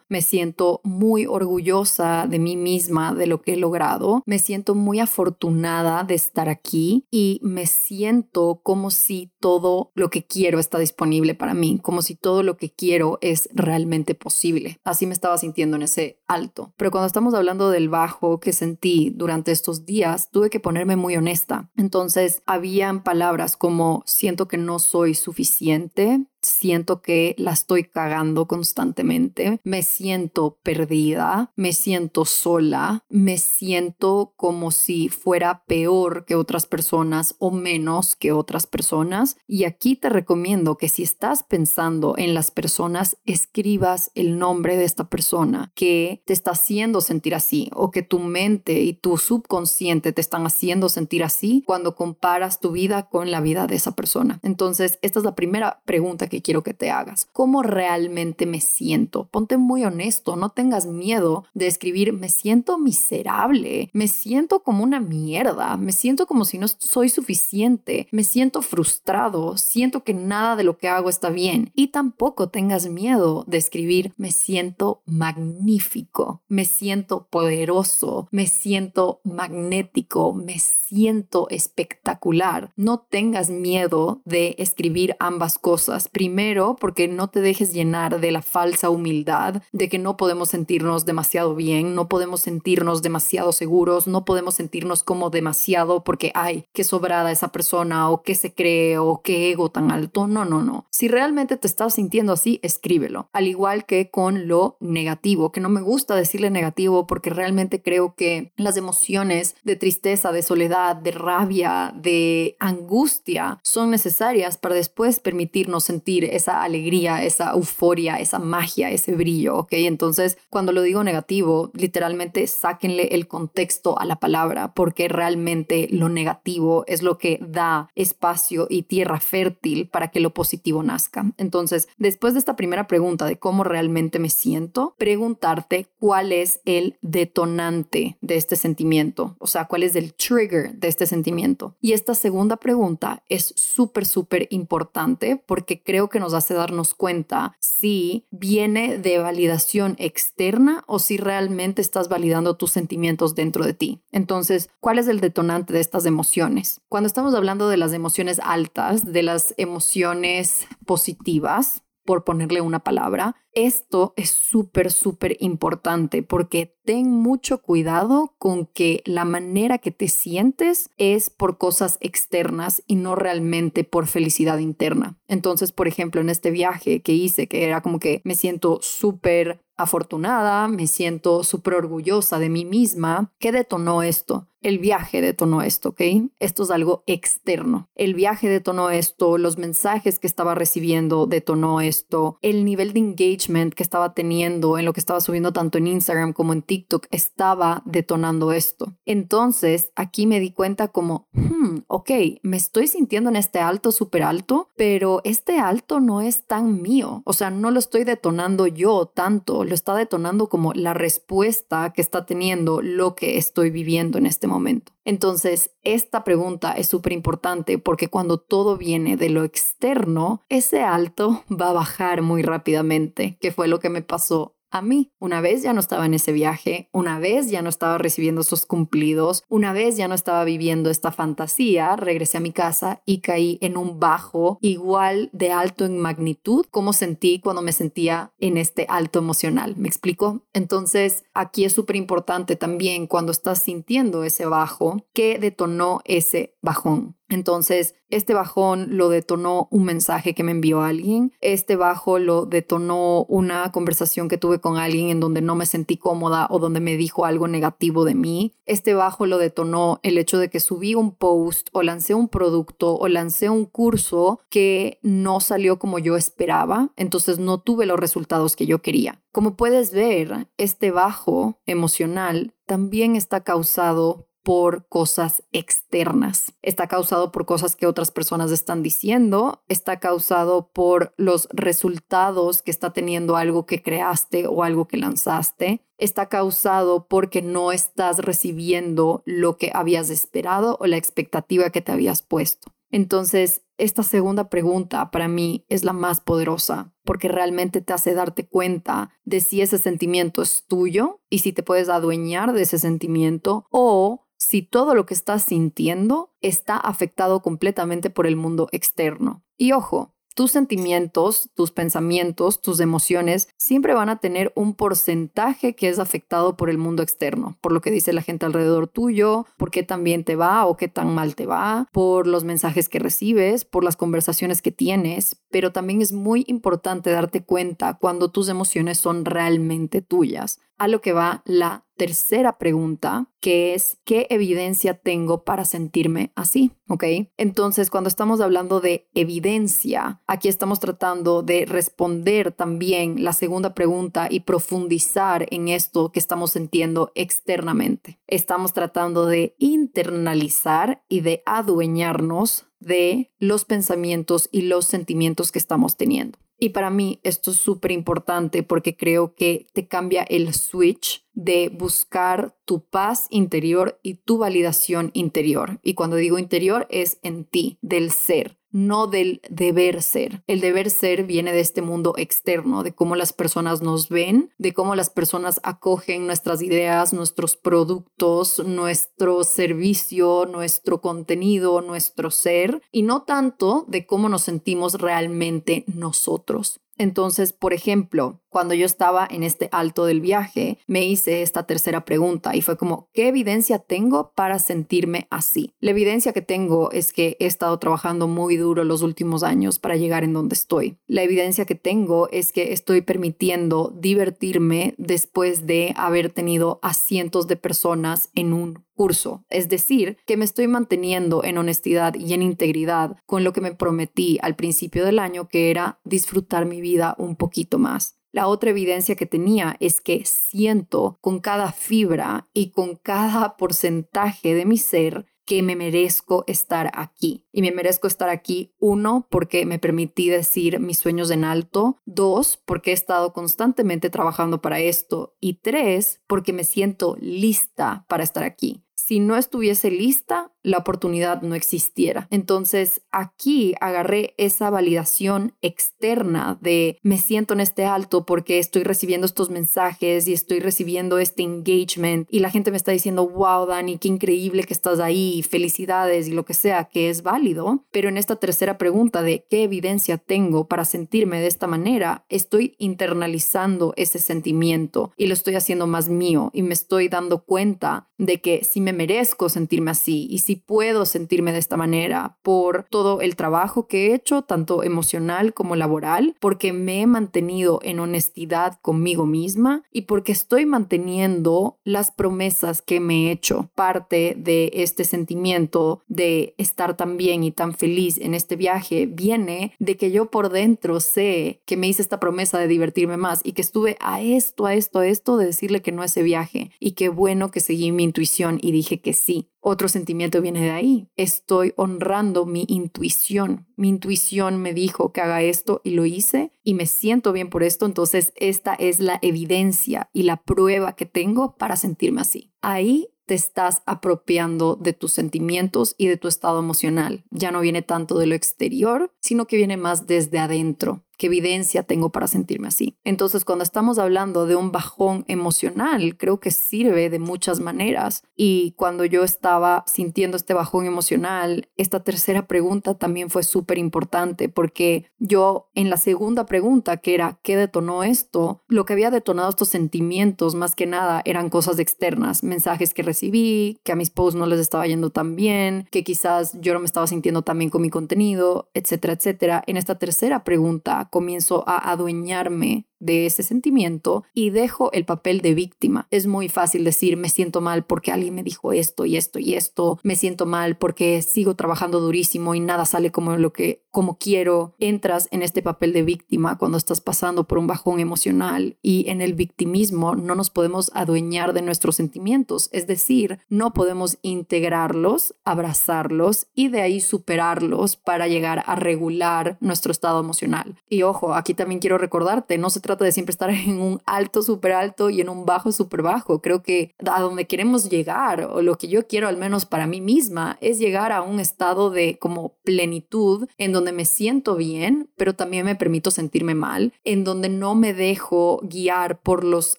me 0.08 0.20
siento 0.20 0.80
muy 0.82 1.26
orgullosa 1.26 2.26
de 2.26 2.38
mí 2.38 2.56
misma, 2.56 3.14
de 3.14 3.26
lo 3.26 3.40
que 3.40 3.52
he 3.52 3.56
logrado, 3.56 4.22
me 4.26 4.38
siento 4.38 4.74
muy 4.74 4.98
afortunada 4.98 6.02
de 6.02 6.14
estar 6.14 6.48
aquí 6.48 7.04
y 7.10 7.40
me 7.42 7.66
siento 7.66 8.60
como 8.62 8.90
si 8.90 9.30
todo 9.40 9.90
lo 9.94 10.10
que 10.10 10.24
quiero 10.24 10.58
está 10.58 10.78
disponible 10.78 11.34
para 11.34 11.54
mí, 11.54 11.78
como 11.82 12.02
si 12.02 12.16
todo 12.16 12.42
lo 12.42 12.56
que 12.56 12.70
quiero 12.70 13.18
es 13.20 13.48
realmente 13.64 14.14
posible. 14.14 14.78
Así 14.84 15.06
me 15.06 15.12
estaba 15.12 15.38
sintiendo 15.38 15.76
en 15.76 15.82
ese 15.82 16.20
alto. 16.26 16.72
Pero 16.76 16.90
cuando 16.90 17.06
estamos 17.06 17.34
hablando 17.34 17.70
del 17.70 17.88
bajo 17.88 18.40
que 18.40 18.52
sentí 18.52 19.12
durante 19.14 19.52
estos 19.52 19.84
días, 19.84 20.30
tuve 20.30 20.50
que 20.50 20.60
ponerme 20.60 20.96
muy 20.96 21.16
honesta. 21.16 21.70
Entonces, 21.76 22.42
habían 22.46 23.02
palabras 23.02 23.56
como 23.56 24.02
siento 24.06 24.48
que 24.48 24.58
no 24.58 24.78
soy 24.78 25.14
suficiente, 25.14 26.26
siento 26.44 27.02
que 27.02 27.34
la 27.38 27.52
estoy 27.52 27.84
cagando 27.84 28.46
constantemente, 28.46 29.60
me 29.64 29.82
siento 29.82 30.58
perdida, 30.62 31.52
me 31.56 31.72
siento 31.72 32.24
sola, 32.24 33.04
me 33.08 33.38
siento 33.38 34.34
como 34.36 34.70
si 34.70 35.08
fuera 35.08 35.64
peor 35.66 36.24
que 36.24 36.34
otras 36.34 36.66
personas 36.66 37.36
o 37.38 37.50
menos 37.50 38.16
que 38.16 38.32
otras 38.32 38.66
personas. 38.66 39.36
Y 39.46 39.64
aquí 39.64 39.96
te 39.96 40.08
recomiendo 40.08 40.76
que 40.76 40.88
si 40.88 41.02
estás 41.02 41.42
pensando 41.42 42.14
en 42.16 42.34
las 42.34 42.50
personas, 42.50 43.16
escribas 43.24 44.10
el 44.14 44.38
nombre 44.38 44.76
de 44.76 44.84
esta 44.84 45.08
persona 45.08 45.72
que 45.74 46.22
te 46.26 46.32
está 46.32 46.52
haciendo 46.52 47.00
sentir 47.00 47.34
así 47.34 47.70
o 47.74 47.90
que 47.90 48.02
tu 48.02 48.18
mente 48.18 48.80
y 48.80 48.94
tu 48.94 49.16
subconsciente 49.16 50.12
te 50.12 50.20
están 50.20 50.46
haciendo 50.46 50.88
sentir 50.88 51.24
así 51.24 51.62
cuando 51.66 51.94
comparas 51.94 52.60
tu 52.60 52.72
vida 52.72 53.08
con 53.08 53.30
la 53.30 53.40
vida 53.40 53.66
de 53.66 53.76
esa 53.76 53.92
persona. 53.92 54.40
Entonces, 54.42 54.98
esta 55.02 55.18
es 55.18 55.24
la 55.24 55.34
primera 55.34 55.82
pregunta 55.84 56.28
que 56.28 56.33
quiero 56.42 56.62
que 56.62 56.74
te 56.74 56.90
hagas. 56.90 57.26
¿Cómo 57.32 57.62
realmente 57.62 58.46
me 58.46 58.60
siento? 58.60 59.28
Ponte 59.30 59.56
muy 59.56 59.84
honesto, 59.84 60.36
no 60.36 60.50
tengas 60.50 60.86
miedo 60.86 61.44
de 61.54 61.66
escribir 61.66 62.12
me 62.12 62.28
siento 62.28 62.78
miserable, 62.78 63.90
me 63.92 64.08
siento 64.08 64.62
como 64.62 64.82
una 64.82 65.00
mierda, 65.00 65.76
me 65.76 65.92
siento 65.92 66.26
como 66.26 66.44
si 66.44 66.58
no 66.58 66.66
soy 66.68 67.08
suficiente, 67.08 68.08
me 68.10 68.24
siento 68.24 68.62
frustrado, 68.62 69.56
siento 69.56 70.04
que 70.04 70.14
nada 70.14 70.56
de 70.56 70.64
lo 70.64 70.78
que 70.78 70.88
hago 70.88 71.08
está 71.08 71.30
bien. 71.30 71.70
Y 71.74 71.88
tampoco 71.88 72.48
tengas 72.48 72.88
miedo 72.88 73.44
de 73.46 73.58
escribir 73.58 74.12
me 74.16 74.32
siento 74.32 75.02
magnífico, 75.06 76.42
me 76.48 76.64
siento 76.64 77.26
poderoso, 77.30 78.28
me 78.30 78.46
siento 78.46 79.20
magnético, 79.24 80.34
me 80.34 80.58
siento 80.58 81.48
espectacular. 81.50 82.72
No 82.76 83.00
tengas 83.00 83.50
miedo 83.50 84.22
de 84.24 84.54
escribir 84.58 85.16
ambas 85.18 85.58
cosas. 85.58 86.08
Primero, 86.24 86.74
porque 86.80 87.06
no 87.06 87.28
te 87.28 87.42
dejes 87.42 87.74
llenar 87.74 88.18
de 88.18 88.32
la 88.32 88.40
falsa 88.40 88.88
humildad, 88.88 89.62
de 89.72 89.90
que 89.90 89.98
no 89.98 90.16
podemos 90.16 90.48
sentirnos 90.48 91.04
demasiado 91.04 91.54
bien, 91.54 91.94
no 91.94 92.08
podemos 92.08 92.40
sentirnos 92.40 93.02
demasiado 93.02 93.52
seguros, 93.52 94.06
no 94.06 94.24
podemos 94.24 94.54
sentirnos 94.54 95.02
como 95.02 95.28
demasiado 95.28 96.02
porque, 96.02 96.32
ay, 96.34 96.64
qué 96.72 96.82
sobrada 96.82 97.30
esa 97.30 97.48
persona 97.48 98.08
o 98.08 98.22
qué 98.22 98.34
se 98.34 98.54
cree 98.54 98.96
o 98.96 99.20
qué 99.22 99.50
ego 99.50 99.70
tan 99.70 99.90
alto. 99.90 100.26
No, 100.26 100.46
no, 100.46 100.62
no. 100.62 100.86
Si 100.88 101.08
realmente 101.08 101.58
te 101.58 101.66
estás 101.66 101.92
sintiendo 101.92 102.32
así, 102.32 102.58
escríbelo. 102.62 103.28
Al 103.34 103.46
igual 103.46 103.84
que 103.84 104.08
con 104.08 104.48
lo 104.48 104.78
negativo, 104.80 105.52
que 105.52 105.60
no 105.60 105.68
me 105.68 105.82
gusta 105.82 106.16
decirle 106.16 106.48
negativo 106.48 107.06
porque 107.06 107.28
realmente 107.28 107.82
creo 107.82 108.14
que 108.14 108.50
las 108.56 108.78
emociones 108.78 109.56
de 109.62 109.76
tristeza, 109.76 110.32
de 110.32 110.40
soledad, 110.40 110.96
de 110.96 111.10
rabia, 111.10 111.92
de 111.94 112.56
angustia 112.60 113.58
son 113.62 113.90
necesarias 113.90 114.56
para 114.56 114.74
después 114.74 115.20
permitirnos 115.20 115.84
sentir 115.84 116.13
esa 116.22 116.62
alegría, 116.62 117.24
esa 117.24 117.52
euforia, 117.52 118.20
esa 118.20 118.38
magia, 118.38 118.90
ese 118.90 119.12
brillo, 119.14 119.56
¿ok? 119.56 119.72
Entonces, 119.72 120.38
cuando 120.50 120.70
lo 120.70 120.82
digo 120.82 121.02
negativo, 121.02 121.72
literalmente 121.74 122.46
sáquenle 122.46 123.08
el 123.14 123.26
contexto 123.26 123.98
a 123.98 124.04
la 124.04 124.20
palabra 124.20 124.74
porque 124.74 125.08
realmente 125.08 125.88
lo 125.90 126.08
negativo 126.08 126.84
es 126.86 127.02
lo 127.02 127.18
que 127.18 127.40
da 127.40 127.88
espacio 127.96 128.66
y 128.70 128.82
tierra 128.82 129.18
fértil 129.18 129.88
para 129.88 130.08
que 130.08 130.20
lo 130.20 130.30
positivo 130.30 130.82
nazca. 130.82 131.32
Entonces, 131.38 131.88
después 131.96 132.34
de 132.34 132.38
esta 132.38 132.56
primera 132.56 132.86
pregunta 132.86 133.26
de 133.26 133.38
cómo 133.38 133.64
realmente 133.64 134.18
me 134.18 134.30
siento, 134.30 134.94
preguntarte 134.98 135.88
cuál 135.98 136.32
es 136.32 136.60
el 136.64 136.96
detonante 137.02 138.16
de 138.20 138.36
este 138.36 138.56
sentimiento, 138.56 139.36
o 139.38 139.46
sea, 139.46 139.64
cuál 139.64 139.82
es 139.82 139.96
el 139.96 140.14
trigger 140.14 140.74
de 140.74 140.88
este 140.88 141.06
sentimiento. 141.06 141.74
Y 141.80 141.92
esta 141.92 142.14
segunda 142.14 142.56
pregunta 142.56 143.22
es 143.28 143.52
súper, 143.56 144.06
súper 144.06 144.46
importante 144.50 145.42
porque 145.46 145.82
que 146.08 146.20
nos 146.20 146.34
hace 146.34 146.54
darnos 146.54 146.94
cuenta 146.94 147.56
si 147.60 148.26
viene 148.30 148.98
de 148.98 149.18
validación 149.18 149.96
externa 149.98 150.84
o 150.86 150.98
si 150.98 151.16
realmente 151.16 151.82
estás 151.82 152.08
validando 152.08 152.56
tus 152.56 152.72
sentimientos 152.72 153.34
dentro 153.34 153.64
de 153.64 153.74
ti. 153.74 154.02
Entonces, 154.12 154.70
¿cuál 154.80 154.98
es 154.98 155.08
el 155.08 155.20
detonante 155.20 155.72
de 155.72 155.80
estas 155.80 156.06
emociones? 156.06 156.80
Cuando 156.88 157.06
estamos 157.06 157.34
hablando 157.34 157.68
de 157.68 157.76
las 157.76 157.92
emociones 157.92 158.40
altas, 158.42 159.12
de 159.12 159.22
las 159.22 159.54
emociones 159.56 160.66
positivas, 160.86 161.83
por 162.04 162.24
ponerle 162.24 162.60
una 162.60 162.80
palabra. 162.80 163.36
Esto 163.52 164.14
es 164.16 164.30
súper, 164.30 164.90
súper 164.90 165.36
importante 165.40 166.22
porque 166.22 166.76
ten 166.84 167.10
mucho 167.10 167.62
cuidado 167.62 168.34
con 168.38 168.66
que 168.66 169.02
la 169.06 169.24
manera 169.24 169.78
que 169.78 169.90
te 169.90 170.08
sientes 170.08 170.90
es 170.96 171.30
por 171.30 171.56
cosas 171.56 171.98
externas 172.00 172.82
y 172.86 172.96
no 172.96 173.14
realmente 173.14 173.84
por 173.84 174.06
felicidad 174.06 174.58
interna. 174.58 175.18
Entonces, 175.28 175.72
por 175.72 175.88
ejemplo, 175.88 176.20
en 176.20 176.30
este 176.30 176.50
viaje 176.50 177.00
que 177.00 177.12
hice, 177.12 177.46
que 177.46 177.64
era 177.64 177.80
como 177.80 178.00
que 178.00 178.20
me 178.24 178.34
siento 178.34 178.80
súper 178.82 179.60
afortunada, 179.76 180.68
me 180.68 180.86
siento 180.86 181.44
súper 181.44 181.74
orgullosa 181.74 182.38
de 182.38 182.48
mí 182.48 182.64
misma. 182.64 183.32
¿Qué 183.38 183.52
detonó 183.52 184.02
esto? 184.02 184.48
El 184.64 184.78
viaje 184.78 185.20
detonó 185.20 185.60
esto, 185.60 185.90
¿ok? 185.90 186.00
Esto 186.40 186.62
es 186.62 186.70
algo 186.70 187.04
externo. 187.06 187.90
El 187.94 188.14
viaje 188.14 188.48
detonó 188.48 188.88
esto, 188.88 189.36
los 189.36 189.58
mensajes 189.58 190.18
que 190.18 190.26
estaba 190.26 190.54
recibiendo 190.54 191.26
detonó 191.26 191.82
esto, 191.82 192.38
el 192.40 192.64
nivel 192.64 192.94
de 192.94 193.00
engagement 193.00 193.74
que 193.74 193.82
estaba 193.82 194.14
teniendo 194.14 194.78
en 194.78 194.86
lo 194.86 194.94
que 194.94 195.00
estaba 195.00 195.20
subiendo 195.20 195.52
tanto 195.52 195.76
en 195.76 195.86
Instagram 195.86 196.32
como 196.32 196.54
en 196.54 196.62
TikTok 196.62 197.08
estaba 197.10 197.82
detonando 197.84 198.52
esto. 198.52 198.94
Entonces, 199.04 199.92
aquí 199.96 200.26
me 200.26 200.40
di 200.40 200.50
cuenta 200.50 200.88
como, 200.88 201.28
hmm, 201.32 201.80
ok, 201.86 202.10
me 202.42 202.56
estoy 202.56 202.86
sintiendo 202.86 203.28
en 203.28 203.36
este 203.36 203.58
alto 203.58 203.92
súper 203.92 204.22
alto, 204.22 204.70
pero 204.78 205.20
este 205.24 205.58
alto 205.58 206.00
no 206.00 206.22
es 206.22 206.46
tan 206.46 206.80
mío. 206.80 207.20
O 207.26 207.34
sea, 207.34 207.50
no 207.50 207.70
lo 207.70 207.78
estoy 207.78 208.04
detonando 208.04 208.66
yo 208.66 209.12
tanto, 209.14 209.62
lo 209.64 209.74
está 209.74 209.94
detonando 209.94 210.48
como 210.48 210.72
la 210.72 210.94
respuesta 210.94 211.92
que 211.92 212.00
está 212.00 212.24
teniendo 212.24 212.80
lo 212.80 213.14
que 213.14 213.36
estoy 213.36 213.68
viviendo 213.68 214.16
en 214.16 214.24
este 214.24 214.46
momento 214.46 214.53
momento. 214.54 214.92
Entonces, 215.04 215.70
esta 215.82 216.24
pregunta 216.24 216.72
es 216.72 216.88
súper 216.88 217.12
importante 217.12 217.78
porque 217.78 218.08
cuando 218.08 218.38
todo 218.38 218.76
viene 218.76 219.16
de 219.16 219.28
lo 219.28 219.44
externo, 219.44 220.42
ese 220.48 220.82
alto 220.82 221.44
va 221.50 221.70
a 221.70 221.74
bajar 221.74 222.22
muy 222.22 222.42
rápidamente, 222.42 223.36
que 223.40 223.52
fue 223.52 223.68
lo 223.68 223.80
que 223.80 223.90
me 223.90 224.02
pasó 224.02 224.56
a 224.74 224.82
mí. 224.82 225.12
Una 225.20 225.40
vez 225.40 225.62
ya 225.62 225.72
no 225.72 225.80
estaba 225.80 226.04
en 226.04 226.14
ese 226.14 226.32
viaje, 226.32 226.88
una 226.92 227.20
vez 227.20 227.48
ya 227.48 227.62
no 227.62 227.68
estaba 227.68 227.96
recibiendo 227.96 228.40
esos 228.40 228.66
cumplidos, 228.66 229.44
una 229.48 229.72
vez 229.72 229.96
ya 229.96 230.08
no 230.08 230.14
estaba 230.14 230.44
viviendo 230.44 230.90
esta 230.90 231.12
fantasía, 231.12 231.94
regresé 231.94 232.38
a 232.38 232.40
mi 232.40 232.52
casa 232.52 233.00
y 233.06 233.18
caí 233.20 233.58
en 233.62 233.76
un 233.76 234.00
bajo 234.00 234.58
igual 234.60 235.30
de 235.32 235.52
alto 235.52 235.84
en 235.84 235.98
magnitud 235.98 236.66
como 236.70 236.92
sentí 236.92 237.38
cuando 237.38 237.62
me 237.62 237.72
sentía 237.72 238.32
en 238.38 238.56
este 238.56 238.86
alto 238.88 239.20
emocional. 239.20 239.76
¿Me 239.76 239.86
explico? 239.86 240.42
Entonces, 240.52 241.24
aquí 241.34 241.64
es 241.64 241.72
súper 241.72 241.94
importante 241.94 242.56
también 242.56 243.06
cuando 243.06 243.30
estás 243.30 243.62
sintiendo 243.62 244.24
ese 244.24 244.44
bajo, 244.46 245.06
que 245.12 245.38
detonó 245.38 246.00
ese 246.04 246.56
bajón. 246.62 247.16
Entonces, 247.34 247.96
este 248.10 248.32
bajón 248.32 248.96
lo 248.96 249.08
detonó 249.08 249.66
un 249.72 249.84
mensaje 249.84 250.34
que 250.34 250.44
me 250.44 250.52
envió 250.52 250.82
alguien, 250.82 251.32
este 251.40 251.74
bajo 251.74 252.20
lo 252.20 252.46
detonó 252.46 253.24
una 253.24 253.72
conversación 253.72 254.28
que 254.28 254.38
tuve 254.38 254.60
con 254.60 254.76
alguien 254.76 255.08
en 255.08 255.18
donde 255.18 255.40
no 255.40 255.56
me 255.56 255.66
sentí 255.66 255.96
cómoda 255.96 256.46
o 256.48 256.60
donde 256.60 256.78
me 256.78 256.96
dijo 256.96 257.26
algo 257.26 257.48
negativo 257.48 258.04
de 258.04 258.14
mí, 258.14 258.54
este 258.66 258.94
bajo 258.94 259.26
lo 259.26 259.38
detonó 259.38 259.98
el 260.04 260.16
hecho 260.16 260.38
de 260.38 260.48
que 260.48 260.60
subí 260.60 260.94
un 260.94 261.10
post 261.10 261.68
o 261.72 261.82
lancé 261.82 262.14
un 262.14 262.28
producto 262.28 262.96
o 262.96 263.08
lancé 263.08 263.50
un 263.50 263.64
curso 263.64 264.40
que 264.48 265.00
no 265.02 265.40
salió 265.40 265.80
como 265.80 265.98
yo 265.98 266.16
esperaba, 266.16 266.92
entonces 266.96 267.40
no 267.40 267.58
tuve 267.58 267.84
los 267.84 267.98
resultados 267.98 268.54
que 268.54 268.66
yo 268.66 268.80
quería. 268.80 269.20
Como 269.32 269.56
puedes 269.56 269.92
ver, 269.92 270.46
este 270.56 270.92
bajo 270.92 271.58
emocional 271.66 272.54
también 272.66 273.16
está 273.16 273.40
causado 273.42 274.28
por 274.44 274.86
cosas 274.88 275.42
externas. 275.52 276.52
Está 276.62 276.86
causado 276.86 277.32
por 277.32 277.46
cosas 277.46 277.74
que 277.74 277.86
otras 277.86 278.10
personas 278.10 278.52
están 278.52 278.82
diciendo, 278.82 279.64
está 279.68 279.98
causado 279.98 280.70
por 280.72 281.14
los 281.16 281.48
resultados 281.50 282.62
que 282.62 282.70
está 282.70 282.92
teniendo 282.92 283.36
algo 283.36 283.66
que 283.66 283.82
creaste 283.82 284.46
o 284.46 284.62
algo 284.62 284.86
que 284.86 284.98
lanzaste, 284.98 285.84
está 285.98 286.28
causado 286.28 287.08
porque 287.08 287.42
no 287.42 287.72
estás 287.72 288.18
recibiendo 288.18 289.22
lo 289.24 289.56
que 289.56 289.72
habías 289.74 290.10
esperado 290.10 290.76
o 290.78 290.86
la 290.86 290.98
expectativa 290.98 291.70
que 291.70 291.80
te 291.80 291.92
habías 291.92 292.22
puesto. 292.22 292.74
Entonces, 292.90 293.62
esta 293.76 294.04
segunda 294.04 294.48
pregunta 294.50 295.10
para 295.10 295.26
mí 295.26 295.64
es 295.68 295.82
la 295.82 295.92
más 295.92 296.20
poderosa 296.20 296.94
porque 297.04 297.26
realmente 297.26 297.80
te 297.80 297.92
hace 297.92 298.14
darte 298.14 298.46
cuenta 298.46 299.10
de 299.24 299.40
si 299.40 299.62
ese 299.62 299.78
sentimiento 299.78 300.42
es 300.42 300.64
tuyo 300.68 301.20
y 301.28 301.40
si 301.40 301.52
te 301.52 301.64
puedes 301.64 301.88
adueñar 301.88 302.52
de 302.52 302.62
ese 302.62 302.78
sentimiento 302.78 303.66
o 303.70 304.23
si 304.44 304.60
todo 304.60 304.94
lo 304.94 305.06
que 305.06 305.14
estás 305.14 305.42
sintiendo 305.44 306.34
está 306.42 306.76
afectado 306.76 307.40
completamente 307.40 308.10
por 308.10 308.26
el 308.26 308.36
mundo 308.36 308.68
externo. 308.72 309.42
Y 309.56 309.72
ojo, 309.72 310.14
tus 310.34 310.50
sentimientos, 310.50 311.48
tus 311.54 311.70
pensamientos, 311.70 312.60
tus 312.60 312.80
emociones 312.80 313.48
siempre 313.56 313.94
van 313.94 314.08
a 314.08 314.18
tener 314.18 314.52
un 314.54 314.74
porcentaje 314.74 315.74
que 315.74 315.88
es 315.88 315.98
afectado 315.98 316.56
por 316.56 316.68
el 316.68 316.76
mundo 316.76 317.02
externo, 317.02 317.56
por 317.60 317.72
lo 317.72 317.80
que 317.80 317.90
dice 317.90 318.12
la 318.12 318.20
gente 318.20 318.44
alrededor 318.44 318.88
tuyo, 318.88 319.46
por 319.56 319.70
qué 319.70 319.82
tan 319.82 320.04
bien 320.04 320.24
te 320.24 320.36
va 320.36 320.66
o 320.66 320.76
qué 320.76 320.88
tan 320.88 321.14
mal 321.14 321.36
te 321.36 321.46
va, 321.46 321.88
por 321.92 322.26
los 322.26 322.44
mensajes 322.44 322.88
que 322.88 322.98
recibes, 322.98 323.64
por 323.64 323.82
las 323.82 323.96
conversaciones 323.96 324.60
que 324.60 324.72
tienes, 324.72 325.40
pero 325.50 325.72
también 325.72 326.02
es 326.02 326.12
muy 326.12 326.44
importante 326.48 327.10
darte 327.10 327.44
cuenta 327.44 327.94
cuando 327.94 328.30
tus 328.30 328.48
emociones 328.48 328.98
son 328.98 329.24
realmente 329.24 330.02
tuyas. 330.02 330.60
A 330.76 330.88
lo 330.88 331.00
que 331.00 331.12
va 331.12 331.42
la 331.46 331.86
tercera 331.96 332.58
pregunta, 332.58 333.30
que 333.40 333.74
es, 333.74 333.98
¿qué 334.04 334.26
evidencia 334.30 334.94
tengo 334.94 335.44
para 335.44 335.64
sentirme 335.64 336.32
así? 336.34 336.72
¿Ok? 336.88 337.04
Entonces, 337.36 337.90
cuando 337.90 338.08
estamos 338.08 338.40
hablando 338.40 338.80
de 338.80 339.08
evidencia, 339.14 340.20
aquí 340.26 340.48
estamos 340.48 340.80
tratando 340.80 341.42
de 341.42 341.66
responder 341.66 342.50
también 342.50 343.22
la 343.22 343.32
segunda 343.32 343.74
pregunta 343.74 344.26
y 344.28 344.40
profundizar 344.40 345.46
en 345.50 345.68
esto 345.68 346.10
que 346.10 346.18
estamos 346.18 346.52
sintiendo 346.52 347.12
externamente. 347.14 348.18
Estamos 348.26 348.72
tratando 348.72 349.26
de 349.26 349.54
internalizar 349.58 351.04
y 351.08 351.20
de 351.20 351.42
adueñarnos 351.46 352.66
de 352.80 353.32
los 353.38 353.64
pensamientos 353.64 354.48
y 354.50 354.62
los 354.62 354.84
sentimientos 354.84 355.52
que 355.52 355.58
estamos 355.58 355.96
teniendo. 355.96 356.38
Y 356.64 356.70
para 356.70 356.88
mí 356.88 357.20
esto 357.24 357.50
es 357.50 357.58
súper 357.58 357.90
importante 357.90 358.62
porque 358.62 358.96
creo 358.96 359.34
que 359.34 359.66
te 359.74 359.86
cambia 359.86 360.22
el 360.22 360.54
switch 360.54 361.22
de 361.34 361.68
buscar 361.68 362.56
tu 362.64 362.86
paz 362.88 363.26
interior 363.28 364.00
y 364.02 364.14
tu 364.14 364.38
validación 364.38 365.10
interior. 365.12 365.78
Y 365.82 365.92
cuando 365.92 366.16
digo 366.16 366.38
interior 366.38 366.86
es 366.88 367.18
en 367.22 367.44
ti, 367.44 367.76
del 367.82 368.12
ser 368.12 368.56
no 368.74 369.06
del 369.06 369.40
deber 369.48 370.02
ser. 370.02 370.42
El 370.48 370.60
deber 370.60 370.90
ser 370.90 371.22
viene 371.24 371.52
de 371.52 371.60
este 371.60 371.80
mundo 371.80 372.14
externo, 372.18 372.82
de 372.82 372.92
cómo 372.92 373.14
las 373.14 373.32
personas 373.32 373.82
nos 373.82 374.08
ven, 374.08 374.50
de 374.58 374.74
cómo 374.74 374.96
las 374.96 375.10
personas 375.10 375.60
acogen 375.62 376.26
nuestras 376.26 376.60
ideas, 376.60 377.12
nuestros 377.12 377.56
productos, 377.56 378.60
nuestro 378.66 379.44
servicio, 379.44 380.46
nuestro 380.46 381.00
contenido, 381.00 381.82
nuestro 381.82 382.32
ser, 382.32 382.82
y 382.90 383.02
no 383.02 383.22
tanto 383.22 383.84
de 383.86 384.06
cómo 384.06 384.28
nos 384.28 384.42
sentimos 384.42 384.94
realmente 384.94 385.84
nosotros. 385.86 386.80
Entonces, 386.96 387.52
por 387.52 387.72
ejemplo, 387.72 388.40
cuando 388.48 388.74
yo 388.74 388.86
estaba 388.86 389.26
en 389.28 389.42
este 389.42 389.68
alto 389.72 390.04
del 390.04 390.20
viaje, 390.20 390.78
me 390.86 391.04
hice 391.04 391.42
esta 391.42 391.66
tercera 391.66 392.04
pregunta 392.04 392.54
y 392.54 392.62
fue 392.62 392.76
como, 392.76 393.08
¿qué 393.12 393.26
evidencia 393.26 393.80
tengo 393.80 394.32
para 394.34 394.60
sentirme 394.60 395.26
así? 395.28 395.72
La 395.80 395.90
evidencia 395.90 396.32
que 396.32 396.40
tengo 396.40 396.92
es 396.92 397.12
que 397.12 397.36
he 397.40 397.46
estado 397.46 397.76
trabajando 397.80 398.28
muy 398.28 398.56
duro 398.56 398.84
los 398.84 399.02
últimos 399.02 399.42
años 399.42 399.80
para 399.80 399.96
llegar 399.96 400.22
en 400.22 400.34
donde 400.34 400.54
estoy. 400.54 400.98
La 401.08 401.22
evidencia 401.22 401.64
que 401.64 401.74
tengo 401.74 402.28
es 402.30 402.52
que 402.52 402.72
estoy 402.72 403.00
permitiendo 403.00 403.92
divertirme 403.96 404.94
después 404.98 405.66
de 405.66 405.92
haber 405.96 406.30
tenido 406.30 406.78
a 406.82 406.94
cientos 406.94 407.48
de 407.48 407.56
personas 407.56 408.30
en 408.34 408.52
un 408.52 408.83
curso, 408.94 409.44
es 409.50 409.68
decir, 409.68 410.16
que 410.26 410.36
me 410.36 410.44
estoy 410.44 410.68
manteniendo 410.68 411.44
en 411.44 411.58
honestidad 411.58 412.14
y 412.14 412.32
en 412.32 412.42
integridad 412.42 413.16
con 413.26 413.44
lo 413.44 413.52
que 413.52 413.60
me 413.60 413.74
prometí 413.74 414.38
al 414.42 414.56
principio 414.56 415.04
del 415.04 415.18
año, 415.18 415.48
que 415.48 415.70
era 415.70 416.00
disfrutar 416.04 416.66
mi 416.66 416.80
vida 416.80 417.14
un 417.18 417.36
poquito 417.36 417.78
más. 417.78 418.18
La 418.34 418.48
otra 418.48 418.70
evidencia 418.70 419.14
que 419.14 419.26
tenía 419.26 419.76
es 419.78 420.00
que 420.00 420.24
siento 420.24 421.18
con 421.20 421.38
cada 421.38 421.70
fibra 421.70 422.48
y 422.52 422.72
con 422.72 422.96
cada 422.96 423.56
porcentaje 423.56 424.54
de 424.54 424.64
mi 424.64 424.76
ser 424.76 425.26
que 425.44 425.62
me 425.62 425.76
merezco 425.76 426.44
estar 426.46 426.90
aquí. 426.94 427.46
Y 427.52 427.62
me 427.62 427.70
merezco 427.70 428.06
estar 428.06 428.28
aquí, 428.28 428.72
uno, 428.78 429.26
porque 429.30 429.66
me 429.66 429.78
permití 429.78 430.30
decir 430.30 430.80
mis 430.80 430.98
sueños 430.98 431.30
en 431.30 431.44
alto, 431.44 431.98
dos, 432.06 432.56
porque 432.64 432.90
he 432.90 432.94
estado 432.94 433.32
constantemente 433.32 434.10
trabajando 434.10 434.60
para 434.60 434.80
esto, 434.80 435.36
y 435.40 435.60
tres, 435.60 436.20
porque 436.26 436.52
me 436.52 436.64
siento 436.64 437.16
lista 437.20 438.04
para 438.08 438.24
estar 438.24 438.42
aquí 438.42 438.83
si 439.04 439.20
no 439.20 439.36
estuviese 439.36 439.90
lista, 439.90 440.53
la 440.64 440.78
oportunidad 440.78 441.42
no 441.42 441.54
existiera. 441.54 442.26
Entonces 442.30 443.02
aquí 443.12 443.74
agarré 443.80 444.34
esa 444.38 444.70
validación 444.70 445.54
externa 445.62 446.58
de 446.60 446.98
me 447.02 447.18
siento 447.18 447.54
en 447.54 447.60
este 447.60 447.84
alto 447.84 448.26
porque 448.26 448.58
estoy 448.58 448.82
recibiendo 448.82 449.26
estos 449.26 449.50
mensajes 449.50 450.26
y 450.26 450.32
estoy 450.32 450.58
recibiendo 450.58 451.18
este 451.18 451.42
engagement 451.42 452.26
y 452.30 452.40
la 452.40 452.50
gente 452.50 452.70
me 452.70 452.76
está 452.76 452.90
diciendo, 452.90 453.28
wow, 453.28 453.66
Dani, 453.66 453.98
qué 453.98 454.08
increíble 454.08 454.64
que 454.64 454.72
estás 454.72 454.98
ahí, 454.98 455.42
felicidades 455.42 456.26
y 456.26 456.32
lo 456.32 456.44
que 456.44 456.54
sea, 456.54 456.84
que 456.84 457.10
es 457.10 457.22
válido. 457.22 457.84
Pero 457.92 458.08
en 458.08 458.16
esta 458.16 458.36
tercera 458.36 458.78
pregunta 458.78 459.22
de 459.22 459.46
qué 459.48 459.62
evidencia 459.64 460.18
tengo 460.18 460.66
para 460.66 460.84
sentirme 460.84 461.40
de 461.40 461.46
esta 461.46 461.66
manera, 461.66 462.24
estoy 462.28 462.74
internalizando 462.78 463.92
ese 463.96 464.18
sentimiento 464.18 465.12
y 465.16 465.26
lo 465.26 465.34
estoy 465.34 465.56
haciendo 465.56 465.86
más 465.86 466.08
mío 466.08 466.50
y 466.54 466.62
me 466.62 466.72
estoy 466.72 467.08
dando 467.08 467.44
cuenta 467.44 468.08
de 468.16 468.40
que 468.40 468.64
si 468.64 468.80
me 468.80 468.92
merezco 468.92 469.48
sentirme 469.48 469.90
así 469.90 470.26
y 470.30 470.38
si 470.38 470.53
puedo 470.56 471.06
sentirme 471.06 471.52
de 471.52 471.58
esta 471.58 471.76
manera 471.76 472.38
por 472.42 472.86
todo 472.90 473.20
el 473.20 473.36
trabajo 473.36 473.86
que 473.86 474.08
he 474.08 474.14
hecho, 474.14 474.42
tanto 474.42 474.82
emocional 474.82 475.54
como 475.54 475.76
laboral, 475.76 476.36
porque 476.40 476.72
me 476.72 477.00
he 477.00 477.06
mantenido 477.06 477.80
en 477.82 478.00
honestidad 478.00 478.78
conmigo 478.80 479.26
misma 479.26 479.82
y 479.90 480.02
porque 480.02 480.32
estoy 480.32 480.66
manteniendo 480.66 481.78
las 481.84 482.10
promesas 482.10 482.82
que 482.82 483.00
me 483.00 483.28
he 483.28 483.30
hecho. 483.30 483.70
Parte 483.74 484.34
de 484.36 484.70
este 484.74 485.04
sentimiento 485.04 486.02
de 486.08 486.54
estar 486.58 486.96
tan 486.96 487.16
bien 487.16 487.44
y 487.44 487.50
tan 487.50 487.74
feliz 487.74 488.18
en 488.18 488.34
este 488.34 488.56
viaje 488.56 489.06
viene 489.06 489.74
de 489.78 489.96
que 489.96 490.10
yo 490.10 490.30
por 490.30 490.50
dentro 490.50 491.00
sé 491.00 491.62
que 491.64 491.76
me 491.76 491.88
hice 491.88 492.02
esta 492.02 492.20
promesa 492.20 492.58
de 492.58 492.68
divertirme 492.68 493.16
más 493.16 493.40
y 493.44 493.52
que 493.52 493.62
estuve 493.62 493.96
a 494.00 494.20
esto, 494.22 494.66
a 494.66 494.74
esto, 494.74 495.00
a 495.00 495.06
esto 495.06 495.36
de 495.36 495.46
decirle 495.46 495.82
que 495.82 495.92
no 495.92 496.02
a 496.02 496.06
ese 496.06 496.22
viaje 496.22 496.70
y 496.80 496.92
qué 496.92 497.08
bueno 497.08 497.50
que 497.50 497.60
seguí 497.60 497.92
mi 497.92 498.04
intuición 498.04 498.58
y 498.60 498.72
dije 498.72 499.00
que 499.00 499.12
sí. 499.12 499.48
Otro 499.66 499.88
sentimiento 499.88 500.42
viene 500.42 500.60
de 500.60 500.72
ahí. 500.72 501.08
Estoy 501.16 501.72
honrando 501.76 502.44
mi 502.44 502.66
intuición. 502.68 503.66
Mi 503.76 503.88
intuición 503.88 504.60
me 504.60 504.74
dijo 504.74 505.10
que 505.10 505.22
haga 505.22 505.40
esto 505.40 505.80
y 505.82 505.92
lo 505.92 506.04
hice 506.04 506.52
y 506.62 506.74
me 506.74 506.84
siento 506.84 507.32
bien 507.32 507.48
por 507.48 507.62
esto. 507.62 507.86
Entonces 507.86 508.34
esta 508.36 508.74
es 508.74 509.00
la 509.00 509.18
evidencia 509.22 510.10
y 510.12 510.24
la 510.24 510.36
prueba 510.36 510.96
que 510.96 511.06
tengo 511.06 511.56
para 511.56 511.76
sentirme 511.76 512.20
así. 512.20 512.52
Ahí 512.60 513.08
te 513.24 513.32
estás 513.32 513.82
apropiando 513.86 514.76
de 514.76 514.92
tus 514.92 515.12
sentimientos 515.14 515.94
y 515.96 516.08
de 516.08 516.18
tu 516.18 516.28
estado 516.28 516.58
emocional. 516.58 517.24
Ya 517.30 517.50
no 517.50 517.60
viene 517.60 517.80
tanto 517.80 518.18
de 518.18 518.26
lo 518.26 518.34
exterior, 518.34 519.14
sino 519.20 519.46
que 519.46 519.56
viene 519.56 519.78
más 519.78 520.06
desde 520.06 520.40
adentro 520.40 521.06
qué 521.16 521.26
evidencia 521.26 521.82
tengo 521.82 522.10
para 522.10 522.26
sentirme 522.26 522.68
así. 522.68 522.96
Entonces, 523.04 523.44
cuando 523.44 523.64
estamos 523.64 523.98
hablando 523.98 524.46
de 524.46 524.56
un 524.56 524.72
bajón 524.72 525.24
emocional, 525.28 526.16
creo 526.16 526.40
que 526.40 526.50
sirve 526.50 527.10
de 527.10 527.18
muchas 527.18 527.60
maneras. 527.60 528.22
Y 528.36 528.72
cuando 528.76 529.04
yo 529.04 529.24
estaba 529.24 529.84
sintiendo 529.86 530.36
este 530.36 530.54
bajón 530.54 530.86
emocional, 530.86 531.68
esta 531.76 532.02
tercera 532.02 532.46
pregunta 532.46 532.94
también 532.94 533.30
fue 533.30 533.42
súper 533.42 533.78
importante 533.78 534.48
porque 534.48 535.06
yo 535.18 535.70
en 535.74 535.90
la 535.90 535.96
segunda 535.96 536.46
pregunta, 536.46 536.96
que 536.98 537.14
era 537.14 537.38
¿qué 537.42 537.56
detonó 537.56 538.04
esto? 538.04 538.62
Lo 538.68 538.84
que 538.84 538.92
había 538.92 539.10
detonado 539.10 539.50
estos 539.50 539.68
sentimientos, 539.68 540.54
más 540.54 540.74
que 540.74 540.86
nada, 540.86 541.22
eran 541.24 541.50
cosas 541.50 541.78
externas, 541.78 542.42
mensajes 542.42 542.94
que 542.94 543.02
recibí, 543.02 543.78
que 543.84 543.92
a 543.92 543.96
mis 543.96 544.10
posts 544.10 544.38
no 544.38 544.46
les 544.46 544.60
estaba 544.60 544.86
yendo 544.86 545.10
tan 545.10 545.36
bien, 545.36 545.88
que 545.90 546.04
quizás 546.04 546.58
yo 546.60 546.74
no 546.74 546.80
me 546.80 546.86
estaba 546.86 547.06
sintiendo 547.06 547.42
tan 547.42 547.58
bien 547.58 547.70
con 547.70 547.82
mi 547.82 547.90
contenido, 547.90 548.70
etcétera, 548.74 549.14
etcétera. 549.14 549.64
En 549.66 549.76
esta 549.76 549.98
tercera 549.98 550.44
pregunta, 550.44 551.03
comienzo 551.10 551.64
a 551.66 551.90
adueñarme 551.90 552.86
de 552.98 553.26
ese 553.26 553.42
sentimiento 553.42 554.24
y 554.32 554.50
dejo 554.50 554.92
el 554.92 555.04
papel 555.04 555.40
de 555.40 555.54
víctima. 555.54 556.06
Es 556.10 556.26
muy 556.26 556.48
fácil 556.48 556.84
decir, 556.84 557.16
me 557.16 557.28
siento 557.28 557.60
mal 557.60 557.84
porque 557.84 558.12
alguien 558.12 558.34
me 558.34 558.42
dijo 558.42 558.72
esto 558.72 559.04
y 559.04 559.16
esto 559.16 559.38
y 559.38 559.54
esto, 559.54 559.98
me 560.02 560.16
siento 560.16 560.46
mal 560.46 560.76
porque 560.76 561.22
sigo 561.22 561.54
trabajando 561.54 562.00
durísimo 562.00 562.54
y 562.54 562.60
nada 562.60 562.84
sale 562.84 563.10
como 563.10 563.36
lo 563.36 563.52
que 563.52 563.84
como 563.90 564.18
quiero. 564.18 564.74
Entras 564.78 565.28
en 565.30 565.42
este 565.42 565.62
papel 565.62 565.92
de 565.92 566.02
víctima 566.02 566.58
cuando 566.58 566.76
estás 566.78 567.00
pasando 567.00 567.44
por 567.44 567.58
un 567.58 567.66
bajón 567.66 568.00
emocional 568.00 568.76
y 568.82 569.08
en 569.08 569.20
el 569.20 569.34
victimismo 569.34 570.16
no 570.16 570.34
nos 570.34 570.50
podemos 570.50 570.90
adueñar 570.94 571.52
de 571.52 571.62
nuestros 571.62 571.96
sentimientos, 571.96 572.68
es 572.72 572.86
decir, 572.86 573.38
no 573.48 573.72
podemos 573.72 574.18
integrarlos, 574.22 575.34
abrazarlos 575.44 576.48
y 576.54 576.68
de 576.68 576.82
ahí 576.82 577.00
superarlos 577.00 577.96
para 577.96 578.28
llegar 578.28 578.64
a 578.66 578.74
regular 578.74 579.56
nuestro 579.60 579.92
estado 579.92 580.20
emocional. 580.20 580.76
Y 580.88 581.02
ojo, 581.02 581.34
aquí 581.34 581.54
también 581.54 581.80
quiero 581.80 581.98
recordarte, 581.98 582.58
no 582.58 582.70
se 582.70 582.80
trata 582.84 583.04
de 583.06 583.12
siempre 583.12 583.32
estar 583.32 583.50
en 583.50 583.80
un 583.80 584.00
alto 584.04 584.42
súper 584.42 584.72
alto 584.72 585.10
y 585.10 585.20
en 585.20 585.28
un 585.28 585.46
bajo 585.46 585.72
súper 585.72 586.02
bajo. 586.02 586.40
Creo 586.40 586.62
que 586.62 586.94
a 587.04 587.20
donde 587.20 587.46
queremos 587.46 587.88
llegar, 587.88 588.42
o 588.42 588.60
lo 588.60 588.76
que 588.76 588.88
yo 588.88 589.06
quiero 589.06 589.26
al 589.26 589.38
menos 589.38 589.64
para 589.64 589.86
mí 589.86 590.00
misma, 590.00 590.58
es 590.60 590.78
llegar 590.78 591.10
a 591.10 591.22
un 591.22 591.40
estado 591.40 591.90
de 591.90 592.18
como 592.18 592.56
plenitud 592.62 593.48
en 593.56 593.72
donde 593.72 593.92
me 593.92 594.04
siento 594.04 594.56
bien, 594.56 595.10
pero 595.16 595.34
también 595.34 595.64
me 595.64 595.76
permito 595.76 596.10
sentirme 596.10 596.54
mal, 596.54 596.92
en 597.04 597.24
donde 597.24 597.48
no 597.48 597.74
me 597.74 597.94
dejo 597.94 598.60
guiar 598.62 599.20
por 599.20 599.44
los 599.44 599.78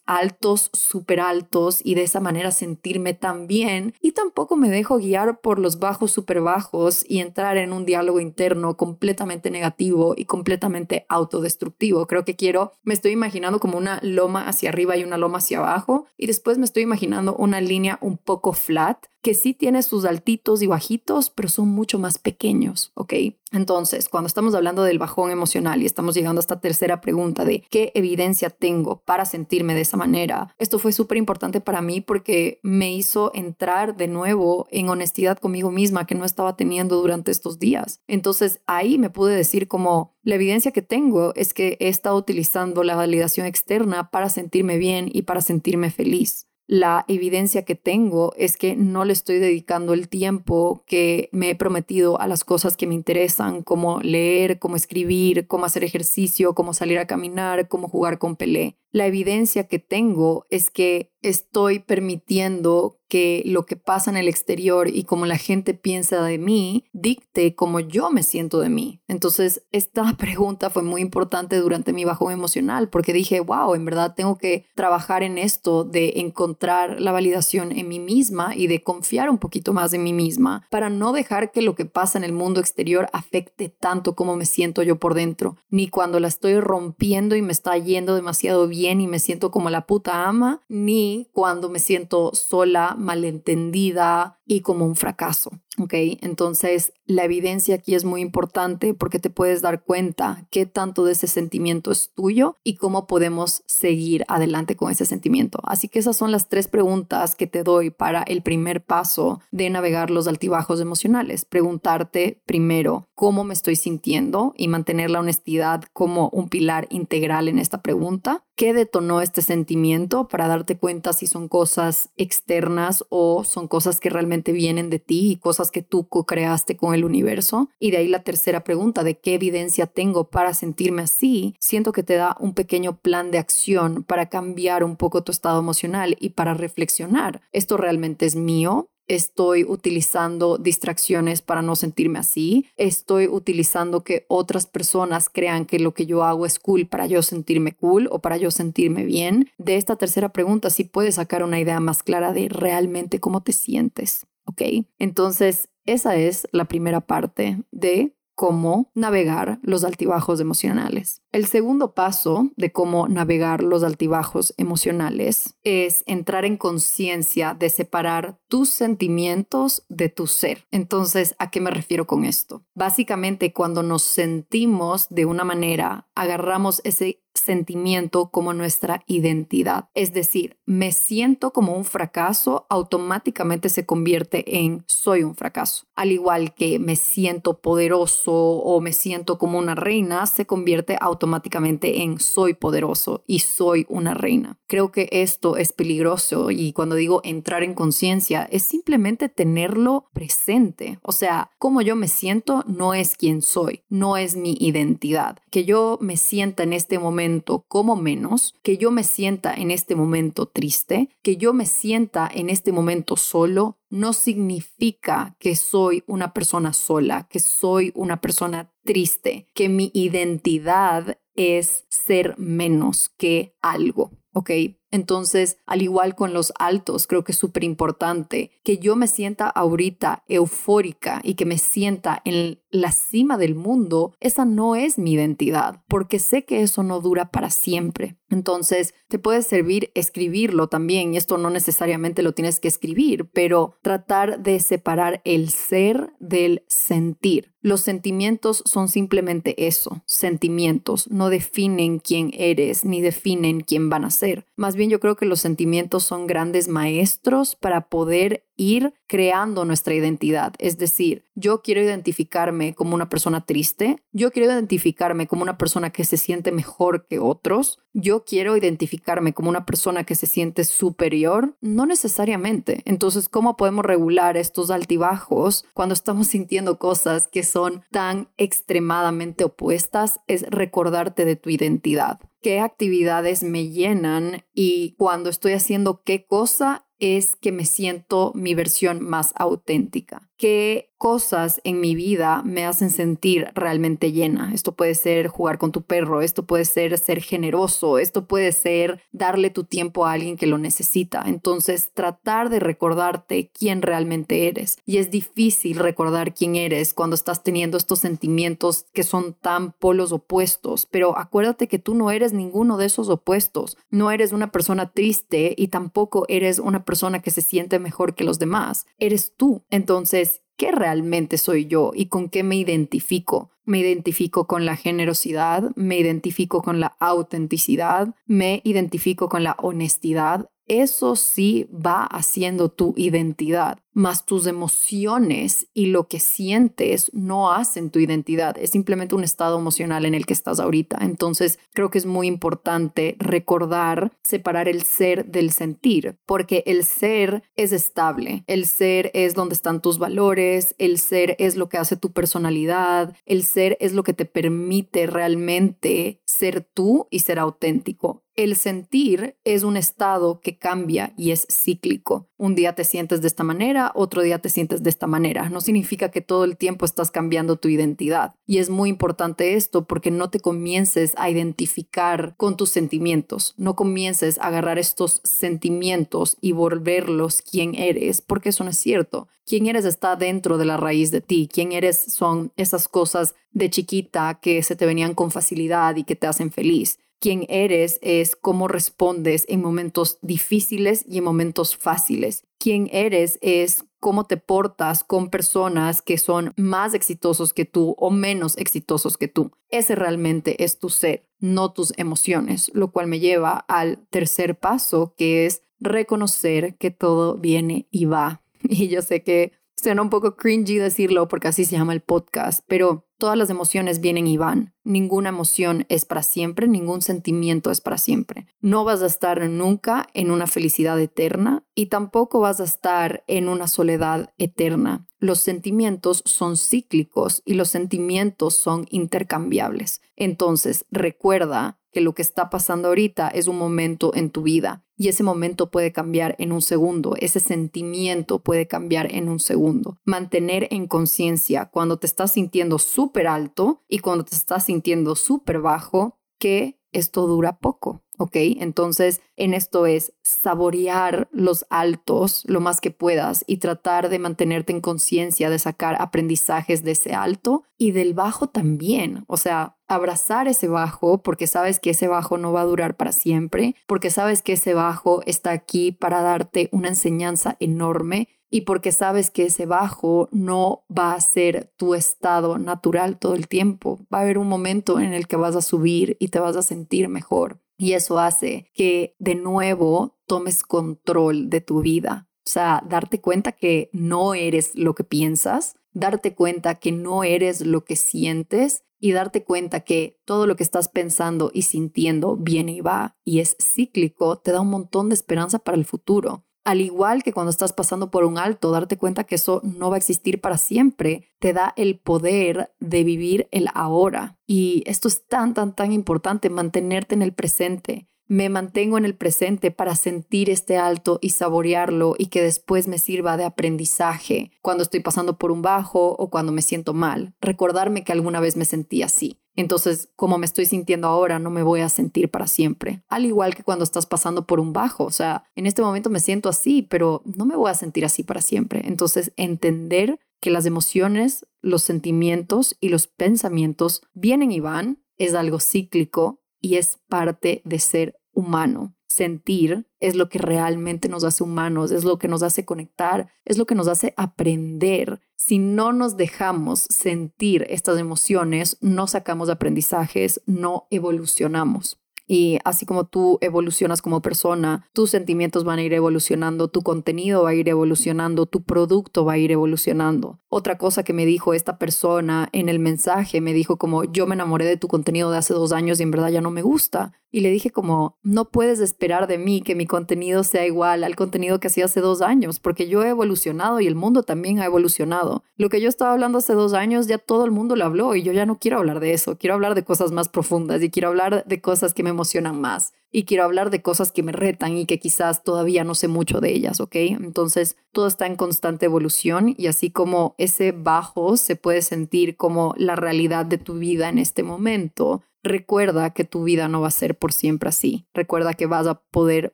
altos 0.06 0.72
súper 0.74 1.20
altos 1.20 1.80
y 1.84 1.94
de 1.94 2.04
esa 2.04 2.20
manera 2.20 2.52
sentirme 2.52 3.14
tan 3.14 3.46
bien, 3.46 3.94
y 4.02 4.14
tampoco 4.14 4.56
me 4.56 4.70
dejo 4.70 4.98
guiar 4.98 5.42
por 5.42 5.60
los 5.60 5.78
bajos 5.78 6.12
súper 6.12 6.42
bajos 6.42 7.06
y 7.08 7.20
entrar 7.20 7.58
en 7.58 7.72
un 7.72 7.86
diálogo 7.86 8.20
interno 8.20 8.78
completamente 8.78 9.52
negativo 9.52 10.16
y 10.18 10.26
completamente 10.26 11.06
autodestructivo. 11.10 12.08
Creo 12.08 12.26
que 12.26 12.36
quiero, 12.36 12.72
me 12.84 12.95
estoy 12.96 13.12
imaginando 13.12 13.60
como 13.60 13.78
una 13.78 14.00
loma 14.02 14.48
hacia 14.48 14.70
arriba 14.70 14.98
y 14.98 15.04
una 15.04 15.18
loma 15.18 15.38
hacia 15.38 15.60
abajo 15.60 16.06
y 16.18 16.28
después 16.28 16.58
me 16.58 16.66
estoy 16.66 16.84
imaginando 16.84 17.36
una 17.36 17.62
línea 17.62 17.98
un 18.02 18.18
poco 18.18 18.54
flat 18.54 19.06
que 19.26 19.34
sí 19.34 19.56
tiene 19.56 19.82
sus 19.82 20.06
altitos 20.06 20.62
y 20.62 20.68
bajitos, 20.68 21.32
pero 21.32 21.50
son 21.50 21.70
mucho 21.70 21.98
más 21.98 22.20
pequeños, 22.20 22.92
¿ok? 22.94 23.14
Entonces, 23.52 24.08
cuando 24.08 24.28
estamos 24.28 24.54
hablando 24.54 24.84
del 24.84 25.00
bajón 25.00 25.32
emocional 25.32 25.82
y 25.82 25.88
estamos 25.88 26.14
llegando 26.14 26.38
a 26.38 26.44
esta 26.44 26.60
tercera 26.60 27.02
pregunta 27.02 27.44
de 27.44 27.64
qué 27.72 27.92
evidencia 27.96 28.52
tengo 28.52 29.02
para 29.02 29.26
sentirme 29.26 29.74
de 29.74 29.82
esa 29.82 29.98
manera, 29.98 30.54
esto 30.60 30.78
fue 30.78 30.92
súper 30.92 31.18
importante 31.18 31.60
para 31.60 31.82
mí 31.82 32.02
porque 32.02 32.60
me 32.62 32.94
hizo 32.94 33.32
entrar 33.34 33.98
de 33.98 34.08
nuevo 34.08 34.68
en 34.70 34.90
honestidad 34.90 35.40
conmigo 35.40 35.72
misma 35.72 36.06
que 36.06 36.14
no 36.14 36.24
estaba 36.24 36.56
teniendo 36.56 36.98
durante 36.98 37.32
estos 37.32 37.58
días. 37.58 38.02
Entonces, 38.08 38.62
ahí 38.68 39.00
me 39.00 39.10
pude 39.10 39.36
decir 39.36 39.68
como 39.68 40.14
la 40.22 40.36
evidencia 40.36 40.70
que 40.70 40.84
tengo 40.84 41.34
es 41.34 41.56
que 41.56 41.78
he 41.80 41.88
estado 41.88 42.16
utilizando 42.16 42.84
la 42.84 42.96
validación 42.96 43.48
externa 43.48 44.12
para 44.12 44.30
sentirme 44.30 44.78
bien 44.78 45.10
y 45.12 45.24
para 45.24 45.42
sentirme 45.42 45.90
feliz 45.90 46.46
la 46.68 47.06
evidencia 47.08 47.64
que 47.64 47.76
tengo 47.76 48.34
es 48.38 48.58
que 48.58 48.76
no 48.76 49.06
le 49.06 49.14
estoy 49.14 49.40
dedicando 49.40 49.94
el 49.94 50.10
tiempo 50.10 50.84
que 50.88 51.30
me 51.32 51.52
he 51.52 51.56
prometido 51.56 52.20
a 52.20 52.28
las 52.28 52.44
cosas 52.44 52.76
que 52.76 52.88
me 52.88 52.96
interesan, 52.96 53.62
como 53.62 54.00
leer, 54.02 54.58
como 54.60 54.76
escribir, 54.76 55.48
como 55.48 55.66
hacer 55.66 55.84
ejercicio, 55.84 56.56
como 56.56 56.74
salir 56.74 56.98
a 56.98 57.08
caminar, 57.08 57.68
como 57.68 57.88
jugar 57.88 58.18
con 58.18 58.36
Pelé. 58.36 58.78
La 58.96 59.08
evidencia 59.08 59.68
que 59.68 59.78
tengo 59.78 60.46
es 60.50 60.72
que 60.72 61.12
estoy 61.22 61.80
permitiendo 61.80 62.98
que 63.08 63.44
lo 63.46 63.66
que 63.66 63.76
pasa 63.76 64.10
en 64.10 64.18
el 64.18 64.28
exterior 64.28 64.90
y 64.90 65.04
como 65.04 65.26
la 65.26 65.38
gente 65.38 65.74
piensa 65.74 66.24
de 66.24 66.38
mí 66.38 66.86
dicte 66.92 67.56
cómo 67.56 67.80
yo 67.80 68.10
me 68.10 68.24
siento 68.24 68.60
de 68.60 68.70
mí. 68.70 69.02
Entonces, 69.08 69.64
esta 69.72 70.04
pregunta 70.18 70.70
fue 70.70 70.84
muy 70.84 71.02
importante 71.02 71.58
durante 71.58 71.94
mi 71.94 72.04
bajón 72.04 72.34
emocional 72.34 72.90
porque 72.90 73.14
dije, 73.14 73.40
wow, 73.40 73.76
en 73.76 73.86
verdad 73.86 74.16
tengo 74.16 74.38
que 74.38 74.66
trabajar 74.76 75.24
en 75.24 75.38
esto 75.38 75.84
de 75.84 76.14
encontrar 76.18 77.00
la 77.00 77.12
validación 77.12 77.72
en 77.72 77.88
mí 77.88 78.00
misma 78.00 78.56
y 78.56 78.68
de 78.68 78.84
confiar 78.84 79.30
un 79.30 79.38
poquito 79.38 79.74
más 79.74 79.94
en 79.94 80.04
mí 80.04 80.14
misma 80.14 80.66
para 80.70 80.90
no 80.90 81.12
dejar 81.12 81.52
que 81.52 81.62
lo 81.62 81.76
que 81.76 81.86
pasa 81.86 82.18
en 82.18 82.24
el 82.24 82.34
mundo 82.34 82.60
exterior 82.60 83.08
afecte 83.14 83.70
tanto 83.70 84.16
como 84.16 84.36
me 84.36 84.46
siento 84.46 84.84
yo 84.84 84.98
por 84.98 85.14
dentro, 85.14 85.58
ni 85.70 85.90
cuando 85.90 86.20
la 86.20 86.28
estoy 86.28 86.60
rompiendo 86.60 87.36
y 87.36 87.42
me 87.42 87.52
está 87.52 87.78
yendo 87.78 88.16
demasiado 88.16 88.68
bien 88.68 88.85
y 88.92 89.08
me 89.08 89.20
siento 89.20 89.52
como 89.52 89.70
la 89.70 89.86
puta 89.86 90.28
ama, 90.28 90.62
ni 90.68 91.28
cuando 91.34 91.70
me 91.70 91.80
siento 91.80 92.32
sola, 92.34 92.96
malentendida 92.98 94.40
y 94.46 94.62
como 94.62 94.86
un 94.86 94.96
fracaso. 94.96 95.52
¿ok? 95.78 95.94
Entonces, 96.22 96.94
la 97.06 97.24
evidencia 97.24 97.76
aquí 97.76 97.96
es 97.96 98.06
muy 98.06 98.22
importante 98.22 98.94
porque 98.94 99.20
te 99.20 99.30
puedes 99.30 99.62
dar 99.62 99.84
cuenta 99.84 100.48
qué 100.50 100.66
tanto 100.66 101.04
de 101.04 101.12
ese 101.12 101.28
sentimiento 101.28 101.92
es 101.92 102.12
tuyo 102.14 102.58
y 102.64 102.76
cómo 102.76 103.08
podemos 103.08 103.64
seguir 103.68 104.26
adelante 104.28 104.76
con 104.76 104.92
ese 104.92 105.06
sentimiento. 105.06 105.60
Así 105.64 105.88
que 105.88 106.00
esas 106.00 106.18
son 106.18 106.32
las 106.32 106.50
tres 106.50 106.68
preguntas 106.68 107.36
que 107.36 107.48
te 107.48 107.64
doy 107.64 107.90
para 107.90 108.24
el 108.24 108.42
primer 108.42 108.84
paso 108.84 109.42
de 109.52 109.70
navegar 109.70 110.10
los 110.10 110.28
altibajos 110.28 110.82
emocionales. 110.82 111.46
Preguntarte 111.46 112.42
primero 112.46 113.08
cómo 113.16 113.44
me 113.44 113.54
estoy 113.54 113.76
sintiendo 113.76 114.54
y 114.58 114.68
mantener 114.68 115.10
la 115.10 115.20
honestidad 115.20 115.84
como 115.94 116.30
un 116.30 116.50
pilar 116.50 116.88
integral 116.90 117.48
en 117.48 117.60
esta 117.60 117.82
pregunta. 117.82 118.44
¿Qué 118.56 118.74
detonó 118.74 119.22
este 119.22 119.42
sentimiento 119.42 120.30
para 120.30 120.48
darte 120.48 120.78
cuenta 120.78 121.12
si 121.12 121.28
son 121.28 121.50
cosas 121.50 122.10
externas 122.16 123.06
o 123.10 123.44
son 123.44 123.68
cosas 123.68 124.00
que 124.00 124.10
realmente 124.10 124.35
vienen 124.44 124.90
de 124.90 125.00
ti 125.00 125.32
y 125.32 125.38
cosas 125.38 125.72
que 125.72 125.82
tú 125.82 126.08
co-creaste 126.08 126.78
con 126.78 126.94
el 126.94 127.06
universo? 127.06 127.70
Y 127.80 127.92
de 127.92 127.98
ahí 127.98 128.08
la 128.08 128.24
tercera 128.24 128.64
pregunta 128.64 129.04
de 129.04 129.18
qué 129.20 129.36
evidencia 129.36 129.88
tengo 129.88 130.30
para 130.30 130.54
sentirme 130.54 131.04
así. 131.04 131.56
Siento 131.60 131.92
que 131.92 132.04
te 132.04 132.16
da 132.16 132.36
un 132.40 132.54
pequeño 132.54 132.98
plan 132.98 133.32
de 133.32 133.38
acción 133.38 134.04
para 134.04 134.30
cambiar 134.30 134.84
un 134.84 134.96
poco 134.96 135.24
tu 135.24 135.32
estado 135.32 135.60
emocional 135.60 136.16
y 136.20 136.30
para 136.30 136.54
reflexionar. 136.54 137.42
¿Esto 137.52 137.78
realmente 137.78 138.26
es 138.26 138.36
mío? 138.36 138.90
Estoy 139.08 139.64
utilizando 139.64 140.58
distracciones 140.58 141.42
para 141.42 141.62
no 141.62 141.76
sentirme 141.76 142.20
así, 142.20 142.68
estoy 142.78 143.28
utilizando 143.28 144.04
que 144.04 144.26
otras 144.28 144.66
personas 144.66 145.30
crean 145.30 145.66
que 145.66 145.80
lo 145.80 145.94
que 145.94 146.06
yo 146.06 146.24
hago 146.24 146.46
es 146.46 146.60
cool 146.60 146.88
para 146.88 147.06
yo 147.08 147.22
sentirme 147.22 147.74
cool 147.74 148.08
o 148.12 148.20
para 148.20 148.38
yo 148.38 148.52
sentirme 148.52 149.04
bien. 149.06 149.50
De 149.58 149.76
esta 149.78 149.96
tercera 149.96 150.30
pregunta 150.30 150.70
sí 150.70 150.84
puedes 150.84 151.16
sacar 151.16 151.44
una 151.44 151.60
idea 151.60 151.80
más 151.80 152.04
clara 152.04 152.34
de 152.34 152.50
realmente 152.50 153.20
cómo 153.20 153.42
te 153.44 153.54
sientes, 153.54 154.26
¿ok? 154.46 154.62
Entonces, 155.00 155.70
esa 155.86 156.16
es 156.16 156.48
la 156.52 156.66
primera 156.66 157.02
parte 157.02 157.64
de 157.72 158.16
cómo 158.36 158.92
navegar 158.94 159.60
los 159.64 159.84
altibajos 159.84 160.40
emocionales. 160.40 161.22
El 161.32 161.48
segundo 161.48 161.94
paso 161.94 162.52
de 162.56 162.72
cómo 162.72 163.08
navegar 163.08 163.64
los 163.64 163.84
altibajos 163.84 164.54
emocionales 164.58 165.56
es 165.64 166.04
entrar 166.06 166.46
en 166.46 166.58
conciencia 166.58 167.54
de 167.54 167.70
separar 167.70 168.38
tus 168.48 168.70
sentimientos 168.70 169.86
de 169.90 170.10
tu 170.10 170.28
ser. 170.28 170.68
Entonces, 170.72 171.36
¿a 171.40 171.50
qué 171.50 171.62
me 171.62 171.72
refiero 171.72 172.06
con 172.06 172.26
esto? 172.26 172.64
Básicamente, 172.74 173.54
cuando 173.54 173.84
nos 173.84 174.04
sentimos 174.04 175.08
de 175.10 175.26
una 175.26 175.44
manera, 175.44 176.08
agarramos 176.16 176.82
ese 176.84 177.25
sentimiento 177.38 178.30
como 178.30 178.54
nuestra 178.54 179.04
identidad. 179.08 179.90
Es 179.94 180.14
decir, 180.14 180.58
me 180.66 180.92
siento 180.92 181.52
como 181.52 181.76
un 181.76 181.86
fracaso, 181.86 182.66
automáticamente 182.70 183.70
se 183.70 183.86
convierte 183.86 184.58
en 184.58 184.84
soy 184.88 185.24
un 185.24 185.36
fracaso. 185.36 185.86
Al 185.96 186.12
igual 186.12 186.54
que 186.54 186.80
me 186.80 186.96
siento 186.96 187.60
poderoso 187.60 188.34
o 188.34 188.82
me 188.82 188.94
siento 188.94 189.38
como 189.38 189.60
una 189.60 189.76
reina, 189.76 190.26
se 190.26 190.46
convierte 190.46 190.98
automáticamente 191.00 192.02
en 192.02 192.20
soy 192.20 192.54
poderoso 192.54 193.24
y 193.28 193.40
soy 193.40 193.86
una 193.90 194.14
reina. 194.14 194.58
Creo 194.68 194.92
que 194.92 195.10
esto 195.12 195.58
es 195.58 195.74
peligroso 195.74 196.52
y 196.52 196.74
cuando 196.74 196.96
digo 196.96 197.22
entrar 197.24 197.64
en 197.64 197.74
conciencia 197.74 198.48
es 198.52 198.64
simplemente 198.64 199.30
tenerlo 199.30 200.10
presente. 200.14 201.00
O 201.02 201.12
sea, 201.12 201.52
como 201.58 201.82
yo 201.82 201.96
me 201.96 202.08
siento 202.08 202.64
no 202.68 202.94
es 202.94 203.16
quien 203.16 203.42
soy, 203.42 203.84
no 203.90 204.18
es 204.18 204.36
mi 204.36 204.56
identidad. 204.60 205.38
Que 205.50 205.66
yo 205.66 205.98
me 206.02 206.18
sienta 206.18 206.64
en 206.64 206.74
este 206.74 207.00
momento 207.00 207.25
como 207.68 207.96
menos, 207.96 208.56
que 208.64 208.78
yo 208.78 208.92
me 208.92 209.04
sienta 209.04 209.54
en 209.54 209.72
este 209.72 209.96
momento 209.96 210.48
triste, 210.48 211.10
que 211.22 211.38
yo 211.38 211.54
me 211.54 211.66
sienta 211.66 212.30
en 212.34 212.50
este 212.50 212.72
momento 212.72 213.16
solo, 213.18 213.78
no 213.90 214.14
significa 214.14 215.36
que 215.40 215.56
soy 215.56 216.04
una 216.08 216.34
persona 216.34 216.74
sola, 216.74 217.28
que 217.30 217.40
soy 217.40 217.92
una 217.96 218.22
persona 218.22 218.72
triste, 218.84 219.48
que 219.54 219.70
mi 219.70 219.92
identidad 219.94 221.20
es 221.36 221.86
ser 221.90 222.38
menos 222.38 223.10
que 223.18 223.56
algo. 223.62 224.12
¿ok? 224.36 224.52
Entonces, 224.96 225.58
al 225.66 225.82
igual 225.82 226.16
con 226.16 226.34
los 226.34 226.54
altos, 226.58 227.06
creo 227.06 227.26
que 227.26 227.34
es 227.34 227.38
súper 227.38 227.66
importante 227.66 228.52
que 228.64 228.78
yo 228.78 228.96
me 228.96 229.08
sienta 229.08 229.50
ahorita 229.50 230.24
eufórica 230.30 231.20
y 231.22 231.34
que 231.34 231.46
me 231.46 231.58
sienta 231.58 232.22
en 232.24 232.62
la 232.72 232.94
cima 232.94 233.38
del 233.38 233.56
mundo, 233.56 234.14
esa 234.20 234.46
no 234.46 234.76
es 234.76 234.98
mi 234.98 235.14
identidad, 235.14 235.82
porque 235.88 236.20
sé 236.20 236.46
que 236.46 236.62
eso 236.62 236.82
no 236.84 237.02
dura 237.02 237.30
para 237.30 237.50
siempre. 237.50 238.18
Entonces, 238.30 238.94
te 239.08 239.20
puede 239.20 239.42
servir 239.44 239.92
escribirlo 239.96 240.68
también, 240.68 241.14
y 241.14 241.18
esto 241.18 241.38
no 241.38 241.50
necesariamente 241.50 242.24
lo 242.24 242.34
tienes 242.34 242.60
que 242.60 242.68
escribir, 242.68 243.30
pero 243.34 243.76
tratar 243.82 244.42
de 244.42 244.60
separar 244.60 245.22
el 245.26 245.50
ser 245.50 246.14
del 246.20 246.64
sentir. 246.68 247.54
Los 247.62 247.82
sentimientos 247.82 248.62
son 248.66 248.90
simplemente 248.90 249.68
eso, 249.68 250.04
sentimientos, 250.06 251.10
no 251.10 251.30
definen 251.30 251.98
quién 251.98 252.30
eres 252.36 252.86
ni 252.86 253.02
definen 253.02 253.62
quién 253.62 253.90
van 253.90 254.06
a 254.06 254.12
ser. 254.12 254.46
Más 254.56 254.76
bien 254.76 254.90
yo 254.90 255.00
creo 255.00 255.16
que 255.16 255.26
los 255.26 255.42
sentimientos 255.42 256.04
son 256.04 256.28
grandes 256.28 256.68
maestros 256.68 257.56
para 257.56 257.90
poder 257.90 258.46
ir 258.56 258.94
creando 259.08 259.66
nuestra 259.66 259.94
identidad. 259.94 260.54
Es 260.60 260.78
decir, 260.78 261.26
yo 261.36 261.62
quiero 261.62 261.82
identificarme 261.82 262.74
como 262.74 262.96
una 262.96 263.10
persona 263.10 263.46
triste, 263.46 264.02
yo 264.14 264.32
quiero 264.32 264.52
identificarme 264.52 265.28
como 265.28 265.44
una 265.44 265.58
persona 265.58 265.90
que 265.90 266.06
se 266.06 266.18
siente 266.18 266.54
mejor 266.54 267.06
que 267.08 267.20
otros, 267.20 267.80
yo 267.94 268.24
quiero 268.24 268.56
identificarme 268.56 269.34
como 269.34 269.50
una 269.50 269.66
persona 269.66 270.06
que 270.06 270.16
se 270.16 270.26
siente 270.26 270.64
superior, 270.64 271.58
no 271.62 271.86
necesariamente. 271.86 272.82
Entonces, 272.86 273.28
¿cómo 273.28 273.58
podemos 273.58 273.86
regular 273.86 274.38
estos 274.38 274.72
altibajos 274.72 275.66
cuando 275.74 275.94
estamos 275.94 276.28
sintiendo 276.36 276.80
cosas 276.80 277.28
que 277.28 277.44
son 277.44 277.84
tan 277.92 278.30
extremadamente 278.38 279.44
opuestas? 279.44 280.20
Es 280.28 280.44
recordarte 280.50 281.26
de 281.26 281.36
tu 281.36 281.50
identidad 281.50 282.20
qué 282.46 282.60
actividades 282.60 283.42
me 283.42 283.70
llenan 283.70 284.46
y 284.54 284.94
cuando 285.00 285.32
estoy 285.32 285.54
haciendo 285.54 286.04
qué 286.04 286.28
cosa 286.28 286.86
es 287.00 287.36
que 287.36 287.52
me 287.52 287.66
siento 287.66 288.34
mi 288.36 288.54
versión 288.54 289.04
más 289.04 289.34
auténtica. 289.36 290.30
¿Qué 290.38 290.92
cosas 290.98 291.62
en 291.64 291.80
mi 291.80 291.96
vida 291.96 292.42
me 292.44 292.66
hacen 292.66 292.90
sentir 292.90 293.48
realmente 293.54 294.12
llena? 294.12 294.52
Esto 294.54 294.74
puede 294.74 294.96
ser 294.96 295.28
jugar 295.28 295.58
con 295.58 295.72
tu 295.72 295.84
perro, 295.84 296.22
esto 296.22 296.46
puede 296.46 296.66
ser 296.66 296.98
ser 296.98 297.22
generoso, 297.22 298.00
esto 298.00 298.26
puede 298.26 298.52
ser 298.52 299.02
darle 299.12 299.50
tu 299.50 299.64
tiempo 299.64 300.06
a 300.06 300.12
alguien 300.12 300.36
que 300.36 300.48
lo 300.48 300.58
necesita. 300.58 301.24
Entonces, 301.26 301.92
tratar 301.94 302.50
de 302.50 302.60
recordarte 302.60 303.50
quién 303.58 303.82
realmente 303.82 304.48
eres. 304.48 304.78
Y 304.86 304.98
es 304.98 305.10
difícil 305.10 305.78
recordar 305.78 306.34
quién 306.34 306.56
eres 306.56 306.94
cuando 306.94 307.16
estás 307.16 307.42
teniendo 307.44 307.78
estos 307.78 308.00
sentimientos 308.00 308.86
que 308.94 309.04
son 309.04 309.34
tan 309.34 309.72
polos 309.72 310.12
opuestos, 310.12 310.86
pero 310.86 311.18
acuérdate 311.18 311.68
que 311.68 311.80
tú 311.80 311.96
no 311.96 312.12
eres 312.12 312.34
ninguno 312.34 312.78
de 312.78 312.88
esos 312.88 313.08
opuestos. 313.08 313.78
No 313.90 314.12
eres 314.12 314.34
una 314.34 314.52
persona 314.52 314.92
triste 314.92 315.54
y 315.58 315.70
tampoco 315.70 316.26
eres 316.28 316.60
una 316.60 316.84
persona 316.84 317.22
que 317.22 317.32
se 317.32 317.42
siente 317.42 317.80
mejor 317.80 318.16
que 318.16 318.26
los 318.26 318.40
demás. 318.40 318.86
Eres 318.98 319.34
tú. 319.38 319.64
Entonces, 319.70 320.25
¿qué 320.58 320.72
realmente 320.72 321.38
soy 321.38 321.66
yo 321.66 321.92
y 321.94 322.08
con 322.08 322.30
qué 322.30 322.44
me 322.44 322.56
identifico? 322.56 323.52
Me 323.64 323.80
identifico 323.80 324.46
con 324.48 324.66
la 324.66 324.76
generosidad, 324.76 325.72
me 325.76 325.98
identifico 325.98 326.62
con 326.62 326.80
la 326.80 326.96
autenticidad, 327.00 328.14
me 328.26 328.62
identifico 328.64 329.28
con 329.28 329.44
la 329.44 329.56
honestidad. 329.60 330.50
Eso 330.68 331.16
sí 331.16 331.68
va 331.74 332.04
haciendo 332.04 332.70
tu 332.70 332.94
identidad 332.96 333.80
más 333.96 334.26
tus 334.26 334.46
emociones 334.46 335.68
y 335.74 335.88
lo 335.88 336.08
que 336.08 336.20
sientes 336.20 337.10
no 337.14 337.52
hacen 337.52 337.90
tu 337.90 338.00
identidad, 338.00 338.58
es 338.60 338.70
simplemente 338.70 339.16
un 339.16 339.24
estado 339.24 339.58
emocional 339.58 340.06
en 340.06 340.14
el 340.14 340.26
que 340.26 340.34
estás 340.34 340.60
ahorita. 340.60 341.00
Entonces, 341.02 341.58
creo 341.74 341.90
que 341.90 341.98
es 341.98 342.06
muy 342.06 342.28
importante 342.28 343.16
recordar, 343.18 344.12
separar 344.22 344.68
el 344.68 344.84
ser 344.84 345.26
del 345.26 345.52
sentir, 345.52 346.18
porque 346.26 346.62
el 346.68 346.84
ser 346.84 347.44
es 347.56 347.72
estable, 347.72 348.44
el 348.48 348.66
ser 348.66 349.12
es 349.14 349.34
donde 349.34 349.56
están 349.56 349.82
tus 349.82 349.98
valores, 349.98 350.76
el 350.78 351.00
ser 351.00 351.38
es 351.40 351.56
lo 351.56 351.70
que 351.70 351.78
hace 351.78 351.96
tu 351.96 352.12
personalidad, 352.12 353.16
el 353.26 353.44
ser 353.44 353.78
es 353.80 353.94
lo 353.94 354.04
que 354.04 354.14
te 354.14 354.26
permite 354.26 355.08
realmente 355.08 356.20
ser 356.26 356.68
tú 356.74 357.08
y 357.10 357.20
ser 357.20 357.40
auténtico. 357.40 358.26
El 358.36 358.58
sentir 358.58 359.38
es 359.46 359.64
un 359.64 359.78
estado 359.78 360.42
que 360.42 360.58
cambia 360.58 361.14
y 361.16 361.32
es 361.32 361.48
cíclico. 361.50 362.28
Un 362.38 362.54
día 362.54 362.76
te 362.76 362.84
sientes 362.84 363.22
de 363.22 363.28
esta 363.28 363.46
manera, 363.46 363.85
otro 363.94 364.22
día 364.22 364.40
te 364.40 364.50
sientes 364.50 364.84
de 364.84 364.90
esta 364.90 365.08
manera. 365.08 365.50
No 365.50 365.62
significa 365.62 366.10
que 366.10 366.22
todo 366.22 366.44
el 366.44 366.58
tiempo 366.58 366.86
estás 366.86 367.12
cambiando 367.12 367.58
tu 367.58 367.68
identidad. 367.68 368.36
Y 368.48 368.58
es 368.58 368.70
muy 368.70 368.90
importante 368.90 369.56
esto 369.56 369.86
porque 369.86 370.12
no 370.12 370.30
te 370.30 370.40
comiences 370.40 371.14
a 371.18 371.30
identificar 371.30 372.36
con 372.38 372.58
tus 372.58 372.70
sentimientos. 372.70 373.54
No 373.58 373.76
comiences 373.76 374.40
a 374.40 374.48
agarrar 374.48 374.80
estos 374.80 375.22
sentimientos 375.24 376.38
y 376.42 376.52
volverlos 376.52 377.42
quien 377.42 377.76
eres, 377.76 378.22
porque 378.22 378.50
eso 378.50 378.64
no 378.64 378.70
es 378.70 378.78
cierto. 378.78 379.28
Quién 379.46 379.68
eres 379.68 379.86
está 379.86 380.16
dentro 380.16 380.58
de 380.58 380.66
la 380.66 380.78
raíz 380.78 381.12
de 381.12 381.22
ti. 381.22 381.48
Quién 381.52 381.72
eres 381.72 382.14
son 382.14 382.52
esas 382.58 382.88
cosas 382.88 383.36
de 383.52 383.70
chiquita 383.70 384.40
que 384.42 384.64
se 384.64 384.76
te 384.76 384.86
venían 384.86 385.14
con 385.14 385.32
facilidad 385.32 385.96
y 385.96 386.04
que 386.04 386.16
te 386.16 386.28
hacen 386.28 386.52
feliz 386.52 387.00
quién 387.20 387.46
eres 387.50 388.00
es 388.02 388.36
cómo 388.36 388.68
respondes 388.68 389.46
en 389.48 389.62
momentos 389.62 390.20
difíciles 390.22 391.06
y 391.08 391.20
en 391.20 391.24
momentos 391.24 391.76
fáciles 391.76 392.44
quién 392.66 392.90
eres 392.92 393.38
es 393.42 393.86
cómo 394.00 394.26
te 394.26 394.38
portas 394.38 395.04
con 395.04 395.30
personas 395.30 396.02
que 396.02 396.18
son 396.18 396.52
más 396.58 396.96
exitosos 396.96 397.54
que 397.54 397.66
tú 397.66 397.96
o 398.00 398.10
menos 398.10 398.58
exitosos 398.58 399.18
que 399.18 399.28
tú. 399.28 399.52
Ese 399.70 399.94
realmente 399.94 400.64
es 400.64 400.80
tu 400.80 400.90
ser, 400.90 401.28
no 401.40 401.74
tus 401.74 401.94
emociones, 401.98 402.72
lo 402.74 402.92
cual 402.92 403.06
me 403.06 403.20
lleva 403.20 403.66
al 403.68 404.08
tercer 404.10 404.58
paso, 404.58 405.14
que 405.16 405.46
es 405.46 405.62
reconocer 405.80 406.76
que 406.78 406.90
todo 406.90 407.38
viene 407.38 407.88
y 407.92 408.06
va. 408.06 408.42
Y 408.68 408.88
yo 408.88 409.04
sé 409.04 409.22
que 409.22 409.52
suena 409.76 410.02
un 410.02 410.10
poco 410.10 410.36
cringy 410.36 410.78
decirlo 410.78 411.28
porque 411.28 411.50
así 411.50 411.66
se 411.66 411.78
llama 411.78 411.94
el 411.94 412.02
podcast, 412.02 412.64
pero 412.66 413.05
todas 413.18 413.38
las 413.38 413.50
emociones 413.50 414.02
vienen 414.02 414.28
y 414.28 414.38
van. 414.38 414.74
Ninguna 414.84 415.30
emoción 415.30 415.86
es 415.90 416.06
para 416.06 416.24
siempre, 416.24 416.68
ningún 416.68 417.02
sentimiento 417.02 417.72
es 417.72 417.82
para 417.82 417.98
siempre. 417.98 418.48
No 418.62 418.84
vas 418.84 419.02
a 419.02 419.08
estar 419.08 419.48
nunca 419.50 420.08
en 420.14 420.32
una 420.32 420.48
felicidad 420.48 421.00
eterna 421.00 421.66
y 421.74 421.88
tampoco 421.88 422.40
vas 422.40 422.60
a 422.60 422.66
estar 422.66 423.24
en 423.28 423.50
una 423.50 423.68
soledad 423.68 424.34
eterna. 424.38 425.08
Los 425.20 425.40
sentimientos 425.40 426.22
son 426.26 426.58
cíclicos 426.58 427.42
y 427.46 427.56
los 427.56 427.70
sentimientos 427.70 428.56
son 428.56 428.86
intercambiables. 428.90 430.02
Entonces, 430.16 430.86
recuerda 430.92 431.80
que 431.96 432.02
lo 432.02 432.14
que 432.14 432.24
está 432.24 432.50
pasando 432.50 432.90
ahorita 432.90 433.30
es 433.30 433.48
un 433.48 433.58
momento 433.58 434.14
en 434.16 434.30
tu 434.30 434.42
vida 434.42 434.84
y 434.98 435.08
ese 435.08 435.24
momento 435.24 435.72
puede 435.72 435.94
cambiar 435.94 436.36
en 436.40 436.52
un 436.52 436.62
segundo, 436.62 437.16
ese 437.18 437.40
sentimiento 437.40 438.44
puede 438.44 438.68
cambiar 438.68 439.14
en 439.14 439.30
un 439.30 439.40
segundo. 439.40 439.98
Mantener 440.04 440.68
en 440.72 440.88
conciencia 440.88 441.70
cuando 441.72 441.98
te 441.98 442.06
estás 442.06 442.34
sintiendo 442.34 442.80
súper 442.80 443.28
alto 443.28 443.86
y 443.88 444.00
cuando 444.00 444.26
te 444.26 444.36
estás 444.36 444.66
sintiendo 444.66 445.16
súper 445.16 445.62
bajo 445.62 446.20
que 446.38 446.82
esto 446.92 447.28
dura 447.28 447.60
poco 447.60 448.05
¿ok? 448.18 448.36
Entonces, 448.60 449.22
en 449.36 449.54
esto 449.54 449.86
es 449.86 450.14
saborear 450.22 451.28
los 451.32 451.66
altos 451.70 452.44
lo 452.48 452.62
más 452.62 452.82
que 452.82 452.92
puedas 452.92 453.44
y 453.48 453.58
tratar 453.58 454.10
de 454.10 454.20
mantenerte 454.20 454.74
en 454.74 454.82
conciencia 454.82 455.50
de 455.50 455.60
sacar 455.60 455.98
aprendizajes 456.00 456.84
de 456.84 456.92
ese 456.92 457.14
alto 457.14 457.64
y 457.78 457.92
del 457.92 458.14
bajo 458.14 458.48
también, 458.48 459.26
o 459.28 459.38
sea, 459.38 459.78
abrazar 459.88 460.48
ese 460.48 460.68
bajo 460.68 461.22
porque 461.22 461.48
sabes 461.48 461.80
que 461.80 461.92
ese 461.92 462.08
bajo 462.08 462.38
no 462.38 462.52
va 462.52 462.62
a 462.62 462.66
durar 462.66 462.96
para 462.96 463.12
siempre, 463.12 463.76
porque 463.86 464.10
sabes 464.10 464.42
que 464.42 464.54
ese 464.54 464.74
bajo 464.74 465.22
está 465.26 465.52
aquí 465.52 465.92
para 465.92 466.22
darte 466.22 466.70
una 466.72 466.88
enseñanza 466.88 467.58
enorme 467.60 468.30
y 468.50 468.62
porque 468.62 468.92
sabes 468.92 469.32
que 469.32 469.46
ese 469.46 469.66
bajo 469.66 470.30
no 470.32 470.86
va 470.90 471.14
a 471.14 471.20
ser 471.22 471.74
tu 471.78 471.94
estado 471.94 472.58
natural 472.58 473.18
todo 473.20 473.36
el 473.36 473.48
tiempo. 473.48 474.00
Va 474.14 474.20
a 474.20 474.22
haber 474.22 474.38
un 474.38 474.48
momento 474.48 475.00
en 475.00 475.14
el 475.14 475.28
que 475.28 475.36
vas 475.36 475.56
a 475.56 475.62
subir 475.62 476.16
y 476.20 476.30
te 476.30 476.40
vas 476.40 476.56
a 476.56 476.62
sentir 476.62 477.10
mejor. 477.10 477.60
Y 477.78 477.94
eso 477.94 478.20
hace 478.20 478.72
que 478.74 479.16
de 479.20 479.36
nuevo 479.36 480.18
tomes 480.26 480.64
control 480.64 481.50
de 481.50 481.62
tu 481.62 481.82
vida. 481.82 482.30
O 482.46 482.50
sea, 482.50 482.84
darte 482.88 483.22
cuenta 483.22 483.52
que 483.54 483.90
no 483.92 484.34
eres 484.34 484.76
lo 484.76 484.94
que 484.96 485.04
piensas, 485.04 485.76
darte 485.94 486.36
cuenta 486.36 486.76
que 486.76 486.92
no 486.92 487.24
eres 487.24 487.62
lo 487.62 487.84
que 487.84 487.96
sientes 487.96 488.84
y 489.00 489.12
darte 489.12 489.44
cuenta 489.44 489.82
que 489.82 490.20
todo 490.26 490.48
lo 490.48 490.56
que 490.56 490.64
estás 490.64 490.90
pensando 490.90 491.52
y 491.54 491.64
sintiendo 491.64 492.38
viene 492.38 492.74
y 492.74 492.82
va 492.82 493.18
y 493.24 493.40
es 493.40 493.58
cíclico, 493.60 494.38
te 494.38 494.52
da 494.52 494.62
un 494.62 494.70
montón 494.70 495.10
de 495.10 495.16
esperanza 495.16 495.60
para 495.60 495.78
el 495.78 495.86
futuro. 495.86 496.46
Al 496.66 496.82
igual 496.82 497.22
que 497.22 497.32
cuando 497.32 497.52
estás 497.52 497.74
pasando 497.74 498.10
por 498.10 498.26
un 498.26 498.40
alto, 498.40 498.72
darte 498.72 498.98
cuenta 498.98 499.24
que 499.24 499.36
eso 499.36 499.62
no 499.64 499.92
va 499.92 499.98
a 499.98 500.00
existir 500.00 500.42
para 500.42 500.58
siempre, 500.58 501.30
te 501.38 501.54
da 501.54 501.74
el 501.78 502.00
poder 502.00 502.74
de 502.80 503.04
vivir 503.04 503.48
el 503.52 503.68
ahora. 503.76 504.40
Y 504.48 504.84
esto 504.88 505.08
es 505.08 505.28
tan, 505.28 505.54
tan, 505.54 505.76
tan 505.76 505.92
importante, 505.92 506.50
mantenerte 506.50 507.14
en 507.14 507.22
el 507.22 507.34
presente. 507.34 508.10
Me 508.28 508.50
mantengo 508.50 508.98
en 508.98 509.06
el 509.06 509.16
presente 509.16 509.70
para 509.70 509.96
sentir 509.96 510.50
este 510.50 510.78
alto 510.78 511.20
y 511.22 511.30
saborearlo 511.30 512.16
y 512.18 512.28
que 512.28 512.42
después 512.42 512.88
me 512.88 512.98
sirva 512.98 513.38
de 513.38 513.44
aprendizaje 513.44 514.52
cuando 514.62 514.84
estoy 514.84 515.02
pasando 515.02 515.38
por 515.38 515.52
un 515.52 515.62
bajo 515.62 516.16
o 516.18 516.30
cuando 516.32 516.52
me 516.52 516.64
siento 516.64 516.94
mal. 516.94 517.36
Recordarme 517.40 518.04
que 518.04 518.12
alguna 518.12 518.40
vez 518.40 518.58
me 518.58 518.66
sentí 518.66 519.04
así. 519.04 519.40
Entonces, 519.56 520.10
como 520.16 520.38
me 520.38 520.46
estoy 520.46 520.66
sintiendo 520.66 521.08
ahora, 521.08 521.40
no 521.40 521.50
me 521.50 521.64
voy 521.64 521.82
a 521.82 521.90
sentir 521.90 522.30
para 522.30 522.48
siempre. 522.48 523.04
Al 523.08 523.26
igual 523.26 523.56
que 523.56 523.64
cuando 523.64 523.84
estás 523.84 524.06
pasando 524.06 524.46
por 524.46 524.60
un 524.60 524.74
bajo, 524.74 525.06
o 525.06 525.12
sea, 525.12 525.46
en 525.56 525.66
este 525.66 525.82
momento 525.82 526.10
me 526.10 526.20
siento 526.20 526.50
así, 526.50 526.82
pero 526.82 527.22
no 527.26 527.46
me 527.46 527.56
voy 527.56 527.72
a 527.72 527.76
sentir 527.76 528.06
así 528.06 528.24
para 528.24 528.42
siempre. 528.42 528.82
Entonces, 528.86 529.32
entender 529.38 530.20
que 530.42 530.50
las 530.50 530.66
emociones, 530.66 531.46
los 531.62 531.84
sentimientos 531.84 532.76
y 532.82 532.90
los 532.90 533.08
pensamientos 533.08 534.02
vienen 534.14 534.52
y 534.52 534.60
van 534.60 535.04
es 535.18 535.34
algo 535.34 535.60
cíclico 535.60 536.42
y 536.66 536.78
es 536.78 536.98
parte 537.08 537.62
de 537.64 537.78
ser 537.78 538.20
humano 538.34 538.96
sentir 539.08 539.88
es 540.00 540.16
lo 540.16 540.30
que 540.30 540.40
realmente 540.40 541.10
nos 541.10 541.24
hace 541.24 541.44
humanos, 541.44 541.92
es 541.92 542.04
lo 542.04 542.18
que 542.18 542.28
nos 542.28 542.42
hace 542.42 542.66
conectar, 542.66 543.30
es 543.46 543.60
lo 543.60 543.68
que 543.68 543.76
nos 543.76 543.88
hace 543.88 544.16
aprender. 544.18 545.22
Si 545.36 545.60
no 545.60 545.94
nos 545.94 546.18
dejamos 546.18 546.88
sentir 546.90 547.68
estas 547.70 548.00
emociones, 548.00 548.78
no 548.82 549.06
sacamos 549.06 549.50
aprendizajes, 549.50 550.42
no 550.48 550.88
evolucionamos. 550.90 552.02
Y 552.28 552.60
así 552.64 552.86
como 552.86 553.06
tú 553.06 553.38
evolucionas 553.42 554.02
como 554.02 554.22
persona, 554.22 554.88
tus 554.94 555.12
sentimientos 555.12 555.64
van 555.64 555.80
a 555.80 555.84
ir 555.84 555.94
evolucionando, 555.94 556.70
tu 556.70 556.82
contenido 556.82 557.44
va 557.44 557.52
a 557.52 557.56
ir 557.56 557.70
evolucionando, 557.70 558.46
tu 558.46 558.64
producto 558.64 559.26
va 559.26 559.34
a 559.34 559.38
ir 559.38 559.52
evolucionando. 559.52 560.40
Otra 560.50 560.78
cosa 560.78 561.04
que 561.04 561.14
me 561.14 561.26
dijo 561.26 561.54
esta 561.54 561.78
persona 561.78 562.50
en 562.52 562.70
el 562.70 562.80
mensaje, 562.80 563.42
me 563.42 563.54
dijo 563.54 563.78
como 563.78 564.06
yo 564.06 564.26
me 564.26 564.36
enamoré 564.36 564.66
de 564.66 564.78
tu 564.78 564.88
contenido 564.88 565.30
de 565.30 565.38
hace 565.38 565.54
dos 565.54 565.72
años 565.72 566.00
y 566.00 566.04
en 566.04 566.12
verdad 566.12 566.30
ya 566.30 566.42
no 566.42 566.50
me 566.50 566.62
gusta. 566.62 567.14
Y 567.36 567.42
le 567.42 567.52
dije 567.52 567.70
como, 567.70 568.18
no 568.24 568.46
puedes 568.46 568.80
esperar 568.80 569.28
de 569.28 569.38
mí 569.38 569.62
que 569.62 569.76
mi 569.76 569.86
contenido 569.86 570.46
sea 570.46 570.66
igual 570.66 571.04
al 571.04 571.18
contenido 571.18 571.60
que 571.60 571.68
hacía 571.68 571.84
hace 571.84 572.00
dos 572.00 572.22
años, 572.22 572.62
porque 572.62 572.88
yo 572.88 573.04
he 573.04 573.10
evolucionado 573.10 573.82
y 573.82 573.88
el 573.88 573.96
mundo 573.96 574.24
también 574.24 574.60
ha 574.60 574.66
evolucionado. 574.66 575.44
Lo 575.58 575.68
que 575.68 575.82
yo 575.82 575.90
estaba 575.90 576.14
hablando 576.14 576.38
hace 576.38 576.54
dos 576.54 576.74
años 576.74 577.08
ya 577.08 577.18
todo 577.18 577.44
el 577.44 577.52
mundo 577.52 577.76
lo 577.76 577.84
habló 577.84 578.16
y 578.16 578.24
yo 578.24 578.32
ya 578.32 578.46
no 578.46 578.58
quiero 578.58 578.78
hablar 578.78 579.02
de 579.02 579.12
eso, 579.12 579.38
quiero 579.38 579.56
hablar 579.56 579.76
de 579.76 579.84
cosas 579.84 580.14
más 580.14 580.30
profundas 580.30 580.82
y 580.82 580.90
quiero 580.90 581.10
hablar 581.10 581.44
de 581.46 581.60
cosas 581.60 581.94
que 581.94 582.04
me 582.04 582.14
emocionan 582.16 582.60
más 582.60 582.94
y 583.16 583.24
quiero 583.24 583.46
hablar 583.46 583.70
de 583.70 583.82
cosas 583.82 584.12
que 584.12 584.24
me 584.24 584.34
retan 584.34 584.76
y 584.76 584.86
que 584.86 585.00
quizás 585.00 585.42
todavía 585.44 585.86
no 585.86 585.96
sé 585.96 586.10
mucho 586.10 586.42
de 586.42 586.52
ellas, 586.52 586.82
¿ok? 586.82 586.96
Entonces 586.96 587.78
todo 587.94 588.08
está 588.08 588.26
en 588.26 588.36
constante 588.36 588.88
evolución 588.88 589.56
y 589.58 589.68
así 589.68 589.90
como 589.90 590.36
ese 590.38 590.74
bajo 590.74 591.38
se 591.38 591.56
puede 591.56 591.82
sentir 591.82 592.36
como 592.36 592.74
la 592.78 592.98
realidad 592.98 593.46
de 593.46 593.58
tu 593.58 593.76
vida 593.76 594.10
en 594.10 594.18
este 594.18 594.44
momento, 594.44 595.24
recuerda 595.44 596.10
que 596.10 596.26
tu 596.26 596.44
vida 596.44 596.68
no 596.68 596.82
va 596.82 596.90
a 596.90 596.92
ser 596.92 597.18
por 597.18 597.32
siempre 597.32 597.70
así. 597.70 598.06
Recuerda 598.14 598.54
que 598.54 598.66
vas 598.66 598.86
a 598.86 599.02
poder 599.12 599.54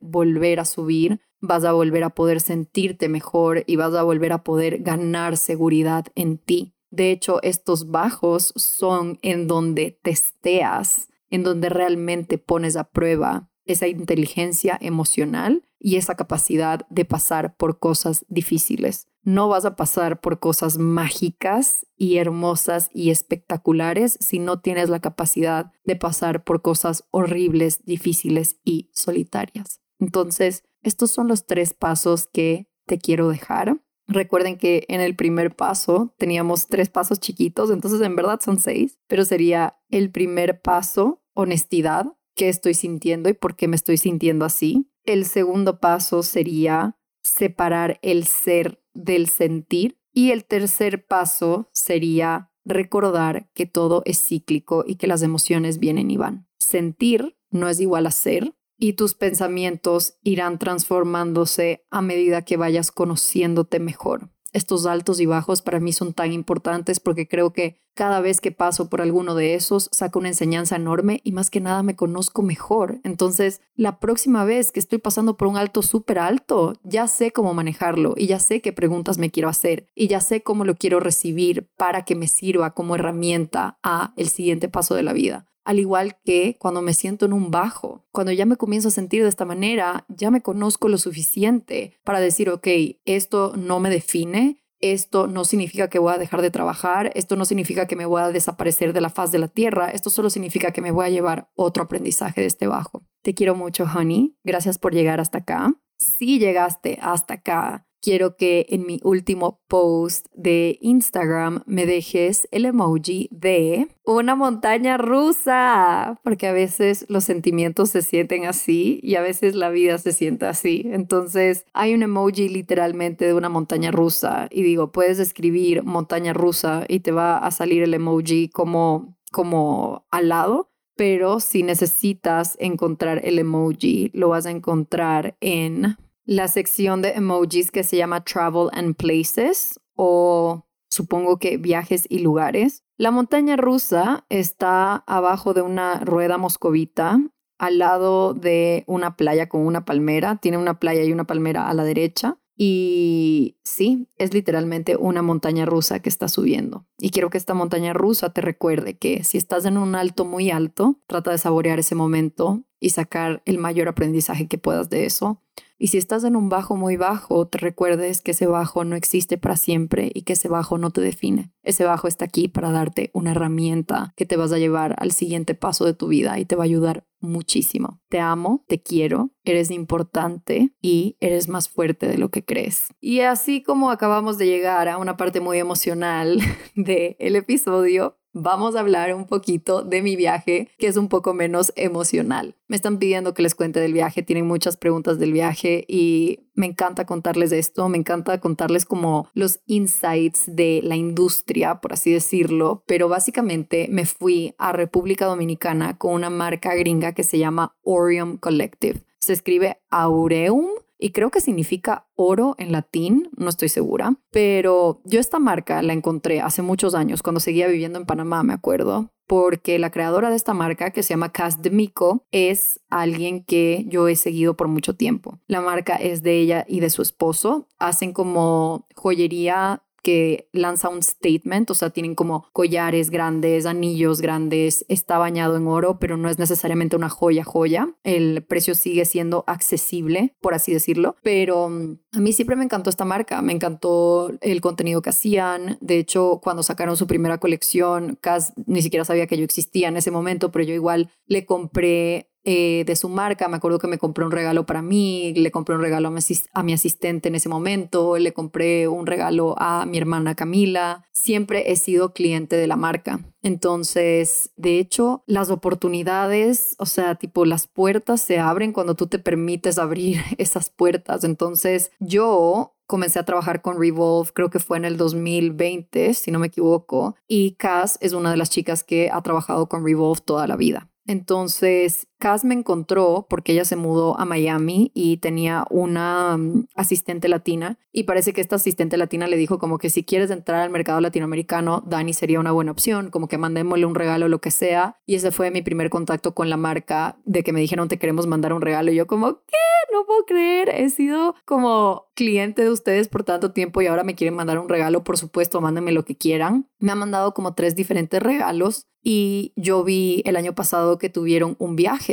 volver 0.01 0.59
a 0.59 0.65
subir, 0.65 1.21
vas 1.39 1.63
a 1.63 1.71
volver 1.71 2.03
a 2.03 2.09
poder 2.09 2.41
sentirte 2.41 3.09
mejor 3.09 3.63
y 3.67 3.75
vas 3.75 3.93
a 3.93 4.01
volver 4.01 4.33
a 4.33 4.43
poder 4.43 4.79
ganar 4.79 5.37
seguridad 5.37 6.05
en 6.15 6.39
ti. 6.39 6.73
De 6.89 7.11
hecho, 7.11 7.41
estos 7.43 7.91
bajos 7.91 8.53
son 8.55 9.19
en 9.21 9.47
donde 9.47 9.99
testeas, 10.01 11.10
en 11.31 11.41
donde 11.41 11.69
realmente 11.69 12.37
pones 12.37 12.75
a 12.75 12.91
prueba 12.91 13.49
esa 13.65 13.87
inteligencia 13.87 14.77
emocional 14.79 15.67
y 15.79 15.95
esa 15.95 16.15
capacidad 16.15 16.85
de 16.89 17.05
pasar 17.05 17.55
por 17.57 17.79
cosas 17.79 18.25
difíciles. 18.29 19.07
No 19.23 19.47
vas 19.47 19.65
a 19.65 19.75
pasar 19.75 20.19
por 20.19 20.39
cosas 20.39 20.77
mágicas 20.77 21.87
y 21.95 22.17
hermosas 22.17 22.89
y 22.93 23.09
espectaculares 23.11 24.17
si 24.19 24.39
no 24.39 24.61
tienes 24.61 24.89
la 24.89 24.99
capacidad 24.99 25.71
de 25.83 25.95
pasar 25.95 26.43
por 26.43 26.61
cosas 26.61 27.05
horribles, 27.11 27.83
difíciles 27.85 28.59
y 28.63 28.89
solitarias. 28.93 29.79
Entonces, 29.99 30.63
estos 30.81 31.11
son 31.11 31.27
los 31.27 31.45
tres 31.45 31.73
pasos 31.73 32.27
que 32.31 32.67
te 32.85 32.97
quiero 32.97 33.29
dejar. 33.29 33.79
Recuerden 34.07 34.57
que 34.57 34.85
en 34.89 34.99
el 34.99 35.15
primer 35.15 35.55
paso 35.55 36.13
teníamos 36.17 36.67
tres 36.67 36.89
pasos 36.89 37.19
chiquitos, 37.19 37.69
entonces 37.69 38.01
en 38.01 38.15
verdad 38.15 38.39
son 38.43 38.59
seis, 38.59 38.99
pero 39.07 39.23
sería 39.23 39.77
el 39.89 40.11
primer 40.11 40.61
paso, 40.61 41.20
honestidad, 41.33 42.05
qué 42.35 42.49
estoy 42.49 42.73
sintiendo 42.73 43.29
y 43.29 43.33
por 43.33 43.55
qué 43.55 43.67
me 43.67 43.75
estoy 43.75 43.97
sintiendo 43.97 44.45
así. 44.45 44.89
El 45.03 45.25
segundo 45.25 45.79
paso 45.79 46.23
sería 46.23 46.97
separar 47.23 47.99
el 48.01 48.25
ser 48.25 48.83
del 48.93 49.27
sentir. 49.29 49.97
Y 50.13 50.31
el 50.31 50.43
tercer 50.43 51.05
paso 51.05 51.69
sería 51.71 52.51
recordar 52.65 53.49
que 53.53 53.65
todo 53.65 54.01
es 54.05 54.19
cíclico 54.19 54.83
y 54.85 54.95
que 54.95 55.07
las 55.07 55.21
emociones 55.21 55.79
vienen 55.79 56.11
y 56.11 56.17
van. 56.17 56.47
Sentir 56.59 57.37
no 57.49 57.69
es 57.69 57.79
igual 57.79 58.05
a 58.07 58.11
ser 58.11 58.53
y 58.77 58.93
tus 58.93 59.13
pensamientos 59.13 60.17
irán 60.23 60.59
transformándose 60.59 61.85
a 61.91 62.01
medida 62.01 62.43
que 62.43 62.57
vayas 62.57 62.91
conociéndote 62.91 63.79
mejor 63.79 64.31
estos 64.53 64.85
altos 64.85 65.19
y 65.19 65.25
bajos 65.25 65.61
para 65.61 65.79
mí 65.79 65.93
son 65.93 66.13
tan 66.13 66.31
importantes 66.31 66.99
porque 66.99 67.27
creo 67.27 67.53
que 67.53 67.81
cada 67.93 68.21
vez 68.21 68.39
que 68.39 68.51
paso 68.51 68.89
por 68.89 69.01
alguno 69.01 69.35
de 69.35 69.53
esos 69.53 69.89
saco 69.91 70.19
una 70.19 70.29
enseñanza 70.29 70.75
enorme 70.75 71.21
y 71.23 71.33
más 71.33 71.49
que 71.49 71.59
nada 71.59 71.83
me 71.83 71.95
conozco 71.95 72.41
mejor. 72.41 72.99
Entonces, 73.03 73.61
la 73.75 73.99
próxima 73.99 74.45
vez 74.45 74.71
que 74.71 74.79
estoy 74.79 74.99
pasando 74.99 75.35
por 75.35 75.47
un 75.47 75.57
alto 75.57 75.81
súper 75.81 76.19
alto, 76.19 76.73
ya 76.83 77.07
sé 77.07 77.31
cómo 77.31 77.53
manejarlo 77.53 78.13
y 78.15 78.27
ya 78.27 78.39
sé 78.39 78.61
qué 78.61 78.71
preguntas 78.71 79.17
me 79.17 79.29
quiero 79.29 79.49
hacer 79.49 79.87
y 79.93 80.07
ya 80.07 80.21
sé 80.21 80.41
cómo 80.41 80.63
lo 80.63 80.75
quiero 80.75 80.99
recibir 80.99 81.69
para 81.77 82.05
que 82.05 82.15
me 82.15 82.27
sirva 82.27 82.73
como 82.73 82.95
herramienta 82.95 83.77
a 83.83 84.13
el 84.15 84.29
siguiente 84.29 84.69
paso 84.69 84.95
de 84.95 85.03
la 85.03 85.13
vida 85.13 85.50
al 85.63 85.79
igual 85.79 86.17
que 86.23 86.57
cuando 86.59 86.81
me 86.81 86.93
siento 86.93 87.25
en 87.25 87.33
un 87.33 87.51
bajo. 87.51 88.05
Cuando 88.11 88.31
ya 88.31 88.45
me 88.45 88.55
comienzo 88.55 88.87
a 88.87 88.91
sentir 88.91 89.23
de 89.23 89.29
esta 89.29 89.45
manera, 89.45 90.05
ya 90.09 90.31
me 90.31 90.41
conozco 90.41 90.89
lo 90.89 90.97
suficiente 90.97 91.99
para 92.03 92.19
decir, 92.19 92.49
ok, 92.49 92.67
esto 93.05 93.53
no 93.55 93.79
me 93.79 93.89
define, 93.89 94.61
esto 94.79 95.27
no 95.27 95.45
significa 95.45 95.89
que 95.89 95.99
voy 95.99 96.13
a 96.13 96.17
dejar 96.17 96.41
de 96.41 96.49
trabajar, 96.49 97.11
esto 97.15 97.35
no 97.35 97.45
significa 97.45 97.85
que 97.85 97.95
me 97.95 98.05
voy 98.05 98.21
a 98.21 98.31
desaparecer 98.31 98.93
de 98.93 99.01
la 99.01 99.09
faz 99.09 99.31
de 99.31 99.39
la 99.39 99.47
tierra, 99.47 99.89
esto 99.91 100.09
solo 100.09 100.29
significa 100.29 100.71
que 100.71 100.81
me 100.81 100.91
voy 100.91 101.05
a 101.05 101.09
llevar 101.09 101.51
otro 101.55 101.83
aprendizaje 101.83 102.41
de 102.41 102.47
este 102.47 102.67
bajo. 102.67 103.03
Te 103.21 103.33
quiero 103.33 103.55
mucho, 103.55 103.85
honey. 103.85 104.35
Gracias 104.43 104.79
por 104.79 104.93
llegar 104.93 105.19
hasta 105.19 105.39
acá. 105.39 105.73
Si 105.99 106.39
llegaste 106.39 106.97
hasta 107.01 107.35
acá, 107.35 107.87
quiero 108.01 108.35
que 108.35 108.65
en 108.69 108.85
mi 108.85 108.99
último 109.03 109.61
post 109.67 110.25
de 110.33 110.77
Instagram 110.81 111.63
me 111.65 111.85
dejes 111.85 112.47
el 112.51 112.65
emoji 112.65 113.29
de 113.31 113.87
una 114.03 114.35
montaña 114.35 114.97
rusa, 114.97 116.19
porque 116.23 116.47
a 116.47 116.51
veces 116.51 117.05
los 117.09 117.23
sentimientos 117.23 117.91
se 117.91 118.01
sienten 118.01 118.45
así 118.45 118.99
y 119.03 119.15
a 119.15 119.21
veces 119.21 119.55
la 119.55 119.69
vida 119.69 119.97
se 119.97 120.11
siente 120.11 120.45
así. 120.45 120.83
Entonces 120.91 121.65
hay 121.73 121.93
un 121.93 122.03
emoji 122.03 122.49
literalmente 122.49 123.25
de 123.25 123.33
una 123.33 123.49
montaña 123.49 123.91
rusa 123.91 124.47
y 124.49 124.63
digo, 124.63 124.91
puedes 124.91 125.19
escribir 125.19 125.83
montaña 125.83 126.33
rusa 126.33 126.85
y 126.87 127.01
te 127.01 127.11
va 127.11 127.37
a 127.37 127.51
salir 127.51 127.83
el 127.83 127.93
emoji 127.93 128.49
como, 128.49 129.17
como 129.31 130.05
al 130.11 130.29
lado 130.29 130.71
pero 130.97 131.39
si 131.39 131.63
necesitas 131.63 132.57
encontrar 132.59 133.21
el 133.25 133.39
emoji, 133.39 134.11
lo 134.13 134.29
vas 134.29 134.45
a 134.45 134.51
encontrar 134.51 135.35
en 135.41 135.97
la 136.25 136.47
sección 136.47 137.01
de 137.01 137.09
emojis 137.11 137.71
que 137.71 137.83
se 137.83 137.97
llama 137.97 138.23
Travel 138.23 138.69
and 138.73 138.95
Places 138.95 139.79
o 139.95 140.65
supongo 140.89 141.39
que 141.39 141.57
viajes 141.57 142.05
y 142.09 142.19
lugares. 142.19 142.83
La 142.97 143.11
montaña 143.11 143.55
rusa 143.55 144.25
está 144.29 145.03
abajo 145.07 145.53
de 145.53 145.61
una 145.61 145.99
rueda 145.99 146.37
moscovita 146.37 147.19
al 147.57 147.77
lado 147.77 148.33
de 148.33 148.83
una 148.87 149.15
playa 149.15 149.47
con 149.47 149.61
una 149.61 149.85
palmera. 149.85 150.37
Tiene 150.37 150.57
una 150.57 150.79
playa 150.79 151.03
y 151.03 151.11
una 151.11 151.25
palmera 151.25 151.69
a 151.69 151.73
la 151.73 151.83
derecha. 151.83 152.37
Y 152.57 153.57
sí, 153.63 154.07
es 154.17 154.33
literalmente 154.33 154.95
una 154.95 155.23
montaña 155.23 155.65
rusa 155.65 155.99
que 155.99 156.09
está 156.09 156.27
subiendo. 156.27 156.85
Y 156.99 157.09
quiero 157.09 157.29
que 157.29 157.37
esta 157.37 157.55
montaña 157.55 157.93
rusa 157.93 158.33
te 158.33 158.41
recuerde 158.41 158.97
que 158.97 159.23
si 159.23 159.37
estás 159.37 159.65
en 159.65 159.77
un 159.77 159.95
alto 159.95 160.25
muy 160.25 160.51
alto, 160.51 160.99
trata 161.07 161.31
de 161.31 161.37
saborear 161.39 161.79
ese 161.79 161.95
momento 161.95 162.63
y 162.79 162.91
sacar 162.91 163.41
el 163.45 163.57
mayor 163.57 163.87
aprendizaje 163.87 164.47
que 164.47 164.59
puedas 164.59 164.89
de 164.89 165.05
eso. 165.05 165.41
Y 165.81 165.87
si 165.87 165.97
estás 165.97 166.23
en 166.25 166.35
un 166.35 166.47
bajo 166.47 166.75
muy 166.75 166.95
bajo, 166.95 167.47
te 167.47 167.57
recuerdes 167.57 168.21
que 168.21 168.31
ese 168.31 168.45
bajo 168.45 168.85
no 168.85 168.95
existe 168.95 169.39
para 169.39 169.57
siempre 169.57 170.11
y 170.13 170.21
que 170.21 170.33
ese 170.33 170.47
bajo 170.47 170.77
no 170.77 170.91
te 170.91 171.01
define. 171.01 171.53
Ese 171.63 171.85
bajo 171.85 172.07
está 172.07 172.25
aquí 172.25 172.47
para 172.47 172.69
darte 172.69 173.09
una 173.15 173.31
herramienta 173.31 174.13
que 174.15 174.27
te 174.27 174.37
vas 174.37 174.51
a 174.51 174.59
llevar 174.59 174.95
al 174.99 175.11
siguiente 175.11 175.55
paso 175.55 175.85
de 175.85 175.95
tu 175.95 176.07
vida 176.07 176.37
y 176.37 176.45
te 176.45 176.55
va 176.55 176.65
a 176.65 176.65
ayudar 176.65 177.07
muchísimo. 177.19 177.99
Te 178.09 178.19
amo, 178.19 178.63
te 178.67 178.83
quiero, 178.83 179.31
eres 179.43 179.71
importante 179.71 180.71
y 180.81 181.17
eres 181.19 181.49
más 181.49 181.67
fuerte 181.67 182.07
de 182.07 182.19
lo 182.19 182.29
que 182.29 182.45
crees. 182.45 182.93
Y 182.99 183.21
así 183.21 183.63
como 183.63 183.89
acabamos 183.89 184.37
de 184.37 184.45
llegar 184.45 184.87
a 184.87 184.99
una 184.99 185.17
parte 185.17 185.39
muy 185.39 185.57
emocional 185.57 186.39
del 186.75 187.15
el 187.17 187.35
episodio, 187.35 188.19
vamos 188.33 188.75
a 188.75 188.79
hablar 188.79 189.13
un 189.13 189.25
poquito 189.25 189.83
de 189.83 190.01
mi 190.01 190.15
viaje, 190.15 190.69
que 190.77 190.87
es 190.87 190.97
un 190.97 191.07
poco 191.07 191.33
menos 191.33 191.73
emocional. 191.75 192.55
Me 192.67 192.75
están 192.75 192.97
pidiendo 192.97 193.33
que 193.33 193.41
les 193.41 193.55
cuente 193.55 193.79
del 193.79 193.93
viaje, 193.93 194.23
tienen 194.23 194.47
muchas 194.47 194.77
preguntas 194.77 195.19
del 195.19 195.33
viaje 195.33 195.85
y 195.87 196.39
me 196.53 196.65
encanta 196.65 197.05
contarles 197.05 197.51
esto, 197.51 197.87
me 197.89 197.97
encanta 197.97 198.39
contarles 198.39 198.85
como 198.85 199.29
los 199.33 199.59
insights 199.65 200.43
de 200.47 200.81
la 200.83 200.95
industria, 200.95 201.81
por 201.81 201.93
así 201.93 202.11
decirlo, 202.11 202.83
pero 202.87 203.09
básicamente 203.09 203.87
me 203.89 204.05
fui 204.05 204.53
a 204.57 204.71
República 204.71 205.25
Dominicana 205.25 205.97
con 205.97 206.13
una 206.13 206.29
marca 206.29 206.75
gringa 206.75 207.13
que 207.13 207.23
se 207.23 207.39
llama 207.39 207.75
Orium 207.83 208.37
Collective. 208.37 209.01
Se 209.19 209.33
escribe 209.33 209.79
Aureum 209.89 210.67
y 211.01 211.11
creo 211.11 211.31
que 211.31 211.41
significa 211.41 212.05
oro 212.15 212.55
en 212.59 212.71
latín, 212.71 213.29
no 213.35 213.49
estoy 213.49 213.69
segura, 213.69 214.13
pero 214.29 215.01
yo 215.03 215.19
esta 215.19 215.39
marca 215.39 215.81
la 215.81 215.93
encontré 215.93 216.41
hace 216.41 216.61
muchos 216.61 216.93
años 216.93 217.23
cuando 217.23 217.39
seguía 217.39 217.67
viviendo 217.67 217.97
en 217.97 218.05
Panamá, 218.05 218.43
me 218.43 218.53
acuerdo, 218.53 219.11
porque 219.25 219.79
la 219.79 219.89
creadora 219.89 220.29
de 220.29 220.35
esta 220.35 220.53
marca, 220.53 220.91
que 220.91 221.01
se 221.01 221.13
llama 221.13 221.31
Cas 221.31 221.57
Mico, 221.71 222.25
es 222.31 222.81
alguien 222.89 223.43
que 223.43 223.85
yo 223.87 224.07
he 224.09 224.15
seguido 224.15 224.55
por 224.55 224.67
mucho 224.67 224.95
tiempo. 224.95 225.39
La 225.47 225.61
marca 225.61 225.95
es 225.95 226.21
de 226.21 226.37
ella 226.37 226.65
y 226.67 226.81
de 226.81 226.89
su 226.89 227.01
esposo. 227.01 227.67
Hacen 227.79 228.13
como 228.13 228.87
joyería 228.93 229.83
que 230.01 230.49
lanza 230.51 230.89
un 230.89 231.03
statement, 231.03 231.69
o 231.71 231.73
sea, 231.73 231.89
tienen 231.91 232.15
como 232.15 232.47
collares 232.53 233.09
grandes, 233.09 233.65
anillos 233.65 234.21
grandes, 234.21 234.85
está 234.87 235.17
bañado 235.17 235.57
en 235.57 235.67
oro, 235.67 235.99
pero 235.99 236.17
no 236.17 236.29
es 236.29 236.39
necesariamente 236.39 236.95
una 236.95 237.09
joya 237.09 237.43
joya. 237.43 237.89
El 238.03 238.43
precio 238.43 238.75
sigue 238.75 239.05
siendo 239.05 239.43
accesible, 239.47 240.35
por 240.41 240.53
así 240.53 240.73
decirlo, 240.73 241.15
pero 241.23 241.69
mm, 241.69 241.99
a 242.13 242.19
mí 242.19 242.33
siempre 242.33 242.55
me 242.55 242.63
encantó 242.63 242.89
esta 242.89 243.05
marca, 243.05 243.41
me 243.41 243.53
encantó 243.53 244.31
el 244.41 244.61
contenido 244.61 245.01
que 245.01 245.11
hacían. 245.11 245.77
De 245.81 245.97
hecho, 245.97 246.39
cuando 246.43 246.63
sacaron 246.63 246.97
su 246.97 247.07
primera 247.07 247.37
colección, 247.39 248.17
Cas 248.21 248.53
ni 248.65 248.81
siquiera 248.81 249.05
sabía 249.05 249.27
que 249.27 249.37
yo 249.37 249.43
existía 249.43 249.87
en 249.87 249.97
ese 249.97 250.11
momento, 250.11 250.51
pero 250.51 250.65
yo 250.65 250.73
igual 250.73 251.11
le 251.27 251.45
compré 251.45 252.30
eh, 252.43 252.83
de 252.85 252.95
su 252.95 253.09
marca. 253.09 253.47
Me 253.47 253.57
acuerdo 253.57 253.77
que 253.77 253.87
me 253.87 253.97
compré 253.97 254.25
un 254.25 254.31
regalo 254.31 254.65
para 254.65 254.81
mí, 254.81 255.33
le 255.35 255.51
compré 255.51 255.75
un 255.75 255.81
regalo 255.81 256.07
a 256.07 256.11
mi, 256.11 256.19
a 256.53 256.63
mi, 256.63 256.73
asistente 256.73 257.29
en 257.29 257.35
ese 257.35 257.49
momento, 257.49 258.17
le 258.17 258.33
compré 258.33 258.87
un 258.87 259.05
regalo 259.05 259.55
a 259.59 259.85
mi 259.85 259.97
hermana 259.97 260.35
Camila. 260.35 261.05
Siempre 261.11 261.71
he 261.71 261.75
sido 261.75 262.13
cliente 262.13 262.55
de 262.55 262.67
la 262.67 262.77
marca. 262.77 263.19
Entonces, 263.43 264.51
de 264.55 264.79
hecho, 264.79 265.23
las 265.27 265.49
oportunidades, 265.49 266.75
o 266.79 266.85
sea, 266.85 267.15
tipo 267.15 267.45
las 267.45 267.67
puertas 267.67 268.21
se 268.21 268.39
abren 268.39 268.73
cuando 268.73 268.95
tú 268.95 269.07
te 269.07 269.19
permites 269.19 269.77
abrir 269.77 270.21
esas 270.37 270.69
puertas. 270.69 271.23
Entonces, 271.23 271.91
yo 271.99 272.75
comencé 272.87 273.19
a 273.19 273.25
trabajar 273.25 273.61
con 273.61 273.79
Revolve, 273.79 274.31
creo 274.33 274.49
que 274.49 274.59
fue 274.59 274.77
en 274.77 274.83
el 274.83 274.97
2020, 274.97 276.13
si 276.13 276.29
no 276.29 276.39
me 276.39 276.47
equivoco, 276.47 277.15
y 277.25 277.51
Cass 277.51 277.97
es 278.01 278.11
una 278.11 278.31
de 278.31 278.37
las 278.37 278.49
chicas 278.49 278.83
que 278.83 279.09
ha 279.09 279.21
trabajado 279.21 279.69
con 279.69 279.85
Revolve 279.85 280.19
toda 280.25 280.45
la 280.45 280.57
vida. 280.57 280.89
Entonces, 281.05 282.07
Cass 282.21 282.45
me 282.45 282.53
encontró 282.53 283.25
porque 283.29 283.51
ella 283.51 283.65
se 283.65 283.75
mudó 283.75 284.17
a 284.17 284.25
Miami 284.25 284.91
y 284.93 285.17
tenía 285.17 285.65
una 285.69 286.37
mm, 286.37 286.67
asistente 286.75 287.27
latina 287.27 287.77
y 287.91 288.03
parece 288.03 288.31
que 288.31 288.39
esta 288.39 288.55
asistente 288.55 288.95
latina 288.95 289.27
le 289.27 289.35
dijo 289.35 289.59
como 289.59 289.77
que 289.77 289.89
si 289.89 290.03
quieres 290.03 290.31
entrar 290.31 290.61
al 290.61 290.69
mercado 290.69 291.01
latinoamericano, 291.01 291.83
Dani 291.85 292.13
sería 292.13 292.39
una 292.39 292.51
buena 292.51 292.71
opción, 292.71 293.09
como 293.09 293.27
que 293.27 293.37
mandémosle 293.37 293.85
un 293.85 293.95
regalo 293.95 294.29
lo 294.29 294.39
que 294.39 294.51
sea. 294.51 294.97
Y 295.05 295.15
ese 295.15 295.31
fue 295.31 295.51
mi 295.51 295.61
primer 295.61 295.89
contacto 295.89 296.33
con 296.33 296.49
la 296.49 296.57
marca 296.57 297.17
de 297.25 297.43
que 297.43 297.51
me 297.51 297.59
dijeron 297.59 297.89
te 297.89 297.99
queremos 297.99 298.27
mandar 298.27 298.53
un 298.53 298.61
regalo 298.61 298.91
y 298.91 298.95
yo 298.95 299.07
como, 299.07 299.41
¿qué? 299.47 299.57
No 299.91 300.05
puedo 300.05 300.25
creer, 300.25 300.69
he 300.69 300.89
sido 300.89 301.35
como 301.43 302.05
cliente 302.15 302.63
de 302.63 302.69
ustedes 302.69 303.09
por 303.09 303.23
tanto 303.23 303.51
tiempo 303.51 303.81
y 303.81 303.87
ahora 303.87 304.03
me 304.03 304.15
quieren 304.15 304.35
mandar 304.35 304.57
un 304.59 304.69
regalo, 304.69 305.03
por 305.03 305.17
supuesto, 305.17 305.59
mándenme 305.59 305.91
lo 305.91 306.05
que 306.05 306.15
quieran. 306.15 306.69
Me 306.79 306.93
han 306.93 306.99
mandado 306.99 307.33
como 307.33 307.55
tres 307.55 307.75
diferentes 307.75 308.21
regalos 308.23 308.87
y 309.03 309.53
yo 309.55 309.83
vi 309.83 310.21
el 310.25 310.35
año 310.35 310.53
pasado 310.53 310.97
que 310.97 311.09
tuvieron 311.09 311.55
un 311.59 311.75
viaje 311.75 312.10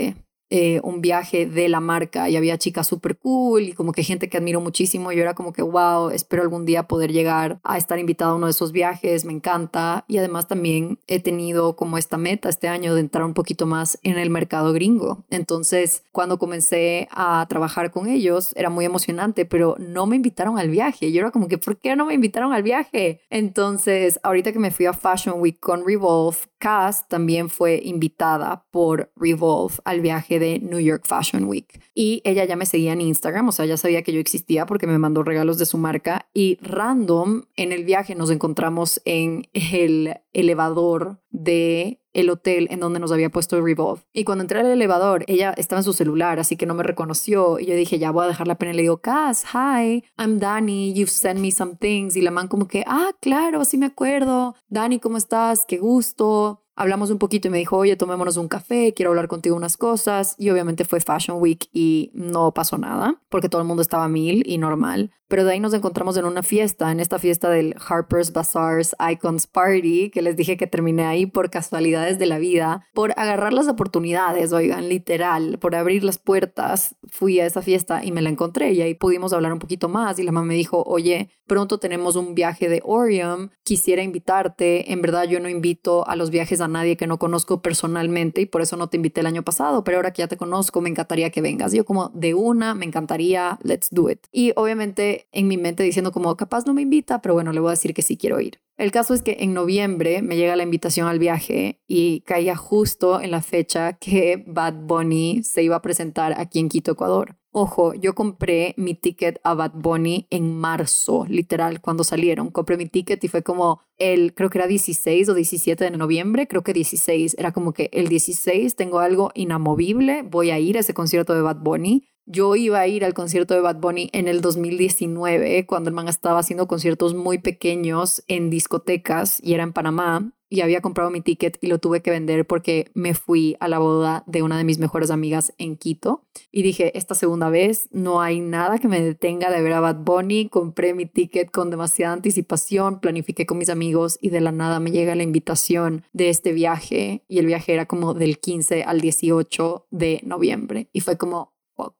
eh, 0.51 0.81
un 0.83 1.03
viaje 1.03 1.45
de 1.45 1.69
la 1.69 1.81
marca 1.81 2.31
y 2.31 2.37
había 2.37 2.57
chicas 2.57 2.87
súper 2.87 3.19
cool 3.19 3.65
y 3.65 3.73
como 3.75 3.93
que 3.93 4.03
gente 4.03 4.31
que 4.31 4.39
admiro 4.39 4.63
muchísimo. 4.63 5.13
Yo 5.13 5.21
era 5.21 5.35
como 5.35 5.53
que, 5.53 5.61
wow, 5.61 6.09
espero 6.09 6.43
algún 6.43 6.65
día 6.65 6.85
poder 6.85 7.13
llegar 7.13 7.61
a 7.65 7.77
estar 7.77 7.99
invitada 7.99 8.31
a 8.31 8.35
uno 8.35 8.47
de 8.47 8.53
esos 8.53 8.73
viajes, 8.73 9.27
me 9.27 9.35
encanta. 9.35 10.07
Y 10.09 10.17
además 10.17 10.49
también 10.49 11.01
he 11.07 11.21
tenido 11.21 11.77
como 11.77 11.99
esta 11.99 12.17
meta 12.17 12.49
este 12.49 12.67
año 12.67 12.95
de 12.95 13.01
entrar 13.01 13.25
un 13.25 13.35
poquito 13.35 13.67
más 13.67 13.99
en 14.03 14.17
el 14.17 14.31
mercado 14.31 14.73
gringo. 14.73 15.27
Entonces, 15.29 16.05
cuando 16.13 16.39
comencé 16.39 17.09
a 17.11 17.45
trabajar 17.47 17.91
con 17.91 18.09
ellos, 18.09 18.55
era 18.57 18.71
muy 18.71 18.87
emocionante, 18.87 19.45
pero 19.45 19.77
no 19.79 20.07
me 20.07 20.17
invitaron 20.17 20.59
al 20.59 20.71
viaje. 20.71 21.13
Yo 21.13 21.21
era 21.21 21.31
como 21.31 21.49
que, 21.49 21.59
¿por 21.59 21.77
qué 21.77 21.95
no 21.95 22.07
me 22.07 22.15
invitaron 22.15 22.55
al 22.55 22.63
viaje? 22.63 23.21
Entonces, 23.29 24.19
ahorita 24.23 24.53
que 24.53 24.59
me 24.59 24.71
fui 24.71 24.87
a 24.87 24.95
Fashion 24.95 25.41
Week 25.41 25.61
con 25.61 25.87
Revolve, 25.87 26.39
Cass 26.59 27.07
también 27.09 27.49
fue 27.49 27.81
invitada 27.85 28.67
por 28.71 29.11
Revolve 29.17 29.77
al 29.85 30.01
viaje 30.01 30.39
de 30.39 30.59
New 30.59 30.81
York 30.81 31.05
Fashion 31.07 31.45
Week. 31.45 31.81
Y 31.95 32.21
ella 32.25 32.45
ya 32.45 32.57
me 32.57 32.67
seguía 32.67 32.93
en 32.93 33.01
Instagram, 33.01 33.49
o 33.49 33.53
sea, 33.53 33.67
ya 33.67 33.77
sabía 33.77 34.03
que 34.03 34.13
yo 34.13 34.21
existía 34.21 34.67
porque 34.67 34.87
me 34.87 34.99
mandó 34.99 35.23
regalos 35.23 35.59
de 35.59 35.67
su 35.67 35.79
marca. 35.79 36.29
Y 36.35 36.59
random, 36.61 37.43
en 37.57 37.73
el 37.73 37.85
viaje 37.85 38.15
nos 38.15 38.31
encontramos 38.31 39.01
en 39.05 39.49
el 39.55 40.17
elevador 40.33 41.21
de 41.31 42.01
el 42.19 42.31
hotel 42.31 42.67
en 42.71 42.81
donde 42.81 42.99
nos 42.99 43.13
había 43.13 43.31
puesto 43.31 43.61
Revolve. 43.61 44.03
Y 44.13 44.25
cuando 44.25 44.43
entré 44.43 44.59
al 44.61 44.67
elevador, 44.67 45.25
ella 45.29 45.55
estaba 45.57 45.81
en 45.81 45.85
su 45.85 45.93
celular, 45.93 46.41
así 46.41 46.57
que 46.57 46.67
no 46.67 46.75
me 46.75 46.83
reconoció. 46.83 47.59
Y 47.61 47.67
yo 47.67 47.75
dije, 47.75 47.99
ya 47.99 48.11
voy 48.11 48.25
a 48.25 48.29
dejar 48.29 48.49
la 48.49 48.57
pena. 48.57 48.73
Y 48.73 48.77
le 48.77 48.83
digo, 48.83 48.99
Cass, 48.99 49.45
hi, 49.55 50.05
I'm 50.19 50.39
Dani, 50.41 50.93
you've 50.93 51.11
sent 51.11 51.39
me 51.39 51.53
some 51.53 51.77
things. 51.77 52.17
Y 52.17 52.23
la 52.23 52.31
man 52.31 52.49
como 52.49 52.67
que, 52.67 52.83
ah, 52.87 53.13
claro, 53.21 53.65
sí 53.65 53.79
me 53.79 53.87
acuerdo. 53.87 54.57
Dani, 54.69 54.99
¿cómo 54.99 55.17
estás? 55.17 55.65
Qué 55.67 55.79
gusto 55.79 56.65
hablamos 56.79 57.11
un 57.11 57.19
poquito 57.19 57.49
y 57.49 57.51
me 57.51 57.59
dijo, 57.59 57.77
oye, 57.77 57.97
tomémonos 57.97 58.37
un 58.37 58.49
café, 58.49 58.95
quiero 58.95 59.11
hablar 59.11 59.27
contigo 59.27 59.57
unas 59.57 59.77
cosas. 59.77 60.37
Y 60.39 60.49
obviamente 60.51 60.85
fue 60.85 61.01
Fashion 61.01 61.39
Week 61.41 61.69
y 61.73 62.11
no 62.15 62.55
pasó 62.55 62.79
nada, 62.79 63.21
porque 63.29 63.49
todo 63.49 63.61
el 63.61 63.67
mundo 63.67 63.83
estaba 63.83 64.09
mil 64.09 64.45
y 64.47 64.59
normal. 64.59 65.11
Pero 65.27 65.45
de 65.45 65.53
ahí 65.53 65.61
nos 65.61 65.75
encontramos 65.75 66.17
en 66.17 66.25
una 66.25 66.43
fiesta, 66.43 66.91
en 66.91 67.01
esta 67.01 67.19
fiesta 67.19 67.51
del 67.51 67.75
Harper's 67.87 68.33
Bazaar's 68.33 68.97
Icons 68.99 69.47
Party, 69.47 70.09
que 70.09 70.23
les 70.23 70.37
dije 70.37 70.57
que 70.57 70.67
terminé 70.67 71.05
ahí 71.05 71.27
por 71.27 71.51
casualidades 71.51 72.19
de 72.19 72.25
la 72.25 72.39
vida, 72.39 72.87
por 72.95 73.13
agarrar 73.17 73.53
las 73.53 73.69
oportunidades, 73.69 74.55
oigan, 74.55 74.89
literal, 74.89 75.59
por 75.59 75.75
abrir 75.75 76.03
las 76.03 76.19
puertas. 76.19 76.97
Fui 77.09 77.41
a 77.41 77.47
esa 77.47 77.61
fiesta 77.61 78.03
y 78.03 78.11
me 78.11 78.23
la 78.23 78.31
encontré 78.31 78.73
y 78.73 78.81
ahí 78.81 78.95
pudimos 78.95 79.35
hablar 79.35 79.53
un 79.53 79.59
poquito 79.59 79.91
más 79.91 80.19
y 80.19 80.23
la 80.23 80.33
mamá 80.33 80.47
me 80.47 80.55
dijo, 80.55 80.83
oye, 80.87 81.29
pronto 81.47 81.79
tenemos 81.79 82.17
un 82.17 82.35
viaje 82.35 82.71
de 82.71 82.81
Orium, 82.85 83.51
quisiera 83.65 84.03
invitarte, 84.03 84.93
en 84.93 85.03
verdad 85.03 85.25
yo 85.25 85.41
no 85.41 85.51
invito 85.51 86.09
a 86.09 86.17
los 86.17 86.31
viajes 86.31 86.63
a 86.63 86.68
nadie 86.69 86.97
que 86.97 87.07
no 87.07 87.19
conozco 87.19 87.63
personalmente 87.63 88.43
y 88.43 88.47
por 88.47 88.63
eso 88.63 88.77
no 88.77 88.89
te 88.89 88.97
invité 88.97 89.21
el 89.21 89.27
año 89.27 89.43
pasado, 89.43 89.85
pero 89.85 89.99
ahora 89.99 90.13
que 90.13 90.23
ya 90.23 90.29
te 90.29 90.37
conozco, 90.37 90.81
me 90.81 90.91
encantaría 90.91 91.31
que 91.31 91.41
vengas. 91.41 91.73
Yo 91.73 91.85
como 91.85 92.11
de 92.15 92.35
una, 92.35 92.75
me 92.75 92.87
encantaría, 92.87 93.59
let's 93.63 93.89
do 93.91 94.11
it. 94.11 94.27
Y 94.33 94.53
obviamente 94.57 95.29
en 95.33 95.49
mi 95.49 95.57
mente 95.57 95.83
diciendo 95.83 96.13
como 96.13 96.37
capaz 96.37 96.67
no 96.67 96.75
me 96.75 96.83
invita, 96.83 97.21
pero 97.23 97.35
bueno, 97.35 97.53
le 97.53 97.61
voy 97.61 97.69
a 97.69 97.73
decir 97.73 97.95
que 97.95 98.03
sí 98.03 98.17
quiero 98.17 98.41
ir. 98.41 98.61
El 98.77 98.93
caso 98.93 99.13
es 99.13 99.23
que 99.23 99.39
en 99.41 99.55
noviembre 99.55 100.23
me 100.23 100.37
llega 100.37 100.55
la 100.55 100.63
invitación 100.63 101.09
al 101.09 101.19
viaje 101.19 101.81
y 101.89 102.21
caía 102.21 102.55
justo 102.55 103.21
en 103.21 103.33
la 103.33 103.43
fecha 103.43 103.95
que 103.95 104.45
Bad 104.47 104.75
Bunny 104.75 105.43
se 105.43 105.65
iba 105.65 105.75
a 105.75 105.83
presentar 105.83 106.35
aquí 106.39 106.61
en 106.61 106.69
Quito, 106.69 106.93
Ecuador. 106.93 107.37
Ojo, 107.61 107.93
yo 107.93 108.15
compré 108.15 108.73
mi 108.77 108.95
ticket 108.95 109.41
a 109.43 109.53
Bad 109.53 109.73
Bunny 109.75 110.29
en 110.31 110.57
marzo, 110.57 111.27
literal, 111.29 111.81
cuando 111.81 112.05
salieron. 112.05 112.53
Compré 112.53 112.77
mi 112.77 112.87
ticket 112.87 113.25
y 113.25 113.27
fue 113.27 113.43
como 113.43 113.81
el, 113.97 114.33
creo 114.33 114.49
que 114.49 114.59
era 114.59 114.69
16 114.69 115.29
o 115.29 115.35
17 115.35 115.83
de 115.83 115.91
noviembre, 115.91 116.47
creo 116.47 116.63
que 116.63 116.73
16. 116.73 117.35
Era 117.37 117.51
como 117.51 117.73
que 117.73 117.91
el 117.93 118.07
16 118.07 118.77
tengo 118.77 119.01
algo 119.01 119.33
inamovible, 119.35 120.23
voy 120.23 120.53
a 120.53 120.61
ir 120.61 120.77
a 120.77 120.81
ese 120.83 120.95
concierto 120.95 121.35
de 121.35 121.43
Bad 121.43 121.57
Bunny. 121.57 122.07
Yo 122.31 122.57
iba 122.57 122.79
a 122.79 122.87
ir 122.87 123.07
al 123.07 123.15
concierto 123.15 123.55
de 123.55 123.61
Bad 123.61 123.77
Bunny 123.77 124.11
en 124.13 124.29
el 124.29 124.43
2019, 124.43 125.65
cuando 125.65 125.89
el 125.89 125.95
man 125.95 126.09
estaba 126.09 126.41
haciendo 126.41 126.69
conciertos 126.69 127.15
muy 127.15 127.39
pequeños 127.39 128.23
en 128.29 128.51
discotecas 128.51 129.41
y 129.43 129.55
era 129.55 129.63
en 129.63 129.73
Panamá 129.73 130.31
y 130.51 130.61
había 130.61 130.83
comprado 130.83 131.11
mi 131.11 131.23
ticket 131.23 131.57
y 131.63 131.69
lo 131.69 131.79
tuve 131.79 132.03
que 132.03 132.11
vender 132.11 132.47
porque 132.47 132.91
me 132.93 133.15
fui 133.15 133.57
a 133.61 133.69
la 133.69 133.79
boda 133.79 134.25
de 134.27 134.43
una 134.43 134.59
de 134.59 134.65
mis 134.65 134.79
mejores 134.79 135.11
amigas 135.11 135.55
en 135.57 135.79
Quito. 135.79 136.27
Y 136.53 136.61
dije, 136.61 136.99
esta 136.99 137.15
segunda 137.15 137.49
vez 137.49 137.89
no 137.93 138.21
hay 138.21 138.41
nada 138.41 138.79
que 138.79 138.89
me 138.89 139.01
detenga 139.01 139.51
de 139.51 139.63
ver 139.63 139.73
a 139.73 139.81
Bad 139.81 140.05
Bunny, 140.05 140.51
compré 140.51 140.93
mi 140.93 141.07
ticket 141.07 141.51
con 141.51 141.71
demasiada 141.71 142.13
anticipación, 142.13 143.01
planifiqué 143.01 143.47
con 143.47 143.57
mis 143.57 143.71
amigos 143.71 144.19
y 144.21 144.29
de 144.29 144.43
la 144.43 144.53
nada 144.53 144.81
me 144.81 144.91
llega 144.91 145.15
la 145.15 145.23
invitación 145.23 146.05
de 146.13 146.29
este 146.29 146.53
viaje 146.53 147.25
y 147.27 147.39
el 147.39 147.47
viaje 147.47 147.73
era 147.73 147.87
como 147.87 148.13
del 148.13 148.39
15 148.39 148.85
al 148.85 149.01
18 149.01 149.87
de 149.91 150.21
noviembre 150.25 150.91
y 150.93 151.01
fue 151.01 151.17
como, 151.17 151.55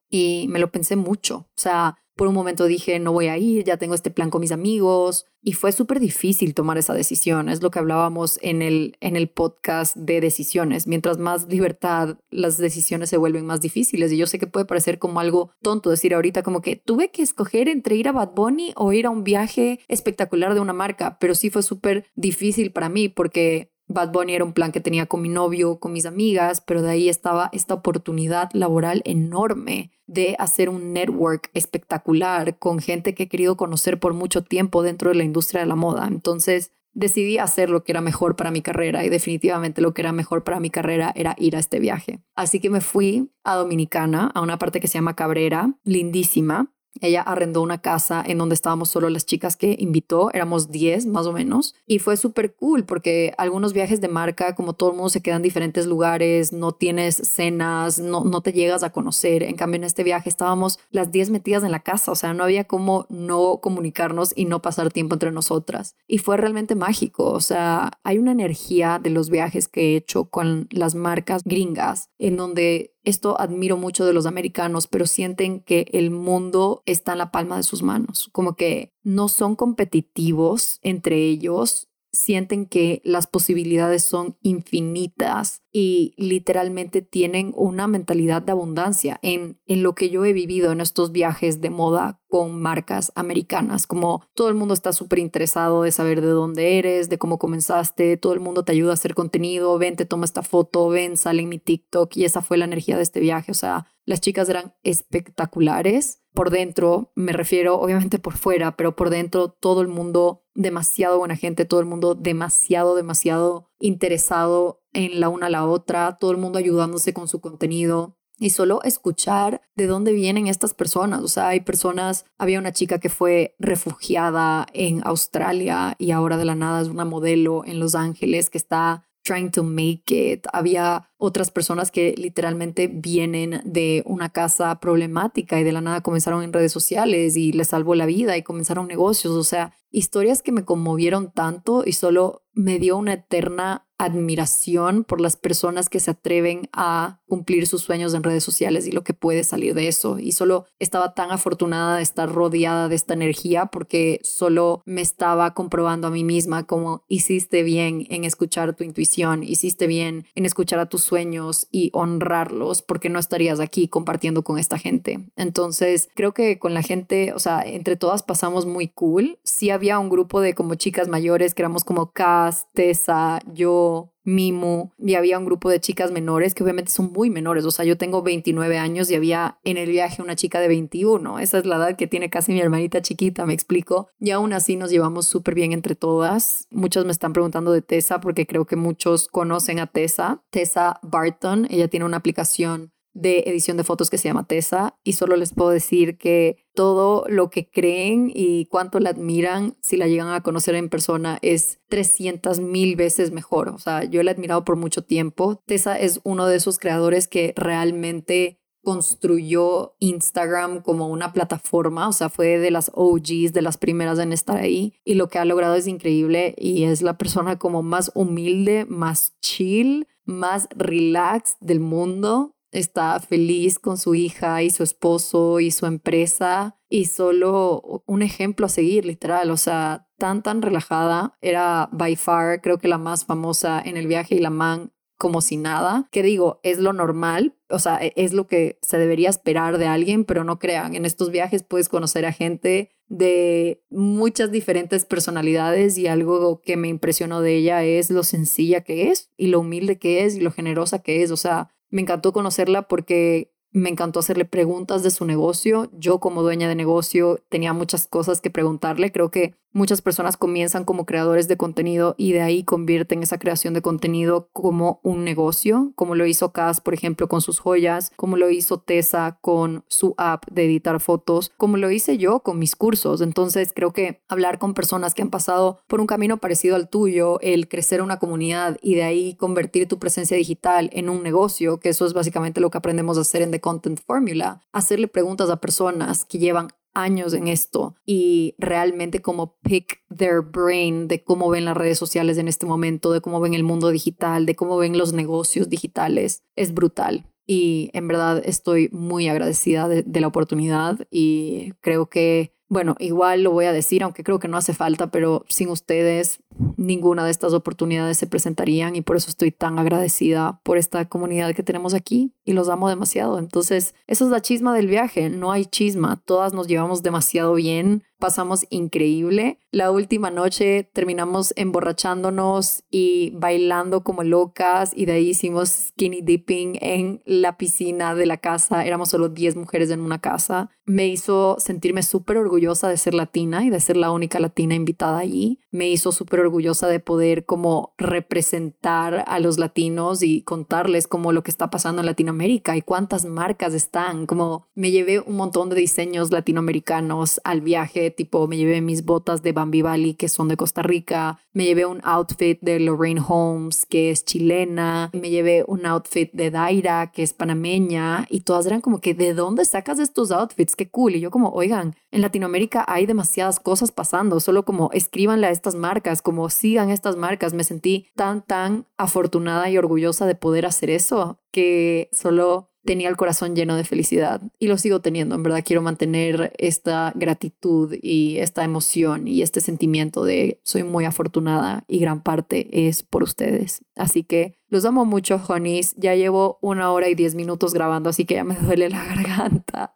y 0.09 0.47
me 0.49 0.59
lo 0.59 0.71
pensé 0.71 0.95
mucho, 0.95 1.37
o 1.37 1.47
sea, 1.55 1.97
por 2.19 2.27
un 2.27 2.33
momento 2.33 2.65
dije, 2.65 2.99
no 2.99 3.13
voy 3.13 3.27
a 3.27 3.37
ir, 3.37 3.63
ya 3.63 3.77
tengo 3.77 3.95
este 3.95 4.11
plan 4.11 4.29
con 4.29 4.41
mis 4.41 4.51
amigos. 4.51 5.25
Y 5.41 5.53
fue 5.53 5.71
súper 5.71 6.01
difícil 6.01 6.53
tomar 6.53 6.77
esa 6.77 6.93
decisión. 6.93 7.47
Es 7.47 7.63
lo 7.63 7.71
que 7.71 7.79
hablábamos 7.79 8.39
en 8.41 8.61
el, 8.61 8.97
en 8.99 9.15
el 9.15 9.29
podcast 9.29 9.95
de 9.95 10.19
decisiones. 10.19 10.85
Mientras 10.85 11.17
más 11.17 11.47
libertad, 11.47 12.19
las 12.29 12.57
decisiones 12.57 13.09
se 13.09 13.15
vuelven 13.15 13.45
más 13.45 13.61
difíciles. 13.61 14.11
Y 14.11 14.17
yo 14.17 14.27
sé 14.27 14.37
que 14.37 14.47
puede 14.47 14.65
parecer 14.65 14.99
como 14.99 15.21
algo 15.21 15.51
tonto 15.61 15.91
decir 15.91 16.13
ahorita 16.13 16.43
como 16.43 16.59
que 16.59 16.75
tuve 16.75 17.09
que 17.09 17.21
escoger 17.21 17.69
entre 17.69 17.95
ir 17.95 18.09
a 18.09 18.11
Bad 18.11 18.33
Bunny 18.35 18.73
o 18.75 18.91
ir 18.91 19.05
a 19.05 19.11
un 19.11 19.23
viaje 19.23 19.79
espectacular 19.87 20.53
de 20.55 20.59
una 20.59 20.73
marca. 20.73 21.17
Pero 21.21 21.35
sí 21.35 21.49
fue 21.49 21.63
súper 21.63 22.05
difícil 22.15 22.73
para 22.73 22.89
mí 22.89 23.07
porque 23.07 23.71
Bad 23.89 24.11
Bunny 24.11 24.35
era 24.35 24.45
un 24.45 24.53
plan 24.53 24.71
que 24.71 24.79
tenía 24.79 25.07
con 25.07 25.21
mi 25.21 25.29
novio, 25.29 25.79
con 25.79 25.91
mis 25.91 26.05
amigas, 26.05 26.61
pero 26.61 26.83
de 26.83 26.91
ahí 26.91 27.09
estaba 27.09 27.49
esta 27.51 27.73
oportunidad 27.73 28.49
laboral 28.53 29.01
enorme 29.03 29.91
de 30.05 30.35
hacer 30.37 30.69
un 30.69 30.93
network 30.93 31.49
espectacular 31.55 32.59
con 32.59 32.79
gente 32.79 33.15
que 33.15 33.23
he 33.23 33.27
querido 33.27 33.57
conocer 33.57 33.99
por 33.99 34.13
mucho 34.13 34.43
tiempo 34.43 34.83
dentro 34.83 35.09
de 35.09 35.15
la 35.15 35.23
industria 35.23 35.61
de 35.61 35.67
la 35.67 35.75
moda. 35.75 36.07
Entonces 36.07 36.71
decidí 36.93 37.39
hacer 37.39 37.71
lo 37.71 37.83
que 37.83 37.91
era 37.91 38.01
mejor 38.01 38.35
para 38.35 38.51
mi 38.51 38.61
carrera 38.61 39.03
y 39.05 39.09
definitivamente 39.09 39.81
lo 39.81 39.93
que 39.93 40.03
era 40.03 40.11
mejor 40.11 40.43
para 40.43 40.59
mi 40.59 40.69
carrera 40.69 41.11
era 41.15 41.35
ir 41.39 41.55
a 41.55 41.59
este 41.59 41.79
viaje. 41.79 42.19
Así 42.35 42.59
que 42.59 42.69
me 42.69 42.81
fui 42.81 43.31
a 43.43 43.55
Dominicana, 43.55 44.31
a 44.35 44.41
una 44.41 44.59
parte 44.59 44.79
que 44.79 44.87
se 44.87 44.99
llama 44.99 45.15
Cabrera, 45.15 45.73
lindísima, 45.83 46.71
ella 47.01 47.21
arrendó 47.21 47.61
una 47.61 47.81
casa 47.81 48.23
en 48.25 48.37
donde 48.37 48.55
estábamos 48.55 48.89
solo 48.89 49.09
las 49.09 49.25
chicas 49.25 49.55
que 49.55 49.75
invitó, 49.79 50.31
éramos 50.33 50.71
10 50.71 51.05
más 51.07 51.25
o 51.25 51.33
menos, 51.33 51.75
y 51.85 51.99
fue 51.99 52.17
súper 52.17 52.53
cool 52.55 52.85
porque 52.85 53.33
algunos 53.37 53.73
viajes 53.73 54.01
de 54.01 54.07
marca, 54.07 54.55
como 54.55 54.73
todo 54.73 54.91
el 54.91 54.95
mundo 54.95 55.09
se 55.09 55.21
queda 55.21 55.35
en 55.35 55.41
diferentes 55.41 55.85
lugares, 55.85 56.53
no 56.53 56.71
tienes 56.71 57.15
cenas, 57.15 57.99
no, 57.99 58.23
no 58.23 58.41
te 58.41 58.53
llegas 58.53 58.83
a 58.83 58.91
conocer. 58.91 59.43
En 59.43 59.55
cambio, 59.55 59.77
en 59.77 59.83
este 59.83 60.03
viaje 60.03 60.29
estábamos 60.29 60.79
las 60.91 61.11
10 61.11 61.29
metidas 61.29 61.63
en 61.63 61.71
la 61.71 61.81
casa, 61.81 62.11
o 62.11 62.15
sea, 62.15 62.33
no 62.33 62.43
había 62.43 62.63
como 62.63 63.05
no 63.09 63.59
comunicarnos 63.61 64.33
y 64.35 64.45
no 64.45 64.61
pasar 64.61 64.91
tiempo 64.91 65.15
entre 65.15 65.31
nosotras. 65.31 65.95
Y 66.07 66.19
fue 66.19 66.37
realmente 66.37 66.75
mágico, 66.75 67.31
o 67.31 67.41
sea, 67.41 67.91
hay 68.03 68.17
una 68.17 68.31
energía 68.31 68.99
de 69.01 69.09
los 69.09 69.29
viajes 69.29 69.67
que 69.67 69.93
he 69.93 69.95
hecho 69.95 70.25
con 70.25 70.67
las 70.71 70.95
marcas 70.95 71.43
gringas 71.43 72.09
en 72.17 72.37
donde 72.37 72.93
esto 73.03 73.39
admiro 73.39 73.77
mucho 73.77 74.05
de 74.05 74.13
los 74.13 74.25
americanos, 74.25 74.87
pero 74.87 75.05
sienten 75.07 75.59
que 75.61 75.87
el 75.91 76.11
mundo 76.11 76.83
está 76.85 77.13
en 77.13 77.17
la 77.17 77.31
palma 77.31 77.57
de 77.57 77.63
sus 77.63 77.83
manos, 77.83 78.29
como 78.31 78.55
que 78.55 78.93
no 79.03 79.27
son 79.27 79.55
competitivos 79.55 80.79
entre 80.81 81.17
ellos, 81.17 81.88
sienten 82.11 82.65
que 82.65 83.01
las 83.03 83.27
posibilidades 83.27 84.03
son 84.03 84.37
infinitas 84.41 85.61
y 85.71 86.15
literalmente 86.17 87.01
tienen 87.01 87.53
una 87.55 87.87
mentalidad 87.87 88.41
de 88.41 88.51
abundancia 88.51 89.19
en, 89.21 89.59
en 89.67 89.83
lo 89.83 89.93
que 89.93 90.09
yo 90.09 90.25
he 90.25 90.33
vivido 90.33 90.71
en 90.71 90.81
estos 90.81 91.11
viajes 91.11 91.61
de 91.61 91.69
moda 91.69 92.21
con 92.27 92.59
marcas 92.61 93.11
americanas, 93.15 93.87
como 93.87 94.23
todo 94.33 94.49
el 94.49 94.55
mundo 94.55 94.73
está 94.73 94.93
súper 94.93 95.19
interesado 95.19 95.83
de 95.83 95.91
saber 95.91 96.21
de 96.21 96.27
dónde 96.27 96.79
eres, 96.79 97.09
de 97.09 97.17
cómo 97.17 97.37
comenzaste, 97.37 98.17
todo 98.17 98.33
el 98.33 98.39
mundo 98.39 98.63
te 98.63 98.71
ayuda 98.71 98.91
a 98.91 98.93
hacer 98.93 99.15
contenido, 99.15 99.77
ven, 99.77 99.95
te 99.95 100.05
toma 100.05 100.25
esta 100.25 100.43
foto, 100.43 100.89
ven, 100.89 101.17
sale 101.17 101.43
en 101.43 101.49
mi 101.49 101.59
TikTok 101.59 102.15
y 102.17 102.25
esa 102.25 102.41
fue 102.41 102.57
la 102.57 102.65
energía 102.65 102.97
de 102.97 103.03
este 103.03 103.19
viaje, 103.19 103.51
o 103.51 103.55
sea, 103.55 103.87
las 104.05 104.21
chicas 104.21 104.49
eran 104.49 104.73
espectaculares. 104.83 106.18
Por 106.33 106.51
dentro, 106.51 107.11
me 107.15 107.33
refiero 107.33 107.79
obviamente 107.79 108.19
por 108.19 108.37
fuera, 108.37 108.75
pero 108.77 108.95
por 108.95 109.09
dentro 109.09 109.49
todo 109.49 109.81
el 109.81 109.87
mundo 109.87 110.45
demasiado 110.53 111.17
buena 111.17 111.35
gente, 111.35 111.65
todo 111.65 111.79
el 111.79 111.85
mundo 111.85 112.15
demasiado, 112.15 112.95
demasiado 112.95 113.69
interesado 113.79 114.83
en 114.93 115.19
la 115.19 115.29
una 115.29 115.49
la 115.49 115.65
otra, 115.65 116.17
todo 116.17 116.31
el 116.31 116.37
mundo 116.37 116.59
ayudándose 116.59 117.13
con 117.13 117.27
su 117.27 117.41
contenido 117.41 118.17
y 118.39 118.51
solo 118.51 118.81
escuchar 118.83 119.61
de 119.75 119.87
dónde 119.87 120.13
vienen 120.13 120.47
estas 120.47 120.73
personas. 120.73 121.21
O 121.21 121.27
sea, 121.27 121.49
hay 121.49 121.59
personas, 121.59 122.25
había 122.37 122.59
una 122.59 122.71
chica 122.71 122.99
que 122.99 123.09
fue 123.09 123.55
refugiada 123.59 124.65
en 124.73 125.01
Australia 125.05 125.95
y 125.99 126.11
ahora 126.11 126.37
de 126.37 126.45
la 126.45 126.55
nada 126.55 126.81
es 126.81 126.87
una 126.87 127.05
modelo 127.05 127.65
en 127.65 127.79
Los 127.79 127.95
Ángeles 127.95 128.49
que 128.49 128.57
está 128.57 129.05
trying 129.23 129.51
to 129.51 129.63
make 129.63 130.03
it. 130.07 130.47
Había 130.53 131.08
otras 131.19 131.51
personas 131.51 131.91
que 131.91 132.15
literalmente 132.17 132.87
vienen 132.87 133.61
de 133.65 134.03
una 134.05 134.29
casa 134.29 134.79
problemática 134.79 135.59
y 135.59 135.63
de 135.63 135.73
la 135.73 135.81
nada 135.81 136.01
comenzaron 136.01 136.43
en 136.43 136.53
redes 136.53 136.71
sociales 136.71 137.35
y 137.35 137.51
les 137.51 137.67
salvó 137.67 137.93
la 137.93 138.05
vida 138.05 138.37
y 138.37 138.43
comenzaron 138.43 138.87
negocios. 138.87 139.35
O 139.35 139.43
sea, 139.43 139.73
historias 139.91 140.41
que 140.41 140.53
me 140.53 140.63
conmovieron 140.63 141.31
tanto 141.31 141.83
y 141.85 141.91
solo 141.91 142.43
me 142.53 142.79
dio 142.79 142.97
una 142.97 143.13
eterna 143.13 143.85
admiración 143.99 145.03
por 145.03 145.19
las 145.19 145.35
personas 145.35 145.89
que 145.89 145.99
se 145.99 146.11
atreven 146.11 146.69
a 146.71 147.21
cumplir 147.27 147.67
sus 147.67 147.81
sueños 147.81 148.13
en 148.13 148.23
redes 148.23 148.45
sociales 148.45 148.87
y 148.87 148.91
lo 148.91 149.03
que 149.03 149.13
puede 149.13 149.43
salir 149.43 149.73
de 149.75 149.89
eso. 149.89 150.19
Y 150.19 150.31
solo 150.31 150.65
estaba 150.79 151.13
tan 151.13 151.31
afortunada 151.31 151.97
de 151.97 152.03
estar 152.03 152.31
rodeada 152.31 152.87
de 152.87 152.95
esta 152.95 153.13
energía 153.13 153.65
porque 153.67 154.21
solo 154.23 154.81
me 154.85 155.01
estaba 155.01 155.53
comprobando 155.53 156.07
a 156.07 156.11
mí 156.11 156.23
misma 156.23 156.65
como 156.65 157.03
hiciste 157.09 157.61
bien 157.63 158.07
en 158.09 158.23
escuchar 158.23 158.73
tu 158.73 158.85
intuición, 158.85 159.43
hiciste 159.43 159.85
bien 159.85 160.25
en 160.33 160.45
escuchar 160.45 160.79
a 160.79 160.87
tus 160.87 161.03
sueños 161.09 161.67
y 161.71 161.89
honrarlos 161.93 162.83
porque 162.83 163.09
no 163.09 163.17
estarías 163.19 163.59
aquí 163.59 163.87
compartiendo 163.87 164.43
con 164.43 164.59
esta 164.59 164.77
gente. 164.77 165.25
Entonces, 165.35 166.09
creo 166.15 166.33
que 166.33 166.59
con 166.59 166.73
la 166.73 166.83
gente, 166.83 167.33
o 167.33 167.39
sea, 167.39 167.61
entre 167.61 167.95
todas 167.95 168.21
pasamos 168.21 168.65
muy 168.67 168.87
cool. 168.87 169.39
Sí 169.43 169.71
había 169.71 169.97
un 169.97 170.09
grupo 170.09 170.39
de 170.39 170.53
como 170.53 170.75
chicas 170.75 171.07
mayores 171.07 171.55
que 171.55 171.63
éramos 171.63 171.83
como 171.83 172.11
Cass, 172.11 172.67
Tessa, 172.73 173.39
yo, 173.51 174.11
Mimo, 174.29 174.93
y 174.97 175.15
había 175.15 175.37
un 175.37 175.45
grupo 175.45 175.69
de 175.69 175.79
chicas 175.79 176.11
menores 176.11 176.53
que 176.53 176.63
obviamente 176.63 176.91
son 176.91 177.11
muy 177.11 177.29
menores, 177.29 177.65
o 177.65 177.71
sea, 177.71 177.85
yo 177.85 177.97
tengo 177.97 178.21
29 178.21 178.77
años 178.77 179.09
y 179.09 179.15
había 179.15 179.59
en 179.63 179.77
el 179.77 179.89
viaje 179.89 180.21
una 180.21 180.35
chica 180.35 180.59
de 180.59 180.67
21, 180.67 181.39
esa 181.39 181.57
es 181.57 181.65
la 181.65 181.77
edad 181.77 181.95
que 181.95 182.07
tiene 182.07 182.29
casi 182.29 182.51
mi 182.51 182.61
hermanita 182.61 183.01
chiquita, 183.01 183.45
me 183.45 183.53
explico, 183.53 184.09
y 184.19 184.31
aún 184.31 184.53
así 184.53 184.75
nos 184.75 184.91
llevamos 184.91 185.25
súper 185.25 185.55
bien 185.55 185.71
entre 185.71 185.95
todas. 185.95 186.67
Muchos 186.71 187.05
me 187.05 187.11
están 187.11 187.33
preguntando 187.33 187.71
de 187.71 187.81
Tessa 187.81 188.19
porque 188.19 188.45
creo 188.45 188.65
que 188.65 188.75
muchos 188.75 189.27
conocen 189.27 189.79
a 189.79 189.87
Tessa, 189.87 190.43
Tessa 190.49 190.99
Barton, 191.01 191.67
ella 191.69 191.87
tiene 191.87 192.05
una 192.05 192.17
aplicación 192.17 192.91
de 193.19 193.43
edición 193.45 193.77
de 193.77 193.83
fotos 193.83 194.09
que 194.09 194.17
se 194.17 194.29
llama 194.29 194.47
Tessa 194.47 194.97
y 195.03 195.13
solo 195.13 195.35
les 195.35 195.53
puedo 195.53 195.71
decir 195.71 196.17
que 196.17 196.65
todo 196.73 197.25
lo 197.27 197.49
que 197.49 197.69
creen 197.69 198.31
y 198.33 198.65
cuánto 198.65 198.99
la 198.99 199.09
admiran 199.09 199.75
si 199.81 199.97
la 199.97 200.07
llegan 200.07 200.29
a 200.29 200.41
conocer 200.41 200.75
en 200.75 200.89
persona 200.89 201.37
es 201.41 201.79
300 201.89 202.59
mil 202.59 202.95
veces 202.95 203.31
mejor. 203.31 203.69
O 203.69 203.77
sea, 203.77 204.05
yo 204.05 204.23
la 204.23 204.31
he 204.31 204.33
admirado 204.33 204.63
por 204.63 204.77
mucho 204.77 205.03
tiempo. 205.03 205.61
Tessa 205.65 205.99
es 205.99 206.21
uno 206.23 206.47
de 206.47 206.55
esos 206.55 206.79
creadores 206.79 207.27
que 207.27 207.53
realmente 207.57 208.59
construyó 208.81 209.95
Instagram 209.99 210.81
como 210.81 211.09
una 211.09 211.33
plataforma, 211.33 212.07
o 212.07 212.13
sea, 212.13 212.29
fue 212.29 212.57
de 212.57 212.71
las 212.71 212.89
OGs, 212.93 213.51
de 213.51 213.61
las 213.61 213.77
primeras 213.77 214.17
en 214.19 214.31
estar 214.31 214.57
ahí, 214.57 214.93
y 215.03 215.15
lo 215.15 215.27
que 215.27 215.37
ha 215.37 215.43
logrado 215.43 215.75
es 215.75 215.85
increíble 215.85 216.55
y 216.57 216.85
es 216.85 217.01
la 217.01 217.17
persona 217.17 217.59
como 217.59 217.83
más 217.83 218.09
humilde, 218.15 218.85
más 218.87 219.33
chill, 219.41 220.07
más 220.23 220.69
relax 220.75 221.57
del 221.59 221.81
mundo 221.81 222.55
está 222.71 223.19
feliz 223.19 223.79
con 223.79 223.97
su 223.97 224.15
hija 224.15 224.63
y 224.63 224.69
su 224.69 224.83
esposo 224.83 225.59
y 225.59 225.71
su 225.71 225.85
empresa 225.85 226.77
y 226.89 227.05
solo 227.05 228.03
un 228.05 228.21
ejemplo 228.21 228.65
a 228.65 228.69
seguir, 228.69 229.05
literal, 229.05 229.51
o 229.51 229.57
sea, 229.57 230.07
tan, 230.17 230.43
tan 230.43 230.61
relajada, 230.61 231.37
era 231.41 231.89
by 231.91 232.15
far, 232.15 232.61
creo 232.61 232.79
que 232.79 232.87
la 232.87 232.97
más 232.97 233.25
famosa 233.25 233.81
en 233.83 233.95
el 233.97 234.07
viaje 234.07 234.35
y 234.35 234.39
la 234.39 234.49
man 234.49 234.91
como 235.19 235.41
si 235.41 235.57
nada, 235.57 236.07
que 236.11 236.23
digo, 236.23 236.61
es 236.63 236.79
lo 236.79 236.93
normal, 236.93 237.57
o 237.69 237.77
sea, 237.77 237.97
e, 238.01 238.13
es 238.15 238.31
lo 238.31 238.47
que 238.47 238.79
se 238.81 238.97
debería 238.97 239.29
esperar 239.29 239.77
de 239.77 239.85
alguien, 239.85 240.23
pero 240.23 240.45
no 240.45 240.59
crean, 240.59 240.95
en 240.95 241.03
estos 241.03 241.29
viajes 241.29 241.61
puedes 241.61 241.89
conocer 241.89 242.25
a 242.25 242.31
gente 242.31 242.91
de 243.07 243.83
muchas 243.89 244.49
diferentes 244.49 245.05
personalidades 245.05 245.97
y 245.97 246.07
algo 246.07 246.61
que 246.61 246.77
me 246.77 246.87
impresionó 246.87 247.41
de 247.41 247.57
ella 247.57 247.83
es 247.83 248.09
lo 248.11 248.23
sencilla 248.23 248.81
que 248.81 249.09
es 249.09 249.29
y 249.35 249.47
lo 249.47 249.59
humilde 249.59 249.99
que 249.99 250.23
es 250.23 250.35
y 250.35 250.39
lo 250.39 250.51
generosa 250.51 250.99
que 250.99 251.21
es, 251.21 251.31
o 251.31 251.37
sea, 251.37 251.69
me 251.89 252.01
encantó 252.01 252.33
conocerla 252.33 252.83
porque 252.83 253.51
me 253.71 253.89
encantó 253.89 254.19
hacerle 254.19 254.45
preguntas 254.45 255.03
de 255.03 255.11
su 255.11 255.25
negocio. 255.25 255.89
Yo 255.93 256.19
como 256.19 256.41
dueña 256.41 256.67
de 256.67 256.75
negocio 256.75 257.39
tenía 257.49 257.73
muchas 257.73 258.07
cosas 258.07 258.41
que 258.41 258.49
preguntarle. 258.49 259.11
Creo 259.11 259.29
que 259.29 259.55
muchas 259.71 260.01
personas 260.01 260.37
comienzan 260.37 260.83
como 260.83 261.05
creadores 261.05 261.47
de 261.47 261.57
contenido 261.57 262.15
y 262.17 262.31
de 262.31 262.41
ahí 262.41 262.63
convierten 262.63 263.21
esa 263.21 263.37
creación 263.37 263.73
de 263.73 263.81
contenido 263.81 264.49
como 264.51 264.99
un 265.03 265.23
negocio, 265.23 265.91
como 265.95 266.15
lo 266.15 266.25
hizo 266.25 266.51
Cas, 266.51 266.81
por 266.81 266.93
ejemplo, 266.93 267.27
con 267.27 267.41
sus 267.41 267.59
joyas, 267.59 268.11
como 268.15 268.37
lo 268.37 268.49
hizo 268.49 268.79
Tessa 268.79 269.37
con 269.41 269.83
su 269.87 270.15
app 270.17 270.45
de 270.49 270.65
editar 270.65 270.99
fotos, 270.99 271.51
como 271.57 271.77
lo 271.77 271.91
hice 271.91 272.17
yo 272.17 272.39
con 272.39 272.57
mis 272.57 272.75
cursos. 272.75 273.21
Entonces 273.21 273.71
creo 273.75 273.93
que 273.93 274.21
hablar 274.27 274.57
con 274.57 274.73
personas 274.73 275.13
que 275.13 275.21
han 275.21 275.29
pasado 275.29 275.79
por 275.87 276.01
un 276.01 276.07
camino 276.07 276.37
parecido 276.37 276.75
al 276.75 276.89
tuyo, 276.89 277.39
el 277.41 277.67
crecer 277.67 278.01
una 278.01 278.17
comunidad 278.17 278.77
y 278.81 278.95
de 278.95 279.03
ahí 279.03 279.35
convertir 279.35 279.87
tu 279.87 279.99
presencia 279.99 280.35
digital 280.35 280.89
en 280.93 281.09
un 281.09 281.21
negocio, 281.21 281.79
que 281.79 281.89
eso 281.89 282.05
es 282.05 282.13
básicamente 282.13 282.61
lo 282.61 282.71
que 282.71 282.79
aprendemos 282.79 283.17
a 283.17 283.21
hacer 283.21 283.43
en 283.43 283.51
Content 283.59 283.99
Formula, 284.05 284.61
hacerle 284.71 285.07
preguntas 285.07 285.49
a 285.49 285.61
personas 285.61 286.25
que 286.25 286.39
llevan 286.39 286.69
años 286.93 287.33
en 287.33 287.47
esto 287.47 287.95
y 288.05 288.55
realmente 288.57 289.21
como 289.21 289.57
pick 289.61 290.03
their 290.15 290.41
brain 290.41 291.07
de 291.07 291.23
cómo 291.23 291.49
ven 291.49 291.65
las 291.65 291.77
redes 291.77 291.97
sociales 291.97 292.37
en 292.37 292.47
este 292.47 292.65
momento, 292.65 293.11
de 293.11 293.21
cómo 293.21 293.39
ven 293.39 293.53
el 293.53 293.63
mundo 293.63 293.89
digital, 293.89 294.45
de 294.45 294.55
cómo 294.55 294.77
ven 294.77 294.97
los 294.97 295.13
negocios 295.13 295.69
digitales, 295.69 296.43
es 296.55 296.73
brutal. 296.73 297.25
Y 297.45 297.89
en 297.93 298.07
verdad 298.07 298.41
estoy 298.45 298.89
muy 298.91 299.27
agradecida 299.27 299.87
de, 299.87 300.03
de 300.03 300.21
la 300.21 300.27
oportunidad 300.27 301.07
y 301.09 301.73
creo 301.81 302.07
que 302.07 302.53
bueno, 302.69 302.95
igual 302.99 303.41
lo 303.41 303.51
voy 303.51 303.65
a 303.65 303.73
decir, 303.73 304.03
aunque 304.03 304.23
creo 304.23 304.37
que 304.37 304.47
no 304.47 304.55
hace 304.55 304.73
falta, 304.73 305.07
pero 305.07 305.43
sin 305.49 305.69
ustedes 305.69 306.39
ninguna 306.77 307.25
de 307.25 307.31
estas 307.31 307.53
oportunidades 307.53 308.17
se 308.17 308.27
presentarían 308.27 308.95
y 308.95 309.01
por 309.01 309.15
eso 309.15 309.29
estoy 309.29 309.51
tan 309.51 309.79
agradecida 309.79 310.59
por 310.63 310.77
esta 310.77 311.05
comunidad 311.05 311.55
que 311.55 311.63
tenemos 311.63 311.93
aquí 311.93 312.33
y 312.45 312.53
los 312.53 312.69
amo 312.69 312.87
demasiado. 312.89 313.39
Entonces, 313.39 313.95
esa 314.07 314.25
es 314.25 314.29
la 314.29 314.41
chisma 314.41 314.75
del 314.75 314.87
viaje, 314.87 315.29
no 315.29 315.51
hay 315.51 315.65
chisma, 315.65 316.21
todas 316.25 316.53
nos 316.53 316.67
llevamos 316.67 317.01
demasiado 317.01 317.55
bien, 317.55 318.03
pasamos 318.19 318.65
increíble. 318.69 319.59
La 319.71 319.91
última 319.91 320.29
noche 320.29 320.89
terminamos 320.93 321.53
emborrachándonos 321.55 322.83
y 322.91 323.31
bailando 323.35 324.03
como 324.03 324.23
locas 324.23 324.91
y 324.95 325.05
de 325.05 325.13
ahí 325.13 325.29
hicimos 325.29 325.69
skinny 325.69 326.21
dipping 326.21 326.77
en 326.81 327.21
la 327.25 327.57
piscina 327.57 328.13
de 328.15 328.25
la 328.25 328.37
casa. 328.37 328.85
Éramos 328.85 329.09
solo 329.09 329.29
10 329.29 329.55
mujeres 329.55 329.89
en 329.89 330.01
una 330.01 330.19
casa. 330.19 330.69
Me 330.85 331.07
hizo 331.07 331.55
sentirme 331.59 332.03
súper 332.03 332.37
orgullosa 332.37 332.58
de 332.59 332.97
ser 332.97 333.13
latina 333.13 333.63
y 333.63 333.69
de 333.69 333.79
ser 333.79 333.97
la 333.97 334.11
única 334.11 334.39
latina 334.39 334.75
invitada 334.75 335.19
allí. 335.19 335.59
Me 335.71 335.89
hizo 335.89 336.11
súper 336.11 336.41
orgullosa 336.41 336.87
de 336.87 336.99
poder 336.99 337.45
como 337.45 337.93
representar 337.97 339.23
a 339.27 339.39
los 339.39 339.57
latinos 339.57 340.21
y 340.23 340.41
contarles 340.41 341.07
como 341.07 341.31
lo 341.31 341.41
que 341.41 341.51
está 341.51 341.69
pasando 341.69 342.01
en 342.01 342.05
Latinoamérica 342.05 342.75
y 342.75 342.81
cuántas 342.81 343.25
marcas 343.25 343.73
están. 343.73 344.25
Como 344.25 344.67
me 344.75 344.91
llevé 344.91 345.19
un 345.19 345.35
montón 345.35 345.69
de 345.69 345.77
diseños 345.77 346.31
latinoamericanos 346.31 347.39
al 347.43 347.61
viaje, 347.61 348.11
tipo 348.11 348.47
me 348.47 348.57
llevé 348.57 348.81
mis 348.81 349.05
botas 349.05 349.41
de 349.41 349.53
Bambi 349.53 349.81
Valley 349.81 350.13
que 350.15 350.27
son 350.27 350.47
de 350.47 350.57
Costa 350.57 350.81
Rica, 350.81 351.39
me 351.53 351.65
llevé 351.65 351.85
un 351.85 352.01
outfit 352.03 352.59
de 352.61 352.79
Lorraine 352.79 353.21
Holmes 353.25 353.85
que 353.85 354.11
es 354.11 354.25
chilena, 354.25 355.09
me 355.13 355.29
llevé 355.29 355.63
un 355.67 355.85
outfit 355.85 356.31
de 356.33 356.51
Daira 356.51 357.11
que 357.11 357.23
es 357.23 357.33
panameña 357.33 358.27
y 358.29 358.41
todas 358.41 358.65
eran 358.65 358.81
como 358.81 358.99
que 358.99 359.13
¿de 359.13 359.33
dónde 359.33 359.65
sacas 359.65 359.99
estos 359.99 360.31
outfits? 360.31 360.75
Qué 360.75 360.89
cool. 360.89 361.15
Y 361.15 361.19
yo 361.19 361.31
como, 361.31 361.49
oigan, 361.49 361.95
en 362.11 362.21
Latinoamérica 362.21 362.48
hay 362.87 363.05
demasiadas 363.05 363.59
cosas 363.59 363.91
pasando, 363.91 364.39
solo 364.39 364.63
como 364.63 364.89
escríbanle 364.93 365.47
a 365.47 365.51
estas 365.51 365.75
marcas, 365.75 366.21
como 366.21 366.49
sigan 366.49 366.89
estas 366.89 367.15
marcas. 367.15 367.53
Me 367.53 367.63
sentí 367.63 368.07
tan, 368.15 368.41
tan 368.41 368.85
afortunada 368.97 369.69
y 369.69 369.77
orgullosa 369.77 370.25
de 370.25 370.35
poder 370.35 370.65
hacer 370.65 370.89
eso 370.89 371.39
que 371.51 372.09
solo 372.11 372.69
tenía 372.85 373.09
el 373.09 373.17
corazón 373.17 373.55
lleno 373.55 373.75
de 373.75 373.83
felicidad 373.83 374.41
y 374.57 374.67
lo 374.67 374.77
sigo 374.77 375.01
teniendo. 375.01 375.35
En 375.35 375.43
verdad 375.43 375.63
quiero 375.65 375.81
mantener 375.81 376.53
esta 376.57 377.11
gratitud 377.15 377.95
y 378.01 378.37
esta 378.37 378.63
emoción 378.63 379.27
y 379.27 379.41
este 379.41 379.61
sentimiento 379.61 380.23
de 380.23 380.59
soy 380.63 380.83
muy 380.83 381.05
afortunada 381.05 381.83
y 381.87 381.99
gran 381.99 382.23
parte 382.23 382.87
es 382.87 383.03
por 383.03 383.23
ustedes. 383.23 383.83
Así 383.95 384.23
que 384.23 384.57
los 384.69 384.85
amo 384.85 385.05
mucho, 385.05 385.41
honeys. 385.47 385.95
Ya 385.97 386.15
llevo 386.15 386.57
una 386.61 386.91
hora 386.91 387.09
y 387.09 387.15
diez 387.15 387.35
minutos 387.35 387.73
grabando, 387.73 388.09
así 388.09 388.25
que 388.25 388.35
ya 388.35 388.43
me 388.43 388.55
duele 388.55 388.89
la 388.89 389.03
garganta. 389.15 389.95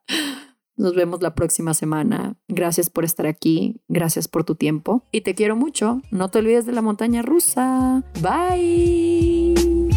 Nos 0.75 0.95
vemos 0.95 1.21
la 1.21 1.35
próxima 1.35 1.73
semana. 1.73 2.35
Gracias 2.47 2.89
por 2.89 3.05
estar 3.05 3.27
aquí, 3.27 3.81
gracias 3.87 4.27
por 4.27 4.43
tu 4.43 4.55
tiempo 4.55 5.03
y 5.11 5.21
te 5.21 5.35
quiero 5.35 5.55
mucho. 5.55 6.01
No 6.11 6.29
te 6.29 6.39
olvides 6.39 6.65
de 6.65 6.73
la 6.73 6.81
montaña 6.81 7.21
rusa. 7.21 8.03
Bye. 8.21 9.92